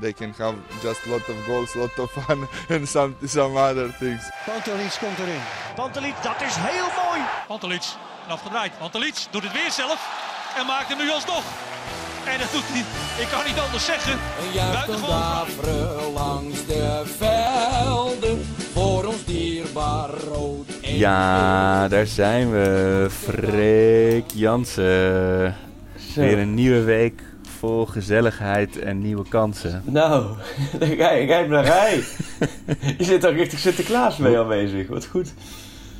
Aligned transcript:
They 0.00 0.12
can 0.12 0.34
have 0.38 0.54
just 0.82 1.06
lot 1.06 1.28
of 1.28 1.46
goals, 1.46 1.74
lot 1.74 1.98
of 1.98 2.10
fun, 2.10 2.48
and 2.76 2.88
some 2.88 3.14
some 3.24 3.56
other 3.56 3.88
things. 3.98 4.30
Pantelic 4.46 4.98
komt 5.00 5.18
erin. 5.18 5.40
Pantelic, 5.74 6.14
dat 6.22 6.42
is 6.42 6.54
heel 6.56 6.88
mooi. 7.04 7.20
Pantelic, 7.46 7.82
afgedraaid. 8.28 8.78
Pantelic 8.78 9.26
doet 9.30 9.42
het 9.42 9.52
weer 9.52 9.70
zelf 9.70 10.00
en 10.58 10.66
maakt 10.66 10.88
hem 10.88 10.98
nu 10.98 11.10
alsnog. 11.10 11.44
En 12.24 12.38
dat 12.38 12.52
doet 12.52 12.64
hij, 12.66 12.84
ik 13.22 13.28
kan 13.28 13.44
niet 13.46 13.58
anders 13.58 13.84
zeggen. 13.84 14.18
Buitengewoon. 14.72 16.12
langs 16.12 16.66
de 16.66 17.02
velden 17.18 18.44
voor 18.72 19.04
ons 19.04 19.24
dierbaar 19.24 20.10
rood. 20.10 20.66
Ja, 20.80 21.88
daar 21.88 22.06
zijn 22.06 22.50
we. 22.50 23.06
Freek 23.10 24.30
Jansen. 24.34 25.56
Weer 26.14 26.38
een 26.38 26.54
nieuwe 26.54 26.82
week 26.82 27.22
vol 27.58 27.86
gezelligheid 27.86 28.78
en 28.78 28.98
nieuwe 28.98 29.28
kansen. 29.28 29.82
Nou, 29.84 30.24
ga 30.98 31.10
je 31.12 31.46
naar 31.48 31.64
rij. 31.64 32.02
je 32.98 33.04
zit 33.04 33.20
daar 33.22 33.32
richting 33.32 33.60
Sinterklaas 33.60 34.16
mee 34.16 34.38
aanwezig. 34.38 34.88
Wat 34.88 35.06
goed. 35.06 35.34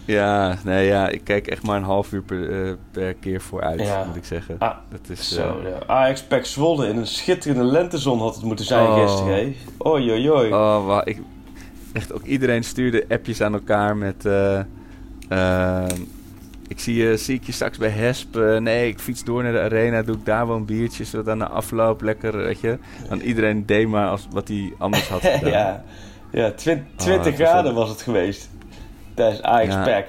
Ja, 0.05 0.59
nee, 0.64 0.86
ja, 0.86 1.09
ik 1.09 1.20
kijk 1.25 1.47
echt 1.47 1.62
maar 1.62 1.77
een 1.77 1.83
half 1.83 2.12
uur 2.12 2.23
per, 2.23 2.67
eh, 2.67 2.73
per 2.91 3.14
keer 3.14 3.41
vooruit, 3.41 3.81
Ja. 3.81 4.05
moet 4.05 4.17
ik 4.17 4.25
zeggen. 4.25 4.56
Ah, 4.59 4.77
dat 4.91 5.01
is, 5.19 5.29
Zo, 5.34 5.61
eh, 5.64 5.70
ja. 5.70 5.86
Ajax 5.86 6.23
Pek 6.23 6.47
Zwolle 6.47 6.89
in 6.89 6.97
een 6.97 7.06
schitterende 7.06 7.64
lentezon 7.64 8.19
had 8.19 8.34
het 8.34 8.45
moeten 8.45 8.64
zijn 8.64 8.86
Oh. 8.86 9.03
gisteren. 9.03 9.34
hè? 9.36 9.56
Oei, 9.89 10.11
oei, 10.11 10.31
oei. 10.31 10.53
Oh, 10.53 10.86
wa- 10.86 11.05
ik, 11.05 11.19
echt 11.92 12.12
ook 12.12 12.25
iedereen 12.25 12.64
stuurde 12.64 13.05
appjes 13.09 13.41
aan 13.41 13.53
elkaar 13.53 13.97
met... 13.97 14.27
eh, 14.27 14.59
ehm, 15.29 15.97
ik 16.69 16.80
zie, 16.80 16.94
je, 16.94 17.16
zie 17.16 17.34
ik 17.34 17.44
je 17.44 17.52
straks 17.52 17.78
bij 17.78 17.88
Hesp. 17.88 18.36
eh, 18.36 18.56
nee, 18.56 18.88
ik 18.88 18.98
fiets 18.98 19.24
door 19.24 19.42
naar 19.42 19.52
de 19.52 19.61
arena, 19.61 20.02
doe 20.02 20.16
ik 20.16 20.24
daar 20.24 20.47
wel 20.47 20.56
een 20.56 20.64
biertje, 20.64 21.05
zodat 21.05 21.28
aan 21.28 21.38
de 21.38 21.48
afloop 21.48 22.02
lekker, 22.02 22.36
weet 22.36 22.61
je. 22.61 22.78
Dan 23.08 23.20
iedereen 23.20 23.66
deed 23.66 23.88
maar 23.88 24.08
als 24.08 24.27
wat 24.30 24.48
hij 24.48 24.72
anders 24.78 25.08
had 25.08 25.20
gedaan. 25.39 25.50
ja, 25.50 25.84
ja 26.30 26.50
twin- 26.50 26.86
Oh, 26.91 26.96
20 26.96 27.24
dat 27.24 27.39
was 27.39 27.48
graden 27.48 27.74
was 27.74 27.89
het 27.89 28.02
geweest. 28.02 28.50
Tijdens 29.14 29.42
Ajax 29.42 29.72
Ja. 29.74 29.83
Pek. 29.83 30.08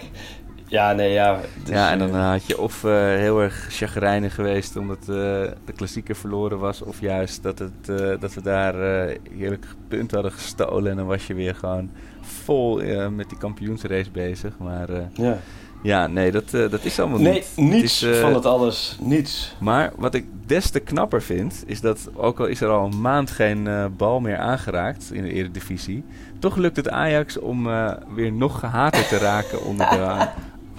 Ja, 0.65 0.93
nee, 0.93 1.11
ja. 1.11 1.39
dus, 1.63 1.73
ja, 1.73 1.91
en 1.91 1.99
dan 1.99 2.09
eh, 2.15 2.29
had 2.29 2.45
je 2.47 2.59
of 2.59 2.83
eh, 2.83 2.91
heel 2.95 3.41
erg 3.41 3.67
chagrijnig 3.69 4.35
geweest 4.35 4.75
omdat 4.75 4.99
eh, 4.99 5.05
de 5.07 5.73
klassieker 5.75 6.15
verloren 6.15 6.59
was, 6.59 6.81
of 6.81 7.01
juist 7.01 7.43
dat, 7.43 7.59
het, 7.59 7.89
eh, 7.99 8.19
dat 8.19 8.33
we 8.33 8.41
daar 8.41 8.81
eh, 9.07 9.17
heerlijk 9.37 9.65
punt 9.87 10.11
hadden 10.11 10.31
gestolen. 10.31 10.91
En 10.91 10.97
dan 10.97 11.05
was 11.05 11.27
je 11.27 11.33
weer 11.33 11.55
gewoon 11.55 11.89
vol 12.21 12.81
eh, 12.81 13.07
met 13.07 13.29
die 13.29 13.37
kampioensrace 13.37 14.11
bezig. 14.11 14.57
Maar 14.57 14.89
eh, 14.89 15.01
ja. 15.13 15.37
Ja, 15.81 16.07
nee, 16.07 16.31
dat, 16.31 16.53
eh, 16.53 16.69
dat 16.69 16.83
is 16.85 16.99
allemaal 16.99 17.19
Nee, 17.19 17.33
niet. 17.33 17.47
niets 17.55 17.99
Het 18.01 18.09
is, 18.09 18.15
eh, 18.17 18.21
van 18.21 18.33
het 18.33 18.45
alles. 18.45 18.97
Niets. 19.01 19.55
Maar 19.59 19.91
wat 19.97 20.13
ik 20.13 20.25
des 20.45 20.69
te 20.69 20.79
knapper 20.79 21.21
vind, 21.21 21.63
is 21.65 21.81
dat 21.81 22.09
ook 22.15 22.39
al 22.39 22.45
is 22.45 22.61
er 22.61 22.69
al 22.69 22.85
een 22.85 23.01
maand 23.01 23.31
geen 23.31 23.67
eh, 23.67 23.85
bal 23.97 24.19
meer 24.19 24.37
aangeraakt 24.37 25.09
in 25.13 25.21
de 25.23 25.31
Eredivisie, 25.33 26.03
toch 26.39 26.55
lukt 26.55 26.75
het 26.75 26.89
Ajax 26.89 27.37
om 27.39 27.69
eh, 27.69 27.91
weer 28.15 28.31
nog 28.31 28.59
gehater 28.59 29.07
te 29.07 29.17
raken 29.17 29.63
onder 29.65 29.89
de 29.97 30.27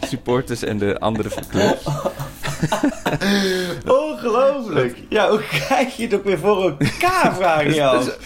supporters 0.07 0.63
en 0.65 0.79
de 0.79 0.99
andere 0.99 1.29
clubs. 1.51 1.85
Ongelooflijk. 3.87 5.03
Ja, 5.09 5.29
hoe 5.31 5.43
krijg 5.43 5.97
je 5.97 6.03
het 6.03 6.15
ook 6.15 6.25
weer 6.25 6.39
voor 6.39 6.63
elkaar, 6.63 7.35
vraag 7.41 7.75
je 7.75 7.85
af. 7.85 8.19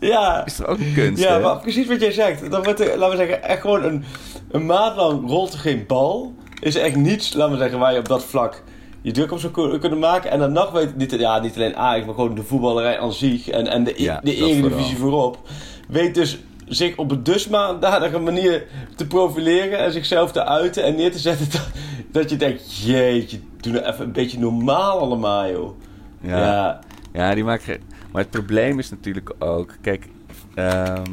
Ja. 0.00 0.44
Is 0.46 0.56
toch 0.56 0.66
ook 0.66 0.78
een 0.78 0.92
kunst, 0.94 1.22
Ja, 1.22 1.32
hè? 1.32 1.40
maar 1.40 1.58
precies 1.60 1.86
wat 1.86 2.00
jij 2.00 2.12
zegt. 2.12 2.50
Dan 2.50 2.62
wordt 2.62 2.80
er, 2.80 2.98
laten 2.98 3.18
we 3.18 3.24
zeggen, 3.26 3.42
echt 3.44 3.60
gewoon 3.60 3.84
een, 3.84 4.04
een 4.50 4.66
maand 4.66 4.96
lang 4.96 5.28
rolt 5.28 5.52
er 5.52 5.58
geen 5.58 5.84
bal. 5.86 6.34
Is 6.60 6.74
er 6.74 6.82
echt 6.82 6.96
niets, 6.96 7.32
laten 7.34 7.52
we 7.52 7.58
zeggen, 7.58 7.78
waar 7.78 7.92
je 7.92 7.98
op 7.98 8.08
dat 8.08 8.24
vlak 8.24 8.62
je 9.02 9.12
druk 9.12 9.32
op 9.32 9.38
zou 9.38 9.52
kun- 9.52 9.80
kunnen 9.80 9.98
maken. 9.98 10.30
En 10.30 10.38
dan 10.38 10.52
nog 10.52 10.70
weet 10.70 10.96
niet, 10.96 11.10
ja, 11.18 11.38
niet 11.38 11.54
alleen 11.54 11.76
Ajax, 11.76 12.06
maar 12.06 12.14
gewoon 12.14 12.34
de 12.34 12.42
voetballerij 12.42 12.98
aan 12.98 13.12
zich 13.12 13.48
en, 13.48 13.66
en 13.66 13.84
de, 13.84 13.94
Ja, 13.96 14.20
de 14.22 14.34
Eredivisie 14.36 14.96
voorop. 14.96 15.38
Weet 15.88 16.14
dus 16.14 16.38
zich 16.68 16.96
op 16.96 17.10
een 17.10 17.22
dusdanige 17.22 18.18
manier 18.18 18.66
te 18.96 19.06
profileren 19.06 19.78
en 19.78 19.92
zichzelf 19.92 20.32
te 20.32 20.44
uiten 20.44 20.84
en 20.84 20.94
neer 20.96 21.12
te 21.12 21.18
zetten 21.18 21.50
dat, 21.50 21.68
dat 22.12 22.30
je 22.30 22.36
denkt, 22.36 22.76
jeetje, 22.76 23.38
doe 23.60 23.72
nou 23.72 23.84
even 23.84 24.04
een 24.04 24.12
beetje 24.12 24.38
normaal 24.38 24.98
allemaal, 24.98 25.50
joh. 25.50 25.78
Ja. 26.20 26.38
ja. 26.38 26.80
Ja, 27.12 27.34
die 27.34 27.44
maken. 27.44 27.80
Maar 28.12 28.22
het 28.22 28.30
probleem 28.30 28.78
is 28.78 28.90
natuurlijk 28.90 29.32
ook. 29.38 29.74
Kijk, 29.80 30.08
ehm, 30.54 31.10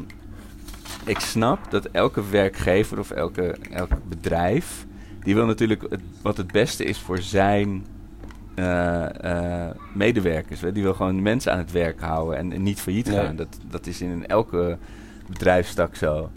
ik 1.05 1.19
snap 1.19 1.71
dat 1.71 1.85
elke 1.85 2.29
werkgever 2.29 2.99
of 2.99 3.11
elke, 3.11 3.55
elk 3.71 3.89
bedrijf. 4.09 4.85
die 5.23 5.35
wil 5.35 5.45
natuurlijk 5.45 5.81
het, 5.89 6.01
wat 6.21 6.37
het 6.37 6.51
beste 6.51 6.83
is 6.83 6.97
voor 6.99 7.17
zijn 7.17 7.85
eh, 8.55 9.65
eh, 9.65 9.75
medewerkers. 9.93 10.61
Hè? 10.61 10.71
Die 10.71 10.83
wil 10.83 10.93
gewoon 10.93 11.21
mensen 11.21 11.51
aan 11.51 11.57
het 11.57 11.71
werk 11.71 12.01
houden 12.01 12.37
en, 12.37 12.51
en 12.51 12.63
niet 12.63 12.81
failliet 12.81 13.07
Ja. 13.07 13.23
gaan. 13.23 13.35
Dat, 13.35 13.57
dat 13.69 13.87
is 13.87 14.01
in 14.01 14.27
elke 14.27 14.77
bedrijfstak 15.31 15.95
zo. 15.95 16.29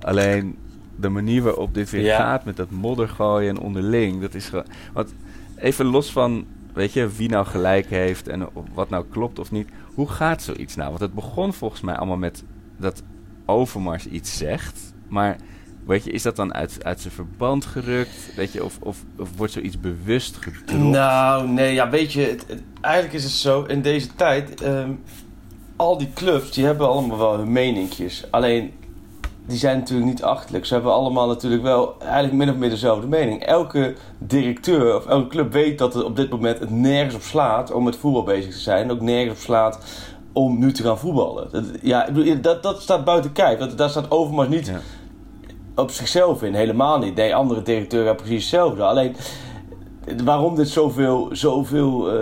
Alleen 0.00 0.56
de 0.96 1.08
manier 1.08 1.42
waarop 1.42 1.74
dit 1.74 1.90
weer 1.90 2.02
Ja. 2.04 2.16
gaat 2.16 2.44
met 2.44 2.56
dat 2.56 2.70
modder 2.70 3.08
gooien 3.08 3.48
en 3.56 3.60
onderling. 3.62 4.20
Dat 4.20 4.34
is 4.34 4.48
gewoon. 4.48 4.66
Want 4.92 5.14
even 5.56 5.86
los 5.86 6.12
van 6.12 6.46
weet 6.72 6.92
je, 6.92 7.08
wie 7.16 7.28
nou 7.28 7.46
gelijk 7.46 7.86
heeft 7.86 8.28
en 8.28 8.48
wat 8.74 8.90
nou 8.90 9.04
klopt 9.10 9.38
of 9.38 9.50
niet. 9.50 9.68
Hoe 9.94 10.08
gaat 10.08 10.42
zoiets 10.42 10.74
nou? 10.76 10.88
Want 10.88 11.00
het 11.00 11.14
begon 11.14 11.52
volgens 11.52 11.80
mij 11.80 11.94
allemaal 11.96 12.16
met 12.16 12.44
dat 12.76 13.02
Overmars 13.46 14.06
iets 14.06 14.36
zegt. 14.36 14.94
Maar 15.08 15.36
weet 15.86 16.04
je, 16.04 16.10
is 16.10 16.22
dat 16.22 16.36
dan 16.36 16.54
uit, 16.54 16.84
uit 16.84 17.00
zijn 17.00 17.14
verband 17.14 17.64
gerukt? 17.64 18.32
Weet 18.36 18.52
je, 18.52 18.64
of, 18.64 18.78
of, 18.80 19.04
of 19.16 19.28
wordt 19.36 19.52
zoiets 19.52 19.80
bewust 19.80 20.36
gedropt? 20.36 20.72
Nou, 20.90 21.48
nee, 21.48 21.74
ja, 21.74 21.90
weet 21.90 22.12
je, 22.12 22.20
het- 22.20 22.44
het- 22.48 22.62
eigenlijk 22.80 23.14
is 23.14 23.22
het 23.24 23.32
zo, 23.32 23.62
in 23.62 23.82
deze 23.82 24.14
tijd, 24.14 24.60
ehm, 24.62 24.90
al 25.78 25.98
die 25.98 26.12
clubs, 26.14 26.50
die 26.50 26.64
hebben 26.64 26.88
allemaal 26.88 27.18
wel 27.18 27.36
hun 27.36 27.52
meninkjes. 27.52 28.24
Alleen, 28.30 28.72
die 29.46 29.58
zijn 29.58 29.78
natuurlijk 29.78 30.08
niet 30.08 30.22
achterlijk. 30.22 30.66
Ze 30.66 30.74
hebben 30.74 30.92
allemaal 30.92 31.26
natuurlijk 31.26 31.62
wel 31.62 31.96
eigenlijk 32.00 32.34
min 32.34 32.50
of 32.50 32.56
meer 32.56 32.70
dezelfde 32.70 33.06
mening. 33.06 33.42
Elke 33.42 33.94
directeur 34.18 34.96
of 34.96 35.06
elke 35.06 35.28
club 35.28 35.52
weet 35.52 35.78
dat 35.78 35.94
het 35.94 36.04
op 36.04 36.16
dit 36.16 36.30
moment 36.30 36.58
het 36.58 36.70
nergens 36.70 37.14
op 37.14 37.22
slaat 37.22 37.72
om 37.72 37.84
met 37.84 37.96
voetbal 37.96 38.22
bezig 38.22 38.52
te 38.52 38.60
zijn. 38.60 38.90
Ook 38.90 39.00
nergens 39.00 39.32
op 39.38 39.44
slaat 39.44 39.78
om 40.32 40.58
nu 40.58 40.72
te 40.72 40.82
gaan 40.82 40.98
voetballen. 40.98 41.48
Dat, 41.50 41.64
ja, 41.82 42.06
ik 42.06 42.14
bedoel, 42.14 42.40
dat, 42.40 42.62
dat 42.62 42.82
staat 42.82 43.04
buiten 43.04 43.32
kijf. 43.32 43.58
Dat, 43.58 43.78
daar 43.78 43.90
staat 43.90 44.10
Overmars 44.10 44.48
niet 44.48 44.66
Ja. 44.66 44.80
op 45.74 45.90
zichzelf 45.90 46.42
in. 46.42 46.54
Helemaal 46.54 46.98
niet. 46.98 47.14
Nee, 47.14 47.34
andere 47.34 47.62
directeuren 47.62 48.08
hebben 48.08 48.26
precies 48.26 48.42
hetzelfde. 48.50 48.82
Alleen 48.82 49.16
waarom 50.24 50.54
dit 50.54 50.68
zoveel, 50.68 51.28
zoveel 51.32 52.10
eh, 52.10 52.18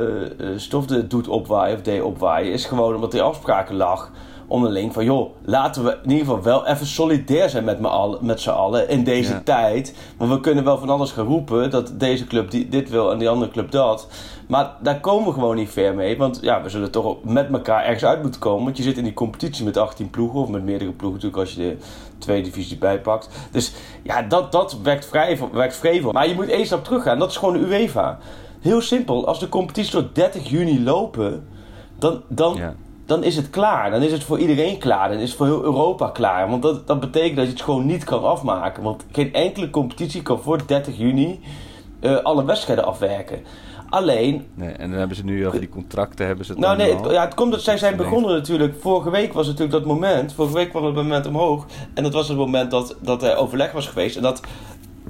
stof 0.56 0.86
doet 0.86 1.28
opwaaien 1.28 1.76
of 1.76 1.82
deed 1.82 2.02
opwaaien, 2.02 2.52
is 2.52 2.64
gewoon 2.64 2.94
omdat 2.94 3.12
die 3.12 3.22
afspraken 3.22 3.76
lag 3.76 4.10
onderling 4.48 4.92
van 4.92 5.04
joh, 5.04 5.30
laten 5.44 5.84
we 5.84 5.98
in 6.02 6.10
ieder 6.10 6.26
geval 6.26 6.42
wel 6.42 6.66
even 6.66 6.86
solidair 6.86 7.48
zijn 7.48 7.64
met, 7.64 7.80
me 7.80 8.18
met 8.20 8.40
z'n 8.40 8.50
allen 8.50 8.88
in 8.88 9.04
deze 9.04 9.32
Ja. 9.32 9.40
tijd. 9.44 9.94
Want 10.16 10.30
we 10.30 10.40
kunnen 10.40 10.64
wel 10.64 10.78
van 10.78 10.90
alles 10.90 11.12
gaan 11.12 11.26
roepen 11.26 11.70
dat 11.70 11.92
deze 11.94 12.26
club 12.26 12.50
die, 12.50 12.68
dit 12.68 12.90
wil 12.90 13.12
en 13.12 13.18
die 13.18 13.28
andere 13.28 13.50
club 13.50 13.70
dat. 13.70 14.08
Maar 14.48 14.70
daar 14.82 15.00
komen 15.00 15.26
we 15.26 15.32
gewoon 15.32 15.56
niet 15.56 15.70
ver 15.70 15.94
mee. 15.94 16.18
Want 16.18 16.38
ja, 16.42 16.62
we 16.62 16.68
zullen 16.68 16.90
toch 16.90 17.16
met 17.24 17.52
elkaar 17.52 17.84
ergens 17.84 18.04
uit 18.04 18.22
moeten 18.22 18.40
komen. 18.40 18.64
Want 18.64 18.76
je 18.76 18.82
zit 18.82 18.96
in 18.98 19.04
die 19.04 19.14
competitie 19.14 19.64
met 19.64 19.76
18 19.76 20.10
ploegen. 20.10 20.40
Of 20.40 20.48
met 20.48 20.64
meerdere 20.64 20.92
ploegen 20.92 21.20
natuurlijk 21.20 21.42
als 21.48 21.54
je 21.54 21.60
de 21.60 21.76
tweede 22.18 22.48
divisie 22.48 22.78
bijpakt. 22.78 23.28
Dus 23.50 23.72
ja, 24.02 24.22
dat, 24.22 24.52
dat 24.52 24.78
werkt, 24.82 25.06
vrij, 25.06 25.38
werkt 25.52 25.76
vrevel. 25.76 26.12
Maar 26.12 26.28
je 26.28 26.34
moet 26.34 26.48
één 26.48 26.66
stap 26.66 26.84
terug 26.84 27.02
gaan. 27.02 27.18
Dat 27.18 27.30
is 27.30 27.36
gewoon 27.36 27.54
de 27.54 27.66
UEFA. 27.66 28.18
Heel 28.60 28.80
simpel. 28.80 29.26
Als 29.26 29.40
de 29.40 29.48
competitie 29.48 29.92
tot 29.92 30.14
30 30.14 30.48
juni 30.50 30.82
lopen... 30.82 31.48
Dan, 31.98 32.22
dan, 32.28 32.54
Ja. 32.54 32.74
dan 33.06 33.24
is 33.24 33.36
het 33.36 33.50
klaar. 33.50 33.90
Dan 33.90 34.02
is 34.02 34.12
het 34.12 34.24
voor 34.24 34.38
iedereen 34.38 34.78
klaar. 34.78 35.08
Dan 35.08 35.18
is 35.18 35.28
het 35.28 35.36
voor 35.38 35.46
heel 35.46 35.62
Europa 35.62 36.08
klaar. 36.08 36.50
Want 36.50 36.62
dat, 36.62 36.86
dat 36.86 37.00
betekent 37.00 37.36
dat 37.36 37.44
je 37.44 37.52
het 37.52 37.62
gewoon 37.62 37.86
niet 37.86 38.04
kan 38.04 38.24
afmaken. 38.24 38.82
Want 38.82 39.04
geen 39.12 39.32
enkele 39.32 39.70
competitie 39.70 40.22
kan 40.22 40.40
voor 40.40 40.66
30 40.66 40.98
juni 40.98 41.40
eh, 42.00 42.16
alle 42.16 42.44
wedstrijden 42.44 42.84
afwerken. 42.84 43.42
Alleen, 43.88 44.46
Nee, 44.54 44.70
en 44.70 44.90
dan 44.90 44.98
hebben 44.98 45.16
ze 45.16 45.24
nu 45.24 45.46
over 45.46 45.60
die 45.60 45.68
contracten 45.68 46.26
hebben 46.26 46.44
ze 46.44 46.52
het 46.52 46.60
nou 46.60 46.76
nee, 46.76 46.94
al. 46.94 47.02
het, 47.02 47.12
ja, 47.12 47.24
het 47.24 47.34
komt 47.34 47.52
dat 47.52 47.62
zij 47.62 47.78
zijn 47.78 47.96
begonnen 47.96 48.32
natuurlijk. 48.32 48.74
Vorige 48.80 49.10
week 49.10 49.32
was 49.32 49.46
natuurlijk 49.46 49.72
dat 49.72 49.84
moment. 49.84 50.32
Vorige 50.32 50.54
week 50.54 50.70
kwam 50.70 50.84
het 50.84 50.94
moment 50.94 51.26
omhoog. 51.26 51.66
En 51.94 52.02
dat 52.02 52.12
was 52.12 52.28
het 52.28 52.36
moment 52.36 52.70
dat, 52.70 52.96
dat 53.00 53.22
er 53.22 53.36
overleg 53.36 53.72
was 53.72 53.86
geweest. 53.88 54.16
En 54.16 54.22
dat 54.22 54.40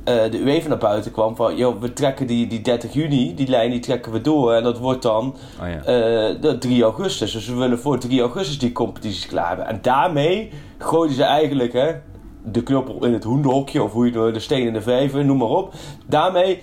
eh, 0.05 0.31
de 0.31 0.39
UEFA 0.41 0.69
naar 0.69 0.79
buiten 0.79 1.13
kwam 1.13 1.37
van... 1.37 1.57
Joh, 1.57 1.81
we 1.81 1.93
trekken 1.93 2.27
die, 2.27 2.47
die 2.47 2.61
30 2.61 2.93
juni, 2.93 3.35
die 3.35 3.49
lijn 3.49 3.71
die 3.71 3.81
trekken 3.81 4.13
we 4.13 4.21
door. 4.21 4.53
En 4.53 4.63
dat 4.63 4.79
wordt 4.79 5.03
dan 5.03 5.37
Oh 5.61 5.69
ja. 5.69 5.79
eh, 5.79 6.41
de 6.41 6.57
3 6.59 6.83
augustus. 6.83 7.33
Dus 7.33 7.49
we 7.49 7.55
willen 7.55 7.79
voor 7.79 7.99
3 7.99 8.21
augustus 8.21 8.59
die 8.59 8.73
competities 8.73 9.27
klaar 9.27 9.49
hebben. 9.49 9.67
En 9.67 9.79
daarmee 9.83 10.51
gooiden 10.79 11.17
ze 11.17 11.23
eigenlijk 11.23 11.73
hè, 11.73 11.93
de 12.45 12.63
knuppel 12.63 13.05
in 13.05 13.13
het 13.13 13.25
hoenderhokje... 13.25 13.83
of 13.83 13.93
hoe 13.93 14.11
je 14.13 14.19
het 14.19 14.35
de 14.35 14.41
steen 14.41 14.67
in 14.67 14.73
de 14.73 14.83
vijver, 14.83 15.25
noem 15.25 15.39
maar 15.39 15.49
op. 15.49 15.73
Daarmee 16.07 16.63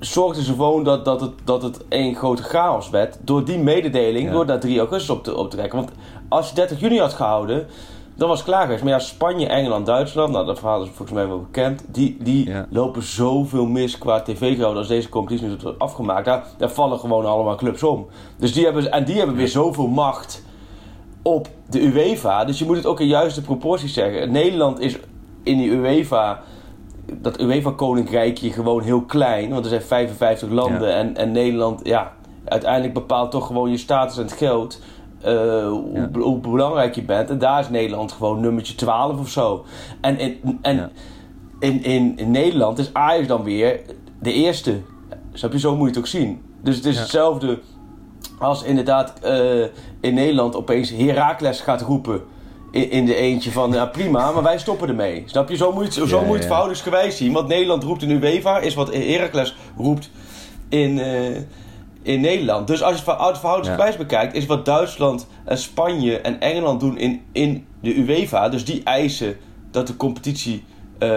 zorgden 0.00 0.44
ze 0.44 0.52
gewoon 0.52 0.84
dat, 0.84 1.04
dat, 1.04 1.20
het, 1.20 1.32
dat 1.44 1.62
het 1.62 1.88
één 1.88 2.14
grote 2.14 2.42
chaos 2.42 2.90
werd. 2.90 3.18
Door 3.20 3.44
die 3.44 3.58
mededeling, 3.58 4.26
Ja. 4.26 4.32
door 4.32 4.46
daar 4.46 4.60
3 4.60 4.78
augustus 4.78 5.10
op 5.10 5.24
te, 5.24 5.36
op 5.36 5.50
te 5.50 5.56
trekken. 5.56 5.78
Want 5.78 5.90
als 6.28 6.48
je 6.48 6.54
30 6.54 6.80
juni 6.80 6.98
had 6.98 7.12
gehouden, 7.12 7.66
dan 8.14 8.28
was 8.28 8.38
het 8.38 8.48
klaar 8.48 8.62
geweest. 8.62 8.82
Maar 8.82 8.92
ja, 8.92 8.98
Spanje, 8.98 9.46
Engeland, 9.46 9.86
Duitsland, 9.86 10.32
nou 10.32 10.46
dat 10.46 10.58
verhaal 10.58 10.82
is 10.82 10.88
volgens 10.88 11.12
mij 11.18 11.26
wel 11.28 11.40
bekend. 11.40 11.84
Die, 11.88 12.16
die 12.20 12.48
Ja. 12.48 12.66
lopen 12.70 13.02
zoveel 13.02 13.66
mis 13.66 13.98
qua 13.98 14.22
tv-gelden 14.22 14.78
als 14.78 14.88
deze 14.88 15.08
competitie 15.08 15.46
nu 15.48 15.56
wordt 15.62 15.78
afgemaakt. 15.78 16.24
Daar, 16.24 16.44
daar 16.58 16.70
vallen 16.70 16.98
gewoon 16.98 17.26
allemaal 17.26 17.54
clubs 17.56 17.82
om. 17.82 18.06
Dus 18.38 18.52
die 18.52 18.64
hebben, 18.64 18.92
en 18.92 19.04
die 19.04 19.16
hebben 19.16 19.36
weer 19.36 19.48
zoveel 19.48 19.86
macht 19.86 20.44
op 21.22 21.48
de 21.70 21.80
UEFA. 21.82 22.44
Dus 22.44 22.58
je 22.58 22.64
moet 22.64 22.76
het 22.76 22.86
ook 22.86 23.00
in 23.00 23.06
juiste 23.06 23.42
proporties 23.42 23.92
zeggen. 23.94 24.32
Nederland 24.32 24.80
is 24.80 24.98
in 25.42 25.58
die 25.58 25.70
UEFA, 25.70 26.42
dat 27.20 27.40
UEFA-koninkrijkje 27.40 28.50
gewoon 28.52 28.82
heel 28.82 29.02
klein. 29.02 29.50
Want 29.50 29.64
er 29.64 29.70
zijn 29.70 29.82
55 29.82 30.48
landen 30.50 30.88
Ja. 30.88 30.94
en, 30.94 31.16
en 31.16 31.32
Nederland, 31.32 31.80
ja, 31.86 32.12
uiteindelijk 32.44 32.94
bepaalt 32.94 33.30
toch 33.30 33.46
gewoon 33.46 33.70
je 33.70 33.76
status 33.76 34.16
en 34.16 34.22
het 34.22 34.32
geld. 34.32 34.80
eh, 35.20 35.32
hoe, 35.68 35.90
Ja. 35.94 36.08
hoe 36.20 36.38
belangrijk 36.38 36.94
je 36.94 37.02
bent. 37.02 37.30
En 37.30 37.38
daar 37.38 37.60
is 37.60 37.68
Nederland 37.68 38.12
gewoon 38.12 38.40
nummertje 38.40 38.74
12 38.74 39.18
of 39.20 39.28
zo. 39.28 39.64
En, 40.00 40.18
in 40.18 40.58
en 40.62 40.76
Ja. 40.76 40.90
in, 41.58 41.82
in, 41.84 42.16
in 42.16 42.30
Nederland 42.30 42.78
is 42.78 42.90
Ajax 42.94 43.26
dan 43.26 43.42
weer 43.42 43.80
de 44.20 44.32
eerste. 44.32 44.80
Snap 45.32 45.52
je? 45.52 45.58
Zo 45.58 45.70
moet 45.72 45.80
je 45.82 45.86
het 45.88 45.98
ook 45.98 46.06
zien. 46.06 46.40
Dus 46.62 46.76
het 46.76 46.84
is 46.84 46.98
hetzelfde 46.98 47.58
als 48.38 48.62
inderdaad 48.62 49.18
eh, 49.20 49.62
in 50.00 50.14
Nederland 50.14 50.56
opeens 50.56 50.90
Heracles 50.90 51.60
gaat 51.60 51.80
roepen 51.82 52.22
in, 52.70 52.90
in 52.90 53.06
de 53.06 53.14
eentje 53.14 53.50
van 53.52 53.72
ja 53.72 53.86
prima, 53.86 54.30
maar 54.30 54.42
wij 54.42 54.58
stoppen 54.58 54.88
ermee. 54.88 55.22
Snap 55.26 55.48
je? 55.48 55.56
Zo 55.56 55.72
moet 55.72 55.94
je 55.94 56.00
het, 56.00 56.08
zo 56.08 56.16
Ja, 56.16 56.22
moet 56.22 56.26
je 56.26 56.32
het 56.32 56.42
ja. 56.42 56.46
verhoudingsgewijs 56.48 57.16
zien. 57.16 57.32
Want 57.32 57.48
Nederland 57.48 57.82
roept 57.82 58.02
in 58.02 58.10
UEFA 58.10 58.58
is 58.58 58.74
wat 58.74 58.94
Heracles 58.94 59.56
roept 59.76 60.10
in, 60.68 60.98
eh, 60.98 61.36
in 62.02 62.20
Nederland. 62.20 62.66
Dus 62.66 62.82
als 62.82 62.90
je 62.90 62.96
het 63.04 63.04
ver- 63.16 63.26
het 63.26 63.38
verhoudingsgewijs 63.38 63.96
bekijkt, 63.96 64.34
is 64.34 64.46
wat 64.46 64.64
Duitsland 64.64 65.26
en 65.44 65.58
Spanje 65.58 66.20
en 66.20 66.40
Engeland 66.40 66.80
doen 66.80 66.98
in, 66.98 67.22
in 67.32 67.66
de 67.82 67.94
UEFA. 67.94 68.48
Dus 68.48 68.64
die 68.64 68.82
eisen 68.84 69.36
dat 69.70 69.86
de 69.86 69.96
competitie 69.96 70.64
eh, 70.98 71.10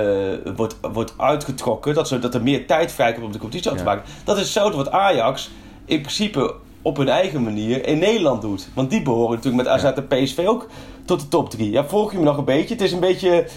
wordt, 0.55 0.75
wordt 0.93 1.13
uitgetrokken. 1.17 1.93
Dat, 1.93 2.07
ze, 2.07 2.19
dat 2.19 2.33
er 2.33 2.43
meer 2.43 2.67
tijd 2.67 2.91
vrijkomt 2.91 3.25
om 3.25 3.31
de 3.31 3.37
competitie 3.37 3.71
aan 3.71 3.77
te 3.77 3.83
maken. 3.83 4.03
Dat 4.23 4.35
is 4.35 4.41
hetzelfde 4.41 4.77
wat 4.77 4.91
Ajax 4.91 5.49
in 5.85 6.01
principe 6.01 6.53
op 6.81 6.97
hun 6.97 7.09
eigen 7.09 7.43
manier 7.43 7.87
in 7.87 7.99
Nederland 7.99 8.41
doet. 8.41 8.69
Want 8.73 8.89
die 8.89 9.01
behoren 9.01 9.35
natuurlijk 9.35 9.63
met 9.63 9.73
AZ 9.73 9.83
en 9.83 10.07
PSV 10.07 10.43
ook 10.47 10.67
tot 11.05 11.19
de 11.19 11.27
top 11.27 11.49
3. 11.49 11.71
Ja, 11.71 11.85
volg 11.85 12.11
je 12.11 12.17
me 12.17 12.23
nog 12.23 12.37
een 12.37 12.45
beetje? 12.45 12.73
Het 12.73 12.83
is 12.83 12.91
een 12.91 12.99
beetje... 12.99 13.29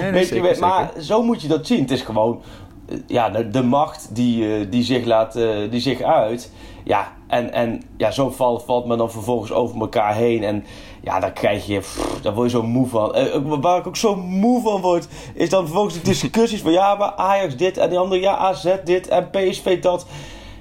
nee, 0.00 0.12
beetje 0.12 0.24
zeker, 0.24 0.58
maar 0.58 0.92
zo 1.00 1.22
moet 1.22 1.42
je 1.42 1.48
dat 1.48 1.66
zien. 1.66 1.80
Het 1.80 1.90
is 1.90 2.02
gewoon 2.02 2.42
eh, 2.88 2.96
ja, 3.06 3.28
de, 3.28 3.62
macht 3.62 4.08
die, 4.14 4.54
eh, 4.54 4.66
die, 4.70 4.82
zich 4.82 5.04
laat, 5.04 5.36
eh, 5.36 5.70
die 5.70 5.80
zich 5.80 6.00
uit. 6.00 6.52
Ja, 6.84 7.12
en, 7.26 7.52
en 7.52 7.82
ja, 7.96 8.10
zo 8.10 8.30
valt, 8.30 8.62
valt 8.64 8.86
men 8.86 8.98
dan 8.98 9.10
vervolgens 9.10 9.52
over 9.52 9.80
elkaar 9.80 10.14
heen. 10.14 10.44
En 10.44 10.64
ja, 11.02 11.20
daar 11.20 11.32
krijg 11.32 11.66
je, 11.66 11.78
pff, 11.78 12.20
daar 12.22 12.34
word 12.34 12.50
je 12.50 12.56
zo 12.56 12.62
moe 12.62 12.86
van. 12.86 13.14
Waar 13.60 13.78
ik 13.78 13.86
ook 13.86 13.96
zo 13.96 14.16
moe 14.16 14.62
van 14.62 14.80
word, 14.80 15.08
is 15.34 15.48
dan 15.48 15.64
vervolgens 15.64 15.94
de 15.94 16.00
discussies 16.02 16.60
van 16.60 16.72
ja, 16.72 16.94
maar 16.94 17.12
Ajax 17.12 17.56
dit 17.56 17.78
en 17.78 17.88
die 17.88 17.98
andere, 17.98 18.20
ja, 18.20 18.36
AZ 18.36 18.74
dit 18.84 19.08
en 19.08 19.30
PSV 19.30 19.80
dat. 19.80 20.06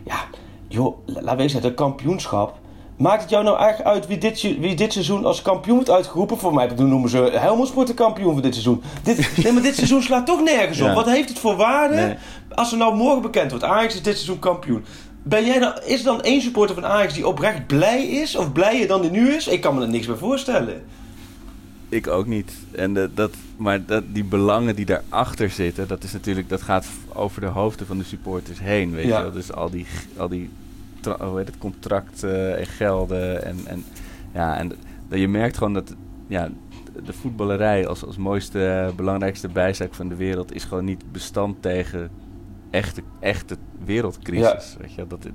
Ja, 0.03 0.15
joh, 0.67 0.97
la- 1.05 1.21
laat 1.21 1.37
wezen, 1.37 1.61
het 1.61 1.73
kampioenschap. 1.73 2.59
Maakt 3.01 3.21
het 3.21 3.29
jou 3.29 3.43
nou 3.43 3.59
echt 3.59 3.83
uit 3.83 4.07
wie 4.07 4.17
dit, 4.17 4.41
wie 4.41 4.75
dit 4.75 4.93
seizoen 4.93 5.25
als 5.25 5.41
kampioen 5.41 5.75
wordt 5.75 5.89
uitgeroepen? 5.89 6.37
Voor 6.37 6.53
mij 6.53 6.67
noemen 6.75 7.09
ze 7.09 7.17
Helmond 7.17 7.87
de 7.87 7.93
kampioen 7.93 8.33
voor 8.33 8.41
dit 8.41 8.53
seizoen. 8.53 8.81
Dit, 9.03 9.29
nee, 9.43 9.51
maar 9.53 9.61
dit 9.61 9.75
seizoen 9.75 10.01
slaat 10.01 10.25
toch 10.25 10.41
nergens 10.43 10.81
op. 10.81 10.87
Ja. 10.87 10.93
Wat 10.93 11.05
heeft 11.05 11.29
het 11.29 11.39
voor 11.39 11.55
waarde 11.55 11.95
Nee. 11.95 12.15
als 12.49 12.71
er 12.71 12.77
nou 12.77 12.95
morgen 12.95 13.21
bekend 13.21 13.49
wordt? 13.49 13.65
Ajax 13.65 13.93
is 13.93 14.01
dit 14.01 14.13
seizoen 14.15 14.39
kampioen. 14.39 14.85
Ben 15.23 15.45
jij 15.45 15.59
dan, 15.59 15.73
is 15.85 15.99
er 15.99 16.05
dan 16.05 16.21
één 16.21 16.41
supporter 16.41 16.75
van 16.75 16.85
Ajax 16.85 17.13
die 17.13 17.27
oprecht 17.27 17.67
blij 17.67 18.03
is? 18.07 18.35
Of 18.35 18.51
blijer 18.51 18.87
dan 18.87 19.01
die 19.01 19.11
nu 19.11 19.29
is? 19.33 19.47
Ik 19.47 19.61
kan 19.61 19.75
me 19.75 19.81
er 19.81 19.89
niks 19.89 20.07
bij 20.07 20.15
voorstellen. 20.15 20.83
Ik 21.89 22.07
ook 22.07 22.25
niet. 22.27 22.51
En 22.71 22.93
de, 22.93 23.09
dat, 23.13 23.31
maar 23.57 23.85
dat, 23.85 24.03
die 24.07 24.23
belangen 24.23 24.75
die 24.75 24.85
daarachter 24.85 25.49
zitten, 25.49 25.87
dat 25.87 26.03
is 26.03 26.11
natuurlijk, 26.13 26.49
dat 26.49 26.61
gaat 26.61 26.85
over 27.13 27.41
de 27.41 27.47
hoofden 27.47 27.87
van 27.87 27.97
de 27.97 28.03
supporters 28.03 28.59
heen. 28.59 28.91
Weet 28.91 29.05
Ja. 29.05 29.17
je 29.17 29.23
wel? 29.23 29.31
Dus 29.31 29.53
al 29.53 29.69
die, 29.69 29.85
al 30.17 30.27
die 30.27 30.49
tra- 31.01 31.27
hoe 31.27 31.37
heet 31.37 31.47
het, 31.47 31.57
contracten 31.57 32.57
en 32.57 32.65
gelden. 32.65 33.43
En, 33.43 33.57
en, 33.65 33.83
ja, 34.33 34.57
en 34.57 34.71
dat 35.09 35.19
je 35.19 35.27
merkt 35.27 35.57
gewoon 35.57 35.73
dat 35.73 35.95
ja, 36.27 36.49
de 37.05 37.13
voetballerij 37.13 37.87
als, 37.87 38.05
als 38.05 38.17
mooiste, 38.17 38.91
belangrijkste 38.95 39.47
bijzaak 39.47 39.93
van 39.93 40.07
de 40.07 40.15
wereld 40.15 40.55
is 40.55 40.63
gewoon 40.63 40.85
niet 40.85 41.11
bestand 41.11 41.61
tegen 41.61 42.09
echte, 42.69 43.01
echte 43.19 43.55
wereldcrisis. 43.85 44.75
Weet 44.79 44.93
je? 44.93 45.07
Dat, 45.07 45.23
het- 45.23 45.33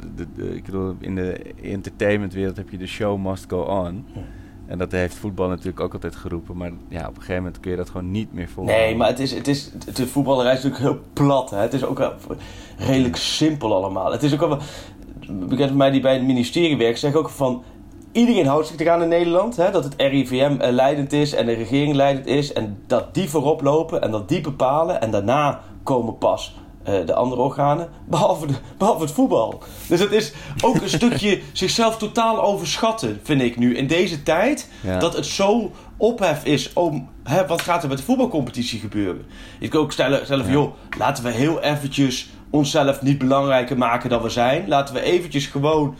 de, 0.00 0.14
de, 0.14 0.26
de- 0.36 0.56
ik 0.56 0.64
bedoel, 0.64 0.96
in 0.98 1.14
de 1.14 1.32
entertainmentwereld 1.62 2.56
heb 2.56 2.70
je 2.70 2.78
de 2.78 2.86
show 2.86 3.26
must 3.26 3.44
go 3.48 3.60
on. 3.62 4.04
En 4.66 4.78
dat 4.78 4.92
heeft 4.92 5.14
voetbal 5.14 5.48
natuurlijk 5.48 5.80
ook 5.80 5.92
altijd 5.92 6.16
geroepen. 6.16 6.56
Maar 6.56 6.70
ja, 6.88 7.00
op 7.00 7.14
een 7.14 7.20
gegeven 7.20 7.42
moment 7.42 7.60
kun 7.60 7.70
je 7.70 7.76
dat 7.76 7.90
gewoon 7.90 8.10
niet 8.10 8.32
meer 8.32 8.48
volgen. 8.48 8.74
Nee, 8.74 8.96
maar 8.96 9.08
het 9.08 9.18
is, 9.18 9.32
het 9.32 9.48
is, 9.48 9.70
de 9.94 10.06
voetballerij 10.06 10.54
is 10.54 10.62
natuurlijk 10.62 10.92
heel 10.92 11.02
plat. 11.12 11.50
Hè? 11.50 11.58
Het 11.58 11.72
is 11.72 11.84
ook 11.84 12.12
redelijk 12.76 13.16
simpel 13.16 13.74
allemaal. 13.74 14.12
Het 14.12 14.22
is 14.22 14.34
ook 14.34 14.40
wel, 14.40 14.58
bekend 15.28 15.68
van 15.68 15.76
mij 15.76 15.90
die 15.90 16.00
bij 16.00 16.14
het 16.14 16.22
ministerie 16.22 16.76
werkt, 16.76 16.98
zeg 16.98 17.14
ook 17.14 17.28
van... 17.28 17.62
Iedereen 18.12 18.46
houdt 18.46 18.66
zich 18.66 18.78
eraan 18.78 19.02
in 19.02 19.08
Nederland. 19.08 19.56
Hè? 19.56 19.70
Dat 19.70 19.84
het 19.84 19.94
RIVM 19.96 20.56
eh, 20.58 20.72
leidend 20.72 21.12
is 21.12 21.34
en 21.34 21.46
de 21.46 21.52
regering 21.52 21.94
leidend 21.94 22.26
is. 22.26 22.52
En 22.52 22.82
dat 22.86 23.14
die 23.14 23.28
voorop 23.28 23.62
lopen 23.62 24.02
en 24.02 24.10
dat 24.10 24.28
die 24.28 24.40
bepalen. 24.40 25.00
En 25.00 25.10
daarna 25.10 25.60
komen 25.82 26.18
pas 26.18 26.56
de 26.86 27.14
andere 27.14 27.42
organen. 27.42 27.88
Behalve, 28.08 28.46
de, 28.46 28.54
behalve 28.78 29.02
het 29.02 29.10
voetbal. 29.10 29.62
Dus 29.88 30.00
het 30.00 30.12
is 30.12 30.32
ook 30.64 30.80
een 30.80 30.88
stukje 30.88 31.40
zichzelf 31.52 31.96
totaal 31.96 32.42
overschatten, 32.42 33.20
vind 33.22 33.42
ik 33.42 33.56
nu. 33.56 33.76
In 33.76 33.86
deze 33.86 34.22
tijd. 34.22 34.70
Ja. 34.80 34.98
Dat 34.98 35.16
het 35.16 35.26
zo 35.26 35.72
ophef 35.96 36.44
is 36.44 36.72
om... 36.72 37.08
Hè, 37.22 37.46
wat 37.46 37.62
gaat 37.62 37.82
er 37.82 37.88
met 37.88 37.98
de 37.98 38.04
voetbalcompetitie 38.04 38.80
gebeuren? 38.80 39.26
Je 39.58 39.68
kan 39.68 39.80
ook 39.80 39.92
stellen, 39.92 40.24
stellen 40.24 40.44
van... 40.44 40.54
joh, 40.54 40.74
laten 40.98 41.24
we 41.24 41.30
heel 41.30 41.60
eventjes 41.60 42.28
onszelf 42.50 43.02
niet 43.02 43.18
belangrijker 43.18 43.78
maken 43.78 44.10
dan 44.10 44.22
we 44.22 44.28
zijn. 44.28 44.68
Laten 44.68 44.94
we 44.94 45.00
eventjes 45.00 45.46
gewoon 45.46 45.94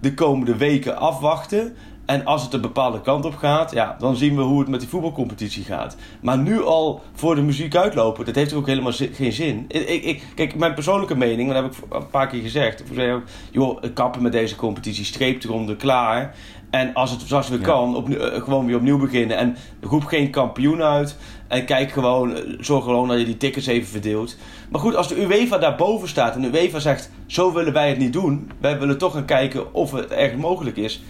de 0.00 0.14
komende 0.14 0.56
weken 0.56 0.96
afwachten. 0.96 1.76
En 2.06 2.24
als 2.24 2.42
het 2.42 2.52
een 2.52 2.60
bepaalde 2.60 3.00
kant 3.00 3.24
op 3.24 3.36
gaat, 3.36 3.72
ja, 3.72 3.96
dan 3.98 4.16
zien 4.16 4.36
we 4.36 4.42
hoe 4.42 4.58
het 4.60 4.68
met 4.68 4.80
die 4.80 4.88
voetbalcompetitie 4.88 5.64
gaat. 5.64 5.96
Maar 6.20 6.38
nu 6.38 6.62
al 6.64 7.00
voor 7.14 7.34
de 7.34 7.42
muziek 7.42 7.76
uitlopen, 7.76 8.24
dat 8.24 8.34
heeft 8.34 8.52
ook 8.52 8.66
helemaal 8.66 8.92
zi- 8.92 9.10
geen 9.12 9.32
zin. 9.32 9.64
Ik, 9.68 9.88
ik, 10.04 10.22
kijk, 10.34 10.54
mijn 10.54 10.74
persoonlijke 10.74 11.16
mening, 11.16 11.52
dat 11.52 11.62
heb 11.62 11.72
ik 11.72 11.78
een 11.94 12.10
paar 12.10 12.26
keer 12.28 12.42
gezegd. 12.42 12.80
Ik 12.80 12.86
zei 12.94 13.12
ook, 13.12 13.22
joh, 13.50 13.82
kappen 13.94 14.22
met 14.22 14.32
deze 14.32 14.56
competitie, 14.56 15.04
streep 15.04 15.44
eronder, 15.44 15.76
klaar. 15.76 16.34
En 16.70 16.94
als 16.94 17.10
het 17.10 17.20
zoals 17.20 17.48
we 17.48 17.56
Ja. 17.58 17.62
kan, 17.64 17.96
opnieuw, 17.96 18.18
eh, 18.18 18.42
gewoon 18.42 18.66
weer 18.66 18.76
opnieuw 18.76 18.98
beginnen. 18.98 19.36
En 19.36 19.56
roep 19.80 20.04
geen 20.04 20.30
kampioen 20.30 20.82
uit. 20.82 21.16
En 21.48 21.64
kijk 21.64 21.90
gewoon, 21.90 22.34
eh, 22.36 22.42
zorg 22.60 22.84
gewoon 22.84 23.08
dat 23.08 23.18
je 23.18 23.24
die 23.24 23.36
tickets 23.36 23.66
even 23.66 23.88
verdeelt. 23.88 24.36
Maar 24.70 24.80
goed, 24.80 24.96
als 24.96 25.08
de 25.08 25.22
UEFA 25.22 25.58
daarboven 25.58 26.08
staat 26.08 26.34
en 26.34 26.40
de 26.40 26.48
UEFA 26.60 26.78
zegt: 26.78 27.10
zo 27.26 27.52
willen 27.52 27.72
wij 27.72 27.88
het 27.88 27.98
niet 27.98 28.12
doen. 28.12 28.50
Wij 28.60 28.78
willen 28.78 28.98
toch 28.98 29.12
gaan 29.12 29.24
kijken 29.24 29.74
of 29.74 29.92
het 29.92 30.10
echt 30.10 30.36
mogelijk 30.36 30.76
is. 30.76 31.02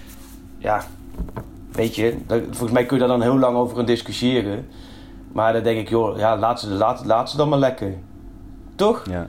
Ja, 0.59 0.85
weet 1.73 1.95
je, 1.95 2.17
volgens 2.29 2.71
mij 2.71 2.87
kun 2.87 2.97
je 2.97 3.07
daar 3.07 3.19
dan 3.19 3.23
heel 3.23 3.39
lang 3.39 3.57
over 3.57 3.77
gaan 3.77 3.85
discussiëren. 3.85 4.67
Maar 5.33 5.53
dan 5.53 5.63
denk 5.63 5.79
ik, 5.79 5.89
joh, 5.89 6.19
ja, 6.19 6.39
laat 6.39 6.61
ze, 6.61 6.69
laat, 6.69 7.05
laat 7.05 7.31
ze 7.31 7.37
dan 7.37 7.49
maar 7.49 7.59
lekker. 7.59 7.95
Toch? 8.75 9.03
Ja, 9.11 9.29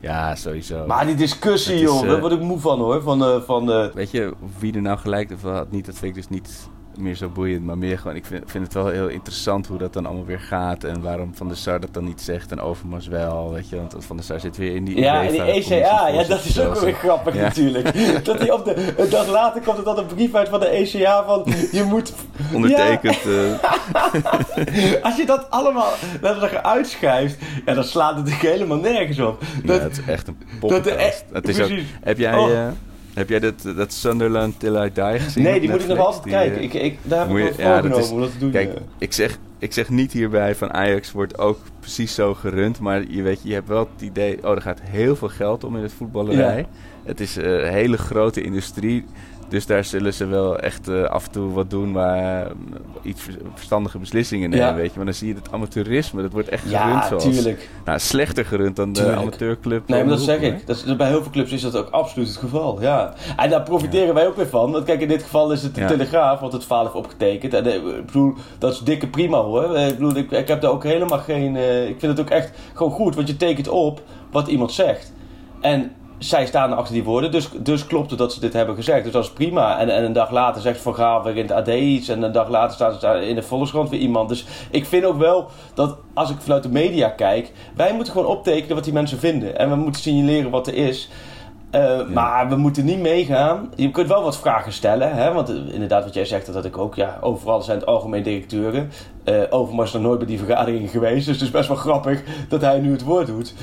ja 0.00 0.34
sowieso. 0.34 0.86
Maar 0.86 1.06
die 1.06 1.14
discussie, 1.14 1.74
is, 1.74 1.80
joh, 1.80 2.02
eh, 2.02 2.08
daar 2.08 2.20
word 2.20 2.32
ik 2.32 2.40
moe 2.40 2.58
van 2.58 2.78
hoor. 2.78 3.02
Van, 3.02 3.24
eh, 3.24 3.40
van, 3.40 3.72
eh, 3.72 3.92
Weet 3.94 4.10
je 4.10 4.34
wie 4.58 4.74
er 4.74 4.82
nou 4.82 4.98
gelijk 4.98 5.30
of 5.32 5.42
had 5.42 5.70
niet, 5.70 5.86
dat 5.86 5.94
vind 5.94 6.16
ik 6.16 6.22
dus 6.22 6.28
niet 6.28 6.68
meer 6.98 7.14
zo 7.14 7.28
boeiend. 7.28 7.64
Maar 7.64 7.78
meer 7.78 7.98
gewoon, 7.98 8.16
ik 8.16 8.24
vind, 8.26 8.42
vind 8.50 8.64
het 8.64 8.74
wel 8.74 8.86
heel 8.88 9.08
interessant 9.08 9.66
hoe 9.66 9.78
dat 9.78 9.92
dan 9.92 10.06
allemaal 10.06 10.24
weer 10.24 10.40
gaat. 10.40 10.84
En 10.84 11.02
waarom 11.02 11.34
Van 11.34 11.48
der 11.48 11.56
Sar 11.56 11.80
dat 11.80 11.94
dan 11.94 12.04
niet 12.04 12.20
zegt 12.20 12.50
en 12.50 12.60
Overmars 12.60 13.06
wel. 13.06 13.52
Weet 13.52 13.68
je, 13.68 13.76
want 13.76 13.96
Van 13.98 14.16
der 14.16 14.24
Sar 14.24 14.40
zit 14.40 14.56
weer 14.56 14.74
in 14.74 14.84
die 14.84 14.98
Ja, 15.00 15.22
en 15.24 15.30
die 15.32 15.42
ECA, 15.42 16.08
ja, 16.08 16.24
dat 16.24 16.44
is 16.44 16.60
ook 16.60 16.74
wel 16.74 16.84
weer 16.84 16.94
grappig 16.94 17.34
Ja. 17.34 17.40
natuurlijk. 17.40 17.94
Dat 18.24 18.38
hij 18.38 18.50
op 18.50 18.64
de, 18.64 18.94
een 18.96 19.10
dag 19.10 19.26
later 19.28 19.60
komt 19.62 19.78
er 19.78 19.84
dan 19.84 19.98
een 19.98 20.06
brief 20.06 20.34
uit 20.34 20.48
van 20.48 20.60
de 20.60 20.66
ECA 20.66 21.24
van 21.24 21.44
je 21.72 21.82
moet... 21.82 22.12
Ondertekend. 22.52 23.16
eh, 23.24 23.50
Ja, 23.92 24.98
als 25.08 25.16
je 25.16 25.26
dat 25.26 25.50
allemaal 25.50 25.92
letterlijk 26.20 26.54
uitschrijft, 26.54 27.38
ja, 27.66 27.74
dan 27.74 27.84
slaat 27.84 28.16
het 28.16 28.24
natuurlijk 28.24 28.52
helemaal 28.52 28.78
nergens 28.78 29.18
op. 29.18 29.42
ja, 29.62 29.66
Dat, 29.66 29.82
het 29.82 29.92
is 29.92 30.04
echt 30.06 30.28
een 30.28 30.38
dat. 30.60 30.84
Het 31.32 31.48
is 31.48 31.60
ook, 31.60 31.66
precies. 31.66 31.86
heb 32.02 32.18
jij, 32.18 32.38
Oh. 32.38 32.50
eh, 32.52 32.66
heb 33.16 33.28
jij 33.28 33.40
dat, 33.40 33.62
dat 33.76 33.92
Sunderland 33.92 34.60
Till 34.60 34.74
I 34.84 34.90
Die 34.92 35.18
gezien? 35.20 35.42
Nee, 35.44 35.60
die 35.60 35.70
moet 35.70 35.80
ik 35.80 35.86
nog 35.88 35.98
altijd 35.98 36.22
Die, 36.22 36.32
kijken. 36.32 36.62
Ik, 36.62 36.74
ik, 36.74 36.98
daar 37.02 37.18
heb 37.18 37.28
moet 37.28 37.38
ik 37.38 37.52
wel 37.52 37.66
ja, 37.66 37.80
dat 37.82 37.98
is- 37.98 38.38
doen. 38.38 38.50
Kijk, 38.50 38.78
ik 38.98 39.12
zeg, 39.12 39.38
ik 39.58 39.72
zeg 39.72 39.88
niet 39.88 40.12
hierbij 40.12 40.54
van 40.54 40.72
Ajax 40.72 41.12
wordt 41.12 41.38
ook 41.38 41.58
precies 41.80 42.14
zo 42.14 42.34
gerund. 42.34 42.80
Maar 42.80 43.02
je 43.08 43.22
weet, 43.22 43.40
je 43.42 43.52
hebt 43.54 43.68
wel 43.68 43.88
het 43.94 44.02
idee, 44.02 44.38
oh, 44.44 44.50
er 44.50 44.60
gaat 44.62 44.80
heel 44.82 45.16
veel 45.16 45.28
geld 45.28 45.64
om 45.64 45.76
in 45.76 45.82
het 45.82 45.92
voetballerij. 45.92 46.66
Het 47.04 47.20
is 47.20 47.36
eh, 47.36 47.44
een 47.52 47.72
hele 47.72 47.96
grote 47.98 48.42
industrie. 48.42 49.04
Dus 49.48 49.66
daar 49.66 49.84
zullen 49.84 50.14
ze 50.14 50.26
wel 50.26 50.58
echt 50.58 50.88
eh, 50.88 51.02
af 51.04 51.24
en 51.26 51.30
toe 51.32 51.52
wat 51.52 51.70
doen 51.70 51.92
waar 51.92 52.46
eh, 52.46 52.50
iets 53.02 53.22
ver- 53.22 53.38
verstandige 53.54 53.98
beslissingen 53.98 54.50
nemen, 54.50 54.66
Ja. 54.66 54.74
weet 54.74 54.90
je. 54.90 54.96
Maar 54.96 55.04
dan 55.04 55.14
zie 55.14 55.28
je 55.28 55.34
het 55.34 55.52
amateurisme, 55.52 56.22
dat 56.22 56.32
wordt 56.32 56.48
echt 56.48 56.62
gerund 56.62 56.78
Ja, 57.02 57.06
zoals... 57.08 57.24
tuurlijk. 57.24 57.68
Nou, 57.84 57.98
slechter 57.98 58.44
gerund 58.44 58.76
dan 58.76 58.92
de 58.92 59.14
amateurclub. 59.14 59.88
Nee, 59.88 59.98
maar 60.04 60.08
de 60.08 60.10
dat 60.10 60.18
hoek, 60.18 60.28
zeg 60.28 60.40
hoor. 60.50 60.58
ik. 60.60 60.66
Dat 60.66 60.76
is, 60.86 60.96
bij 60.96 61.08
heel 61.08 61.22
veel 61.22 61.30
clubs 61.32 61.52
is 61.52 61.60
dat 61.62 61.76
ook 61.76 61.88
absoluut 61.90 62.28
het 62.28 62.36
geval. 62.36 62.80
Ja. 62.80 63.14
En 63.36 63.50
daar 63.50 63.62
profiteren 63.62 64.14
wij 64.14 64.26
ook 64.26 64.36
weer 64.36 64.46
van. 64.48 64.72
Want 64.72 64.84
kijk, 64.84 65.00
in 65.00 65.08
dit 65.08 65.22
geval 65.22 65.52
is 65.52 65.62
het 65.62 65.74
de 65.74 65.80
Ja. 65.80 65.86
Telegraaf 65.86 66.40
wat 66.40 66.52
het 66.52 66.64
verhaal 66.64 66.82
heeft 66.84 66.94
opgetekend. 66.96 67.54
En 67.54 67.66
eh, 67.66 67.74
ik 67.74 68.06
bedoel, 68.06 68.34
dat 68.58 68.72
is 68.72 68.80
dikke 68.80 69.06
prima 69.08 69.38
hoor. 69.38 69.74
Eh, 69.74 69.86
Ik 69.88 69.94
bedoel, 69.98 70.16
ik, 70.16 70.30
ik 70.30 70.48
heb 70.48 70.60
daar 70.60 70.70
ook 70.70 70.84
helemaal 70.84 71.18
geen... 71.18 71.56
eh, 71.56 71.88
ik 71.88 71.96
vind 72.00 72.12
het 72.16 72.20
ook 72.20 72.30
echt 72.30 72.50
gewoon 72.74 72.92
goed. 72.92 73.14
Want 73.14 73.28
je 73.28 73.36
tekent 73.36 73.68
op 73.68 74.02
wat 74.30 74.48
iemand 74.48 74.72
zegt. 74.72 75.12
En 75.60 75.92
zij 76.18 76.46
staan 76.46 76.76
achter 76.76 76.94
die 76.94 77.04
woorden. 77.04 77.30
Dus, 77.30 77.48
dus 77.58 77.86
klopt 77.86 78.10
het 78.10 78.18
dat 78.18 78.32
ze 78.32 78.40
dit 78.40 78.52
hebben 78.52 78.74
gezegd. 78.74 79.04
Dus 79.04 79.12
dat 79.12 79.24
is 79.24 79.30
prima. 79.30 79.78
En, 79.78 79.88
en 79.88 80.04
een 80.04 80.12
dag 80.12 80.30
later 80.30 80.62
zegt 80.62 80.80
Van 80.80 80.94
Gaal 80.94 81.22
weer 81.22 81.36
in 81.36 81.42
het 81.42 81.52
AD 81.52 81.68
iets. 81.68 82.08
En 82.08 82.22
een 82.22 82.32
dag 82.32 82.48
later 82.48 82.74
staat 82.74 83.02
er 83.02 83.22
in 83.22 83.34
de 83.34 83.42
Volkskrant 83.42 83.90
weer 83.90 84.00
iemand. 84.00 84.28
Dus 84.28 84.46
ik 84.70 84.86
vind 84.86 85.04
ook 85.04 85.18
wel 85.18 85.48
dat 85.74 85.96
als 86.14 86.30
ik 86.30 86.36
vanuit 86.40 86.62
de 86.62 86.68
media 86.68 87.08
kijk... 87.08 87.52
Wij 87.74 87.94
moeten 87.94 88.12
gewoon 88.12 88.28
optekenen 88.28 88.74
wat 88.74 88.84
die 88.84 88.92
mensen 88.92 89.18
vinden. 89.18 89.58
En 89.58 89.70
we 89.70 89.76
moeten 89.76 90.02
signaleren 90.02 90.50
wat 90.50 90.66
er 90.66 90.74
is. 90.74 91.08
Eh, 91.70 92.06
Maar 92.08 92.48
we 92.48 92.56
moeten 92.56 92.84
niet 92.84 93.00
meegaan. 93.00 93.72
Je 93.74 93.90
kunt 93.90 94.08
wel 94.08 94.22
wat 94.22 94.38
vragen 94.38 94.72
stellen. 94.72 95.14
Hè? 95.14 95.32
Want 95.32 95.48
eh, 95.48 95.56
inderdaad, 95.70 96.04
wat 96.04 96.14
jij 96.14 96.24
zegt, 96.24 96.46
dat 96.46 96.54
had 96.54 96.64
ik 96.64 96.78
ook. 96.78 96.94
Ja, 96.94 97.18
overal 97.20 97.62
zijn 97.62 97.78
het 97.78 97.86
algemeen 97.86 98.22
directeuren. 98.22 98.90
Eh 99.24 99.42
Overmars 99.50 99.88
is 99.88 99.94
nog 99.94 100.02
nooit 100.02 100.18
bij 100.18 100.26
die 100.26 100.38
vergaderingen 100.38 100.88
geweest. 100.88 101.26
Dus 101.26 101.34
het 101.34 101.44
is 101.44 101.50
best 101.50 101.68
wel 101.68 101.76
grappig 101.76 102.22
dat 102.48 102.60
hij 102.60 102.78
nu 102.78 102.92
het 102.92 103.02
woord 103.02 103.26
doet. 103.26 103.54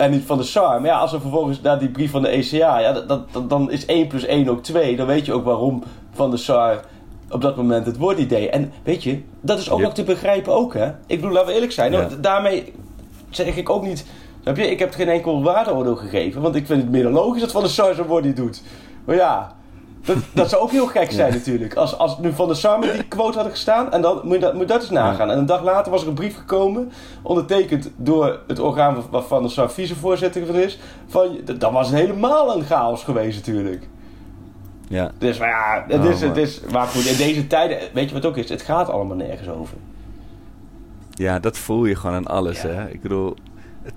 En 0.00 0.10
niet 0.10 0.24
van 0.24 0.38
de 0.38 0.44
SAR. 0.44 0.80
Maar 0.80 0.90
ja, 0.90 0.98
als 0.98 1.12
er 1.12 1.20
vervolgens 1.20 1.60
naar 1.60 1.78
die 1.78 1.88
brief 1.88 2.10
van 2.10 2.22
de 2.22 2.28
ECA... 2.28 2.78
Ja, 2.78 2.92
dat, 2.92 3.22
dan 3.48 3.70
is 3.70 3.86
1 3.86 4.06
plus 4.06 4.24
1 4.24 4.48
ook 4.48 4.62
2. 4.62 4.96
Dan 4.96 5.06
weet 5.06 5.26
je 5.26 5.32
ook 5.32 5.44
waarom 5.44 5.82
van 6.12 6.30
de 6.30 6.36
SAR 6.36 6.84
op 7.30 7.40
dat 7.40 7.56
moment 7.56 7.86
het 7.86 7.96
woordidee. 7.96 8.50
En 8.50 8.72
weet 8.82 9.02
je, 9.02 9.22
dat 9.40 9.58
is 9.58 9.70
ook 9.70 9.80
nog 9.80 9.94
te 9.94 10.02
begrijpen 10.02 10.52
ook, 10.52 10.74
hè? 10.74 10.86
Ik 10.86 11.20
bedoel, 11.20 11.30
laten 11.30 11.48
we 11.48 11.54
eerlijk 11.54 11.72
zijn. 11.72 11.92
Ja. 11.92 12.08
Daarmee 12.20 12.72
zeg 13.30 13.56
ik 13.56 13.70
ook 13.70 13.82
niet... 13.82 14.06
Snap 14.42 14.56
je? 14.56 14.70
Ik 14.70 14.78
heb 14.78 14.92
geen 14.92 15.08
enkel 15.08 15.42
waardeoordeel 15.42 15.96
gegeven. 15.96 16.42
Want 16.42 16.54
ik 16.54 16.66
vind 16.66 16.82
het 16.82 16.90
meer 16.90 17.02
dan 17.02 17.12
logisch 17.12 17.40
dat 17.40 17.52
Van 17.52 17.62
der 17.62 17.70
Sar 17.70 17.94
zo'n 17.94 18.06
woord 18.06 18.36
doet. 18.36 18.62
Maar 19.04 19.16
ja, 19.16 19.54
dat, 20.04 20.16
dat 20.32 20.48
zou 20.50 20.62
ook 20.62 20.70
heel 20.70 20.86
gek 20.86 21.10
zijn 21.12 21.32
natuurlijk. 21.32 21.74
Als, 21.74 21.98
als 21.98 22.18
nu 22.18 22.32
Van 22.32 22.46
der 22.46 22.56
Sar 22.56 22.78
met 22.78 22.92
die 22.92 23.04
quote 23.08 23.38
had 23.38 23.50
gestaan. 23.50 23.92
En 23.92 24.00
dan 24.02 24.20
moet 24.24 24.34
je 24.34 24.38
dat, 24.40 24.54
moet 24.54 24.68
dat 24.68 24.80
eens 24.80 24.90
nagaan. 24.90 25.30
En 25.30 25.38
een 25.38 25.46
dag 25.46 25.62
later 25.62 25.92
was 25.92 26.02
er 26.02 26.08
een 26.08 26.14
brief 26.14 26.36
gekomen. 26.36 26.92
Ondertekend 27.22 27.90
door 27.96 28.38
het 28.46 28.58
orgaan 28.58 28.94
waar- 28.94 29.04
waar 29.10 29.22
Van 29.22 29.42
der 29.42 29.50
Sar 29.50 29.70
vicevoorzitter 29.70 30.46
van 30.46 30.54
is. 30.54 30.78
Van, 31.06 31.38
dan 31.58 31.72
was 31.72 31.88
het 31.90 31.98
helemaal 31.98 32.56
een 32.56 32.64
chaos 32.64 33.04
geweest 33.04 33.36
natuurlijk. 33.46 33.88
Ja. 34.88 35.10
Dus 35.18 35.38
maar 35.38 35.48
ja, 35.48 35.84
het 35.88 36.04
Oh, 36.04 36.10
is, 36.10 36.20
het 36.20 36.36
is, 36.36 36.60
maar 36.72 36.86
goed, 36.86 37.04
in 37.06 37.16
deze 37.16 37.46
tijden, 37.46 37.78
weet 37.92 38.08
je 38.08 38.14
wat 38.14 38.26
ook 38.26 38.36
is? 38.36 38.48
Het 38.48 38.62
gaat 38.62 38.88
allemaal 38.88 39.16
nergens 39.16 39.48
over. 39.48 39.76
Ja, 41.10 41.38
dat 41.38 41.58
voel 41.58 41.84
je 41.84 41.96
gewoon 41.96 42.16
aan 42.16 42.26
alles. 42.26 42.62
Ja. 42.62 42.68
Hè? 42.68 42.88
Ik 42.88 43.02
bedoel, 43.02 43.34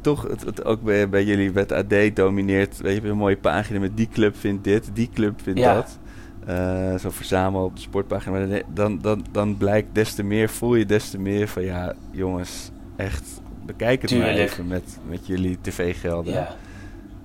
toch, 0.01 0.27
het, 0.27 0.45
het, 0.45 0.65
ook 0.65 0.81
bij, 0.81 1.09
bij 1.09 1.23
jullie, 1.23 1.51
bij 1.51 1.65
het 1.67 1.71
AD 1.71 2.15
domineert. 2.15 2.77
Weet 2.81 3.01
je, 3.01 3.07
een 3.09 3.17
mooie 3.17 3.37
pagina 3.37 3.79
met 3.79 3.97
die 3.97 4.07
club 4.13 4.35
vindt 4.37 4.63
dit, 4.63 4.89
die 4.93 5.09
club 5.13 5.41
vindt 5.41 5.59
Ja. 5.59 5.73
dat. 5.73 5.99
Eh, 6.45 6.95
zo 6.97 7.09
verzamel 7.09 7.63
op 7.63 7.75
de 7.75 7.81
sportpagina. 7.81 8.37
Maar 8.37 8.61
dan, 8.73 8.99
dan, 9.01 9.25
dan 9.31 9.57
blijkt 9.57 9.95
des 9.95 10.13
te 10.13 10.23
meer, 10.23 10.49
voel 10.49 10.75
je 10.75 10.85
des 10.85 11.09
te 11.09 11.19
meer 11.19 11.47
van 11.47 11.63
ja, 11.63 11.93
jongens, 12.11 12.71
echt, 12.95 13.41
bekijk 13.65 14.01
het 14.01 14.17
maar 14.17 14.27
even 14.27 14.67
met, 14.67 14.99
met 15.07 15.27
jullie 15.27 15.57
tv-gelden. 15.61 16.33
Ja. 16.33 16.47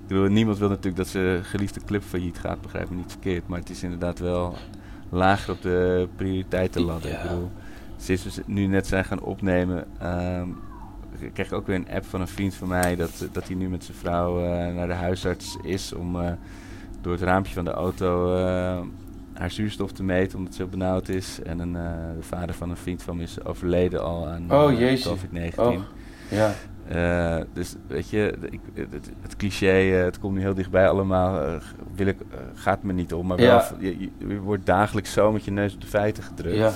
Ik 0.08 0.14
bedoel, 0.14 0.28
niemand 0.28 0.58
wil 0.58 0.68
natuurlijk 0.68 0.96
dat 0.96 1.06
zijn 1.06 1.44
geliefde 1.44 1.80
club 1.86 2.02
failliet 2.02 2.38
gaat, 2.38 2.60
begrijp 2.60 2.90
me 2.90 2.96
niet 2.96 3.10
verkeerd. 3.10 3.48
Maar 3.48 3.58
het 3.58 3.70
is 3.70 3.82
inderdaad 3.82 4.18
wel 4.18 4.54
lager 5.08 5.52
op 5.52 5.62
de 5.62 6.08
prioriteitenladder. 6.16 7.10
Ja. 7.10 7.16
Ik 7.16 7.22
bedoel, 7.22 7.50
sinds 7.96 8.24
we 8.24 8.30
ze 8.30 8.42
nu 8.46 8.66
net 8.66 8.86
zijn 8.86 9.04
gaan 9.04 9.20
opnemen, 9.20 9.86
ehm, 9.98 10.48
kreeg 11.32 11.46
ik 11.46 11.52
ook 11.52 11.66
weer 11.66 11.76
een 11.76 11.90
app 11.90 12.04
van 12.04 12.20
een 12.20 12.28
vriend 12.28 12.54
van 12.54 12.68
mij 12.68 12.96
dat, 12.96 13.28
dat 13.32 13.46
hij 13.46 13.56
nu 13.56 13.68
met 13.68 13.84
zijn 13.84 13.96
vrouw 13.96 14.38
eh, 14.44 14.74
naar 14.74 14.86
de 14.86 14.92
huisarts 14.94 15.56
is 15.62 15.92
om 15.92 16.20
eh, 16.20 16.32
door 17.00 17.12
het 17.12 17.22
raampje 17.22 17.52
van 17.54 17.64
de 17.64 17.70
auto 17.70 18.36
eh, 18.36 18.80
haar 19.34 19.50
zuurstof 19.50 19.92
te 19.92 20.02
meten 20.02 20.38
omdat 20.38 20.54
ze 20.54 20.62
heel 20.62 20.70
benauwd 20.70 21.08
is. 21.08 21.42
En 21.42 21.58
een, 21.58 21.72
de 21.72 22.22
vader 22.22 22.54
van 22.54 22.70
een 22.70 22.76
vriend 22.76 23.02
van 23.02 23.16
me 23.16 23.22
is 23.22 23.44
overleden 23.44 24.02
al 24.02 24.26
aan 24.28 24.52
Oh, 24.52 24.72
eh, 24.72 24.78
jeetje. 24.78 25.08
COVID-19. 25.08 25.54
Oh. 25.56 25.78
Ja. 26.30 26.52
Dus 27.52 27.74
weet 27.86 28.10
je, 28.10 28.34
ik, 28.50 28.60
het, 29.22 29.36
cliché, 29.36 29.66
het 29.82 30.18
komt 30.18 30.34
nu 30.34 30.40
heel 30.40 30.54
dichtbij 30.54 30.88
allemaal, 30.88 31.58
wil 31.94 32.06
ik, 32.06 32.16
gaat 32.54 32.82
me 32.82 32.92
niet 32.92 33.12
om. 33.12 33.26
Maar 33.26 33.40
Ja. 33.40 33.68
wel, 33.70 33.80
je, 33.90 34.10
je 34.18 34.38
wordt 34.40 34.66
dagelijks 34.66 35.12
zo 35.12 35.32
met 35.32 35.44
je 35.44 35.50
neus 35.50 35.74
op 35.74 35.80
de 35.80 35.86
feiten 35.86 36.22
gedrukt. 36.22 36.56
Ja. 36.56 36.72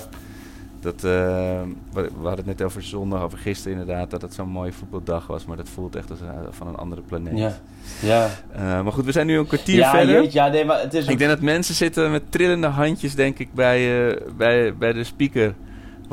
Dat, 0.83 0.95
eh, 0.95 1.61
we, 1.93 2.09
hadden 2.15 2.35
het 2.35 2.45
net 2.45 2.61
over 2.61 2.83
zondag, 2.83 3.21
over 3.21 3.37
gisteren 3.37 3.79
inderdaad, 3.79 4.09
dat 4.09 4.21
het 4.21 4.33
zo'n 4.33 4.49
mooie 4.49 4.73
voetbaldag 4.73 5.27
was. 5.27 5.45
Maar 5.45 5.57
dat 5.57 5.69
voelt 5.69 5.95
echt 5.95 6.09
als 6.09 6.19
van 6.49 6.67
een 6.67 6.75
andere 6.75 7.01
planeet. 7.01 7.37
Ja. 7.37 7.57
Ja. 8.01 8.29
Eh, 8.51 8.83
maar 8.83 8.91
goed, 8.91 9.05
we 9.05 9.11
zijn 9.11 9.27
nu 9.27 9.37
een 9.37 9.47
kwartier 9.47 9.75
Ja, 9.75 9.91
verder. 9.91 10.27
ja, 10.31 10.47
nee, 10.47 10.65
maar 10.65 10.81
het 10.81 10.93
is 10.93 11.07
Ik 11.07 11.17
denk 11.17 11.29
dat 11.29 11.41
mensen 11.41 11.75
zitten 11.75 12.11
met 12.11 12.31
trillende 12.31 12.67
handjes, 12.67 13.15
denk 13.15 13.39
ik, 13.39 13.53
bij, 13.53 14.07
eh, 14.09 14.21
bij, 14.37 14.75
bij 14.75 14.93
de 14.93 15.03
speaker. 15.03 15.53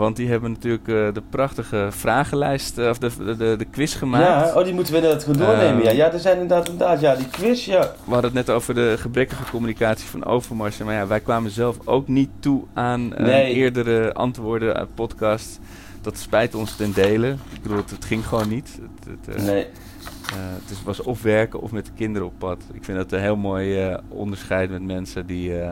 Want 0.01 0.17
die 0.17 0.29
hebben 0.29 0.51
natuurlijk 0.51 0.89
eh, 0.89 0.95
de 1.13 1.23
prachtige 1.31 1.87
vragenlijst, 1.91 2.79
eh, 2.79 2.89
of 2.89 2.99
de, 2.99 3.37
de, 3.37 3.55
de, 3.59 3.65
quiz 3.65 3.99
gemaakt. 3.99 4.25
Ja, 4.25 4.59
oh, 4.59 4.65
die 4.65 4.75
moeten 4.75 4.93
we 4.93 4.99
inderdaad 5.01 5.25
gewoon 5.25 5.39
doornemen. 5.47 5.77
Ehm. 5.77 5.83
ja. 5.85 5.91
ja, 5.91 6.13
er 6.13 6.19
zijn 6.19 6.39
inderdaad, 6.41 6.69
inderdaad, 6.69 7.01
ja, 7.01 7.15
die 7.15 7.29
quiz, 7.29 7.65
ja. 7.65 7.81
We 7.81 8.13
hadden 8.13 8.35
het 8.37 8.47
net 8.47 8.51
over 8.51 8.75
de 8.75 8.95
gebrekkige 8.99 9.51
communicatie 9.51 10.09
van 10.09 10.25
Overmars. 10.25 10.79
Maar 10.79 10.95
ja, 10.95 11.07
wij 11.07 11.21
kwamen 11.21 11.51
zelf 11.51 11.77
ook 11.85 12.09
niet 12.09 12.29
toe 12.39 12.63
aan 12.75 13.15
eh, 13.15 13.25
Nee. 13.27 13.55
eerdere 13.55 14.13
antwoorden 14.15 14.75
uit 14.75 14.95
podcast. 14.95 15.59
Dat 16.01 16.19
spijt 16.19 16.55
ons 16.55 16.77
ten 16.77 16.93
dele. 16.93 17.29
Ik 17.55 17.63
bedoel, 17.63 17.77
het, 17.79 17.91
het 17.91 18.05
ging 18.05 18.27
gewoon 18.27 18.49
niet. 18.49 18.79
Het, 19.05 19.17
het, 19.27 19.37
eh, 19.37 19.45
Nee. 19.45 19.65
eh, 19.65 20.37
het 20.69 20.85
was 20.85 21.03
of 21.03 21.23
werken 21.23 21.61
of 21.61 21.73
met 21.73 21.87
de 21.87 21.93
kinderen 21.97 22.29
op 22.29 22.35
pad. 22.39 22.63
Ik 22.73 22.85
vind 22.85 22.99
dat 22.99 23.13
een 23.13 23.21
heel 23.21 23.37
mooi 23.37 23.81
eh, 23.83 23.99
onderscheid 24.09 24.71
met 24.71 24.83
mensen 24.83 25.27
die, 25.27 25.59
eh, 25.61 25.71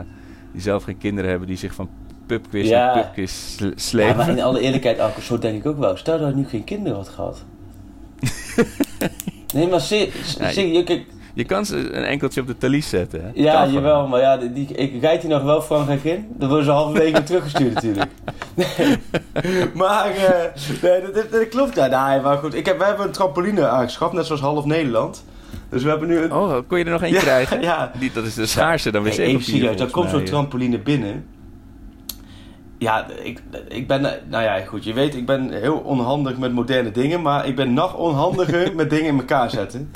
die 0.51 0.61
zelf 0.61 0.83
geen 0.83 0.97
kinderen 0.97 1.29
hebben. 1.29 1.47
Die 1.47 1.57
zich 1.57 1.73
van 1.73 1.89
pubquiz 2.37 2.67
Ja. 2.69 2.95
en 2.95 3.01
pubquiz 3.01 3.57
Ja, 3.91 4.13
maar 4.13 4.29
in 4.29 4.41
alle 4.41 4.59
eerlijkheid, 4.59 4.99
Alko, 4.99 5.21
zo 5.21 5.37
denk 5.39 5.55
ik 5.57 5.65
ook 5.65 5.77
wel. 5.79 5.97
Stel 5.97 6.19
dat 6.19 6.29
ik 6.29 6.35
nu 6.35 6.47
geen 6.47 6.63
kinderen 6.63 6.97
had 6.97 7.09
gehad. 7.09 7.43
nee, 9.53 9.67
maar 9.67 9.79
zie, 9.79 10.11
Ja, 10.39 10.49
je, 10.49 10.83
kijk, 10.83 11.05
Je 11.33 11.43
kan 11.45 11.65
ze 11.65 11.77
een 11.77 12.03
enkeltje 12.03 12.41
op 12.41 12.47
de 12.47 12.57
talies 12.57 12.89
zetten. 12.89 13.21
Hè? 13.23 13.29
ja, 13.33 13.63
Kan 13.63 13.71
jawel, 13.73 14.07
maar 14.07 14.19
ja, 14.21 14.37
die, 14.37 14.53
die- 14.53 14.67
ik 14.75 15.01
rijd 15.01 15.21
die 15.21 15.29
nog 15.29 15.43
wel 15.43 15.61
Frankrijk 15.61 16.03
in. 16.03 16.27
Dan 16.37 16.47
worden 16.47 16.65
ze 16.65 16.71
halverwege 16.71 17.11
weer 17.11 17.23
teruggestuurd 17.23 17.73
natuurlijk. 17.73 18.11
Nee. 18.53 18.97
Maar, 19.73 20.09
eh, 20.09 20.29
nee, 20.81 21.01
dat, 21.01 21.13
dat, 21.13 21.31
dat 21.31 21.47
klopt. 21.47 21.75
Ja, 21.75 22.07
nee, 22.09 22.21
maar 22.21 22.37
goed, 22.37 22.53
ik 22.53 22.65
heb, 22.65 22.77
wij 22.77 22.87
hebben 22.87 23.05
een 23.05 23.11
trampoline 23.11 23.67
aangeschaft, 23.67 24.13
net 24.13 24.25
zoals 24.25 24.41
half 24.41 24.65
Nederland. 24.65 25.23
Dus 25.69 25.83
we 25.83 25.89
hebben 25.89 26.07
nu 26.07 26.17
een... 26.17 26.33
Oh, 26.33 26.57
kon 26.67 26.77
je 26.77 26.83
er 26.85 26.91
nog 26.91 27.01
één 27.01 27.13
Ja, 27.13 27.19
krijgen? 27.19 27.61
ja. 27.61 27.91
Die, 27.99 28.11
dat 28.13 28.25
is 28.25 28.33
de 28.33 28.45
schaarse 28.45 28.91
dan 28.91 29.01
Hey, 29.01 29.11
wc-papier. 29.11 29.33
even 29.35 29.43
serieus, 29.45 29.61
dan 29.67 29.77
volgens 29.77 29.93
komt 29.93 30.09
zo'n 30.09 30.17
mij. 30.19 30.27
trampoline 30.29 30.79
binnen. 30.79 31.25
Ja, 32.79 33.07
ik, 33.23 33.41
ik 33.67 33.87
ben, 33.87 34.01
nou 34.29 34.43
ja, 34.43 34.59
goed, 34.59 34.83
je 34.83 34.93
weet, 34.93 35.15
ik 35.15 35.25
ben 35.25 35.51
heel 35.51 35.77
onhandig 35.77 36.37
met 36.37 36.51
moderne 36.51 36.91
dingen, 36.91 37.21
maar 37.21 37.47
ik 37.47 37.55
ben 37.55 37.73
nog 37.73 37.95
onhandiger 37.95 38.71
met 38.75 38.89
dingen 38.89 39.05
in 39.05 39.17
elkaar 39.17 39.49
zetten. 39.49 39.91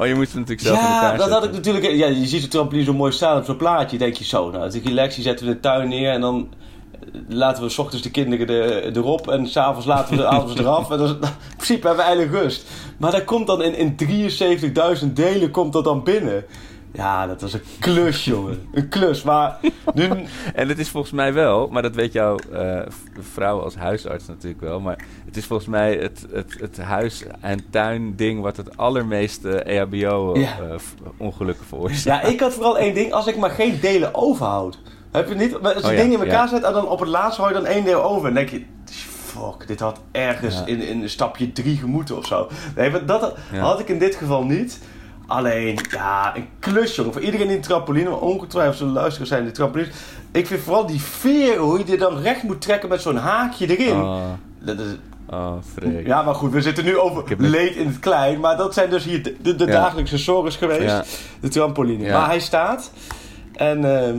Oh, 0.00 0.06
je 0.06 0.14
moet 0.14 0.26
het 0.26 0.34
natuurlijk 0.34 0.60
zelf 0.60 0.78
in 0.78 0.84
ja, 0.84 1.02
elkaar 1.02 1.18
dat 1.18 1.30
had 1.30 1.44
ik 1.44 1.52
natuurlijk, 1.52 1.84
ja, 1.84 2.06
je 2.06 2.26
ziet 2.26 2.40
zo'n 2.40 2.50
trampoline 2.50 2.84
zo 2.84 2.94
mooi 2.94 3.12
staan 3.12 3.38
op 3.38 3.44
zo'n 3.44 3.56
plaatje, 3.56 3.98
denk 3.98 4.14
je 4.14 4.24
zo, 4.24 4.50
nou, 4.50 4.64
het 4.64 4.74
is 4.74 4.82
relax, 4.82 5.14
die 5.14 5.24
zetten 5.24 5.46
we 5.46 5.50
in 5.50 5.56
de 5.56 5.62
tuin 5.62 5.88
neer 5.88 6.12
en 6.12 6.20
dan 6.20 6.48
eh, 6.92 7.20
laten 7.28 7.62
we 7.62 7.68
's 7.68 7.78
ochtends 7.78 8.02
de 8.02 8.10
kinderen 8.10 8.48
er, 8.48 8.96
erop 8.96 9.28
en 9.28 9.46
s'avonds 9.46 9.86
laten 9.86 10.10
we 10.10 10.16
de 10.16 10.26
avonds 10.26 10.60
eraf. 10.60 10.90
En 10.90 10.98
dan, 10.98 11.08
in 11.20 11.56
principe 11.56 11.86
hebben 11.86 12.04
we 12.04 12.10
eigenlijk 12.10 12.42
rust. 12.42 12.64
Maar 12.98 13.10
dat 13.10 13.24
komt 13.24 13.46
dan 13.46 13.62
in, 13.62 13.74
in 13.74 13.96
73.000 15.04 15.12
delen 15.12 15.50
komt 15.50 15.72
dat 15.72 15.84
dan 15.84 16.02
binnen. 16.02 16.44
Ja, 16.92 17.26
dat 17.26 17.40
was 17.40 17.52
een 17.52 17.62
klus, 17.78 18.24
jongen. 18.24 18.68
Een 18.72 18.88
klus, 18.88 19.22
maar 19.22 19.56
nu... 19.94 20.08
En 20.54 20.68
het 20.68 20.78
is 20.78 20.88
volgens 20.88 21.12
mij 21.12 21.32
wel, 21.32 21.68
maar 21.68 21.82
dat 21.82 21.94
weet 21.94 22.12
jouw 22.12 22.36
v- 22.88 23.24
vrouw 23.32 23.60
als 23.60 23.74
huisarts 23.76 24.26
natuurlijk 24.26 24.60
wel. 24.60 24.80
Maar 24.80 24.98
het 25.24 25.36
is 25.36 25.44
volgens 25.46 25.68
mij 25.68 25.94
het, 25.96 26.26
het, 26.32 26.56
het 26.60 26.78
huis- 26.80 27.24
en 27.40 27.70
tuinding 27.70 28.40
wat 28.42 28.56
het 28.56 28.76
allermeeste 28.76 29.70
E 29.70 29.74
Ja. 29.74 29.86
EHBO-ongelukken 29.86 31.66
veroorzaakt. 31.66 32.22
Ja, 32.24 32.30
ik 32.30 32.40
had 32.40 32.52
vooral 32.52 32.78
één 32.78 32.94
ding. 32.94 33.12
Als 33.12 33.26
ik 33.26 33.36
maar 33.36 33.50
geen 33.50 33.78
delen 33.80 34.14
overhoud. 34.14 34.78
Heb 35.10 35.28
je 35.28 35.34
niet? 35.34 35.54
Als 35.62 35.72
je 35.72 35.78
Oh 35.84 35.90
ja, 35.92 35.96
dingen 36.02 36.12
in 36.20 36.26
elkaar 36.26 36.44
ja. 36.44 36.48
zet 36.48 36.62
en 36.62 36.72
dan 36.72 36.88
op 36.88 37.00
het 37.00 37.08
laatst 37.08 37.38
hou 37.38 37.48
je 37.48 37.54
dan 37.54 37.66
één 37.66 37.84
deel 37.84 38.02
over. 38.02 38.28
En 38.28 38.34
dan 38.34 38.44
denk 38.46 38.48
je, 38.48 38.64
fuck, 39.24 39.66
dit 39.66 39.80
had 39.80 40.00
ergens 40.12 40.62
in, 40.64 40.80
in 40.80 41.10
stapje 41.10 41.52
drie 41.52 41.76
gemoeten 41.76 42.16
of 42.16 42.26
zo. 42.26 42.48
Nee, 42.76 42.90
maar 42.90 43.06
dat 43.06 43.34
had 43.54 43.80
ik 43.80 43.88
in 43.88 43.98
dit 43.98 44.14
geval 44.14 44.44
niet. 44.44 44.78
Alleen, 45.30 45.78
ja, 45.90 46.36
een 46.36 46.48
klus, 46.58 46.94
jongen. 46.94 47.12
Voor 47.12 47.22
iedereen 47.22 47.46
die 47.46 47.56
een 47.56 47.62
trampoline, 47.62 48.10
ongetwijfeld 48.10 48.76
zullen 48.76 48.92
luisteren 48.92 49.26
zijn 49.26 49.42
die 49.44 49.52
trampolines. 49.52 49.94
Ik 50.32 50.46
vind 50.46 50.60
vooral 50.62 50.86
die 50.86 51.00
veren, 51.00 51.58
hoe 51.62 51.78
je 51.78 51.84
die 51.84 51.96
dan 51.96 52.18
recht 52.18 52.42
moet 52.42 52.60
trekken 52.60 52.88
met 52.88 53.00
zo'n 53.02 53.16
haakje 53.16 53.76
erin. 53.76 54.00
Oh, 54.00 54.22
Dat 54.58 54.78
is, 54.78 54.86
oh 55.30 55.52
freak. 55.74 56.06
ja, 56.06 56.22
maar 56.22 56.34
goed, 56.34 56.52
we 56.52 56.60
zitten 56.62 56.84
nu 56.84 56.98
over 56.98 57.24
leed 57.38 57.74
in 57.76 57.86
het 57.86 57.98
klein. 57.98 58.40
Maar 58.40 58.56
dat 58.56 58.74
zijn 58.74 58.90
dus 58.90 59.04
hier 59.04 59.22
de, 59.22 59.36
de, 59.42 59.54
de 59.54 59.64
Ja. 59.66 59.70
dagelijkse 59.72 60.18
zorgers 60.18 60.56
geweest. 60.56 60.82
Ja. 60.82 61.04
De 61.40 61.48
trampoline. 61.48 62.04
Ja. 62.04 62.18
Maar 62.18 62.28
hij 62.28 62.40
staat. 62.40 62.90
En 63.52 63.84
ehm, 63.98 64.18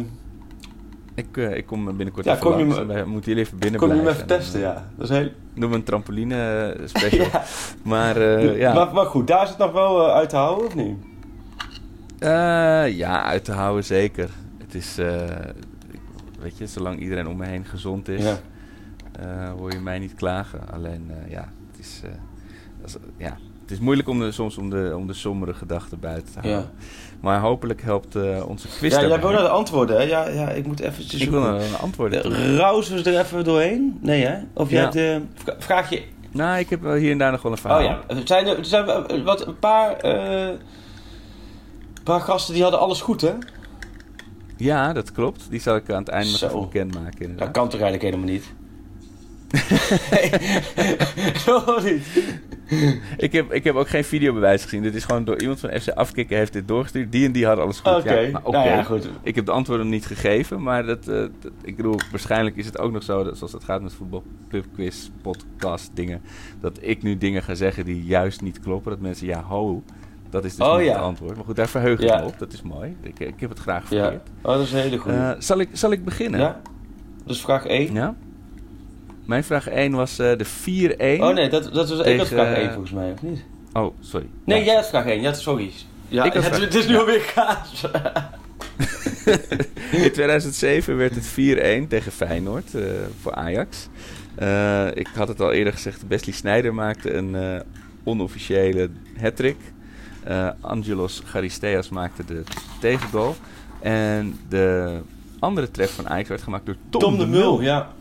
Ik, 1.16 1.38
eh, 1.38 1.56
ik 1.58 1.66
kom 1.66 1.86
binnenkort 1.86 2.26
Ja, 2.26 2.32
even 2.36 2.46
kom 2.52 2.58
je 2.60 2.66
me- 2.86 3.06
moeten 3.06 3.32
jullie 3.32 3.46
even 3.46 3.58
binnen 3.58 3.80
kon 3.80 3.88
je 3.90 3.94
hem 3.96 4.04
blijven. 4.04 4.24
even 4.26 4.38
testen, 4.38 4.60
ja. 4.60 4.88
Dat 4.98 5.10
is 5.10 5.18
heel... 5.18 5.30
Noem 5.54 5.70
we 5.70 5.76
een 5.76 5.84
trampoline 5.84 6.36
eh, 6.72 6.88
special. 6.94 7.26
Ja. 7.26 7.44
Maar 7.84 8.18
eh, 8.18 8.58
ja. 8.58 8.74
Maar, 8.74 8.94
maar 8.94 9.06
goed, 9.06 9.28
daar 9.28 9.44
is 9.44 9.50
het 9.50 9.58
nog 9.58 9.72
wel 9.72 10.12
uit 10.12 10.30
te 10.30 10.36
houden, 10.36 10.66
of 10.68 10.76
niet? 10.76 10.98
Ja, 12.98 13.24
uit 13.24 13.44
te 13.46 13.52
houden 13.52 13.84
zeker. 13.84 14.30
Het 14.58 14.76
is, 14.76 14.96
weet 16.40 16.58
je, 16.58 16.68
zolang 16.68 17.00
iedereen 17.00 17.28
om 17.28 17.38
me 17.38 17.46
heen 17.46 17.66
gezond 17.66 18.08
is, 18.08 18.24
Ja. 18.24 18.38
hoor 19.58 19.72
je 19.72 19.80
mij 19.80 20.00
niet 20.00 20.16
klagen. 20.16 20.60
Alleen, 20.74 21.12
ja, 21.30 21.52
het 21.72 21.80
is, 21.80 22.02
als- 22.84 22.98
ja, 23.18 23.38
het 23.72 23.80
is 23.80 23.86
moeilijk 23.86 24.10
om 24.10 24.20
de, 24.20 24.32
soms 24.32 24.58
om 24.58 24.70
de, 24.70 24.94
om 24.98 25.08
de 25.08 25.14
sombere 25.14 25.54
gedachten 25.54 26.00
buiten 26.00 26.34
te 26.34 26.40
houden. 26.40 26.62
Ja. 26.62 26.86
Maar 27.22 27.40
hopelijk 27.40 27.82
helpt 27.82 28.16
eh, 28.16 28.48
onze 28.48 28.68
quiz 28.68 28.92
Ja, 28.94 29.00
jij 29.00 29.10
daarbij. 29.10 29.20
wil 29.30 29.38
naar 29.38 29.48
de 29.48 29.54
antwoorden, 29.54 29.96
hè? 29.98 30.04
Ja, 30.04 30.28
ja, 30.28 30.50
ik 30.50 30.66
moet 30.66 30.80
eventjes 30.80 31.22
Ik 31.22 31.30
wil 31.30 31.40
naar 31.42 31.54
een 31.62 31.76
antwoord. 31.82 32.22
toe. 32.22 32.34
Eh, 32.36 32.56
Rausen 32.56 33.04
we 33.04 33.10
er 33.12 33.20
even 33.20 33.44
doorheen? 33.44 33.98
Nee, 34.02 34.26
hè? 34.26 34.38
Of 34.54 34.70
jij 34.70 34.82
Ja. 34.82 35.00
hebt, 35.00 35.24
vra- 35.36 35.56
vraag 35.60 35.90
je... 35.90 36.04
Nou, 36.32 36.60
ik 36.60 36.70
heb 36.70 36.82
wel 36.82 36.94
hier 36.94 37.12
en 37.12 37.18
daar 37.18 37.32
nog 37.32 37.42
wel 37.42 37.52
een 37.52 37.58
verhaal. 37.58 37.80
Oh 37.80 37.84
ja, 37.86 38.00
er 38.08 38.22
zijn 38.24 38.48
er 38.48 38.66
zijn 38.66 38.88
er, 38.90 39.24
wat, 39.24 39.48
een 39.48 39.60
paar... 39.60 39.94
eh, 39.96 40.50
paar 42.04 42.22
gasten 42.22 42.54
die 42.54 42.64
hadden 42.64 42.80
alles 42.82 43.02
goed, 43.02 43.22
hè? 43.22 43.32
Ja, 44.58 44.94
dat 44.94 45.12
klopt. 45.12 45.48
Die 45.50 45.60
zal 45.62 45.76
ik 45.76 45.90
aan 45.90 46.00
het 46.00 46.08
einde 46.10 46.32
nog 46.32 46.42
even 46.42 46.60
bekendmaken. 46.62 47.38
Dat 47.38 47.52
kan 47.52 47.70
toch 47.70 47.80
eigenlijk 47.82 48.02
helemaal 48.14 48.34
niet? 48.34 48.54
Nee, 50.12 51.94
niet. 51.94 52.08
Ik 53.18 53.32
heb, 53.32 53.54
ik 53.54 53.64
heb 53.64 53.76
ook 53.76 53.90
geen 53.90 54.04
videobewijs 54.04 54.64
gezien. 54.64 54.82
Dit 54.82 54.96
is 54.96 55.04
gewoon 55.04 55.24
door 55.24 55.42
iemand 55.42 55.60
van 55.60 55.70
FC 55.80 55.90
Afkikken 55.90 56.38
heeft 56.38 56.54
dit 56.54 56.68
doorgestuurd. 56.68 57.12
Die 57.12 57.26
en 57.26 57.32
die 57.32 57.46
hadden 57.46 57.64
alles 57.64 57.80
goed. 57.80 57.96
Oké, 57.96 58.14
Ja, 58.20 58.42
nou 58.44 58.68
ja, 58.68 58.84
goed. 58.84 59.10
Ik 59.24 59.36
heb 59.36 59.46
de 59.46 59.52
antwoorden 59.52 59.90
niet 59.90 60.06
gegeven, 60.06 60.62
maar 60.64 60.86
dat, 60.86 61.08
eh, 61.08 61.16
dat- 61.16 61.52
ik 61.64 61.76
bedoel, 61.76 62.00
waarschijnlijk 62.12 62.56
is 62.56 62.66
het 62.66 62.78
ook 62.80 62.92
nog 62.92 63.04
zo, 63.04 63.24
dat, 63.24 63.38
zoals 63.38 63.54
het 63.54 63.64
gaat 63.64 63.82
met 63.82 63.94
voetbal, 63.94 64.24
pubquiz, 64.48 65.10
podcast, 65.22 65.92
dingen, 65.94 66.22
dat 66.62 66.78
ik 66.82 67.04
nu 67.04 67.18
dingen 67.18 67.44
ga 67.44 67.56
zeggen 67.56 67.86
die 67.86 68.04
juist 68.06 68.42
niet 68.42 68.60
kloppen. 68.60 68.92
Dat 68.92 69.00
mensen, 69.02 69.28
ja, 69.28 69.42
ho, 69.42 69.84
dat 70.30 70.46
is 70.46 70.56
dus 70.56 70.68
Oh, 70.68 70.78
niet 70.78 70.86
ja. 70.86 70.92
het 70.94 71.02
antwoord. 71.02 71.36
Maar 71.36 71.46
goed, 71.46 71.56
daar 71.56 71.70
verheug 71.70 72.00
ik 72.00 72.10
me 72.20 72.24
op. 72.26 72.40
Dat 72.40 72.54
is 72.54 72.62
mooi. 72.62 72.96
Ik, 73.02 73.20
ik 73.20 73.40
heb 73.40 73.50
het 73.50 73.60
graag 73.60 73.88
verkeerd. 73.88 74.30
oh, 74.42 74.54
dat 74.54 74.62
is 74.62 74.72
een 74.72 74.80
hele 74.80 74.98
goede. 74.98 75.18
Eh, 75.18 75.32
zal, 75.40 75.60
ik, 75.60 75.70
zal 75.72 75.92
ik 75.92 76.06
beginnen? 76.06 76.40
ja? 76.40 76.62
Dus 77.26 77.42
vraag 77.42 77.66
1. 77.66 77.94
Ja? 77.94 78.16
Mijn 79.26 79.44
vraag 79.44 79.68
1 79.68 79.92
was 79.92 80.20
eh, 80.20 80.32
de 80.38 80.46
4-1. 80.46 81.22
Oh 81.22 81.34
nee, 81.34 81.50
dat, 81.50 81.64
dat 81.74 81.74
was, 81.74 81.92
ik 81.92 81.98
had 81.98 82.06
Tegen, 82.06 82.28
vraag 82.28 82.56
1 82.56 82.66
eh, 82.66 82.72
volgens 82.72 82.92
mij, 82.94 83.12
of 83.12 83.22
niet? 83.22 83.44
Oh, 83.74 83.96
sorry. 84.00 84.26
Nee, 84.46 84.60
Ja. 84.60 84.66
jij 84.66 84.76
had 84.76 84.88
vraag 84.90 85.06
1. 85.06 85.22
Ja, 85.22 85.34
sorry. 85.34 85.72
Ja, 86.08 86.24
Ik 86.24 86.34
had 86.34 86.44
het, 86.44 86.54
vraag- 86.54 86.66
het 86.66 86.76
is 86.76 86.88
nu 86.88 86.94
ja. 86.94 87.00
alweer 87.00 87.32
kaas. 87.36 87.84
In 89.92 90.12
2007 90.12 90.98
werd 90.98 91.16
het 91.16 91.30
4-1 91.86 91.88
tegen 91.88 92.12
Feyenoord 92.12 92.76
eh, 92.76 92.84
voor 93.22 93.34
Ajax. 93.36 93.88
Eh, 94.36 94.88
ik 94.94 95.08
had 95.16 95.28
het 95.28 95.40
al 95.42 95.52
eerder 95.52 95.74
gezegd, 95.74 96.08
Wesley 96.08 96.34
Sneijder 96.36 96.74
maakte 96.74 97.14
een 97.14 97.36
eh, 97.36 97.60
onofficiële 98.04 98.90
hat-trick. 99.22 99.58
Eh, 100.24 100.50
Angelos 100.62 101.22
Charisteas 101.26 101.90
maakte 101.90 102.26
de 102.26 102.44
tegengoal. 102.80 103.36
En 103.80 104.40
de 104.50 104.98
andere 105.40 105.72
treffer 105.72 106.04
van 106.04 106.12
Ajax 106.14 106.30
werd 106.30 106.42
gemaakt 106.42 106.66
door 106.66 106.76
Tom, 106.90 107.02
Tom 107.02 107.18
de 107.18 107.28
Mul, 107.28 107.62
ja. 107.62 107.92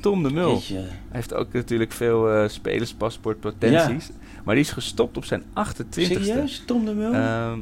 Tom 0.00 0.22
de 0.22 0.30
Mul. 0.30 0.52
Jeetje. 0.52 0.74
Hij 0.74 0.86
heeft 1.08 1.34
ook 1.34 1.52
natuurlijk 1.52 1.92
veel 1.92 2.30
eh 2.30 2.48
spelerspaspoortpotenties. 2.48 4.10
Maar 4.44 4.54
die 4.54 4.64
is 4.64 4.70
gestopt 4.70 5.16
op 5.16 5.24
zijn 5.24 5.42
28e. 5.42 5.86
Serieus? 5.90 6.62
Tom 6.66 6.84
de 6.84 6.94
Mul? 6.94 7.12
Ehm, 7.12 7.58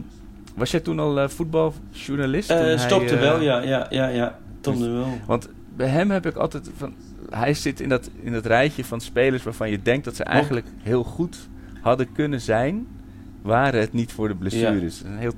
was 0.55 0.71
jij 0.71 0.81
toen 0.81 0.99
al 0.99 1.21
eh, 1.21 1.29
voetbaljournalist? 1.29 2.49
Hij, 2.49 2.79
stopte 2.79 3.17
wel, 3.17 3.41
ja, 3.41 3.63
ja, 3.63 3.87
ja, 3.91 4.09
ja. 4.09 4.39
Tom 4.61 4.79
de 4.79 4.89
Mul. 4.89 5.19
Want 5.27 5.49
bij 5.77 5.89
hem 5.89 6.11
heb 6.11 6.27
ik 6.27 6.37
altijd 6.37 6.71
van. 6.77 6.95
Hij 7.31 7.55
zit 7.55 7.81
in 7.81 7.89
dat, 7.89 8.11
in 8.23 8.33
dat 8.33 8.47
rijtje 8.47 8.85
van 8.85 9.01
spelers 9.01 9.43
waarvan 9.43 9.71
je 9.71 9.83
denkt 9.83 10.05
dat 10.05 10.17
ze 10.17 10.25
eigenlijk 10.25 10.67
heel 10.83 11.05
goed 11.05 11.49
hadden 11.81 12.13
kunnen 12.13 12.41
zijn. 12.41 12.87
Waren 13.43 13.81
het 13.81 13.93
niet 13.93 14.13
voor 14.13 14.29
de 14.29 14.35
blessures. 14.35 15.03
Een 15.03 15.17
heel 15.17 15.33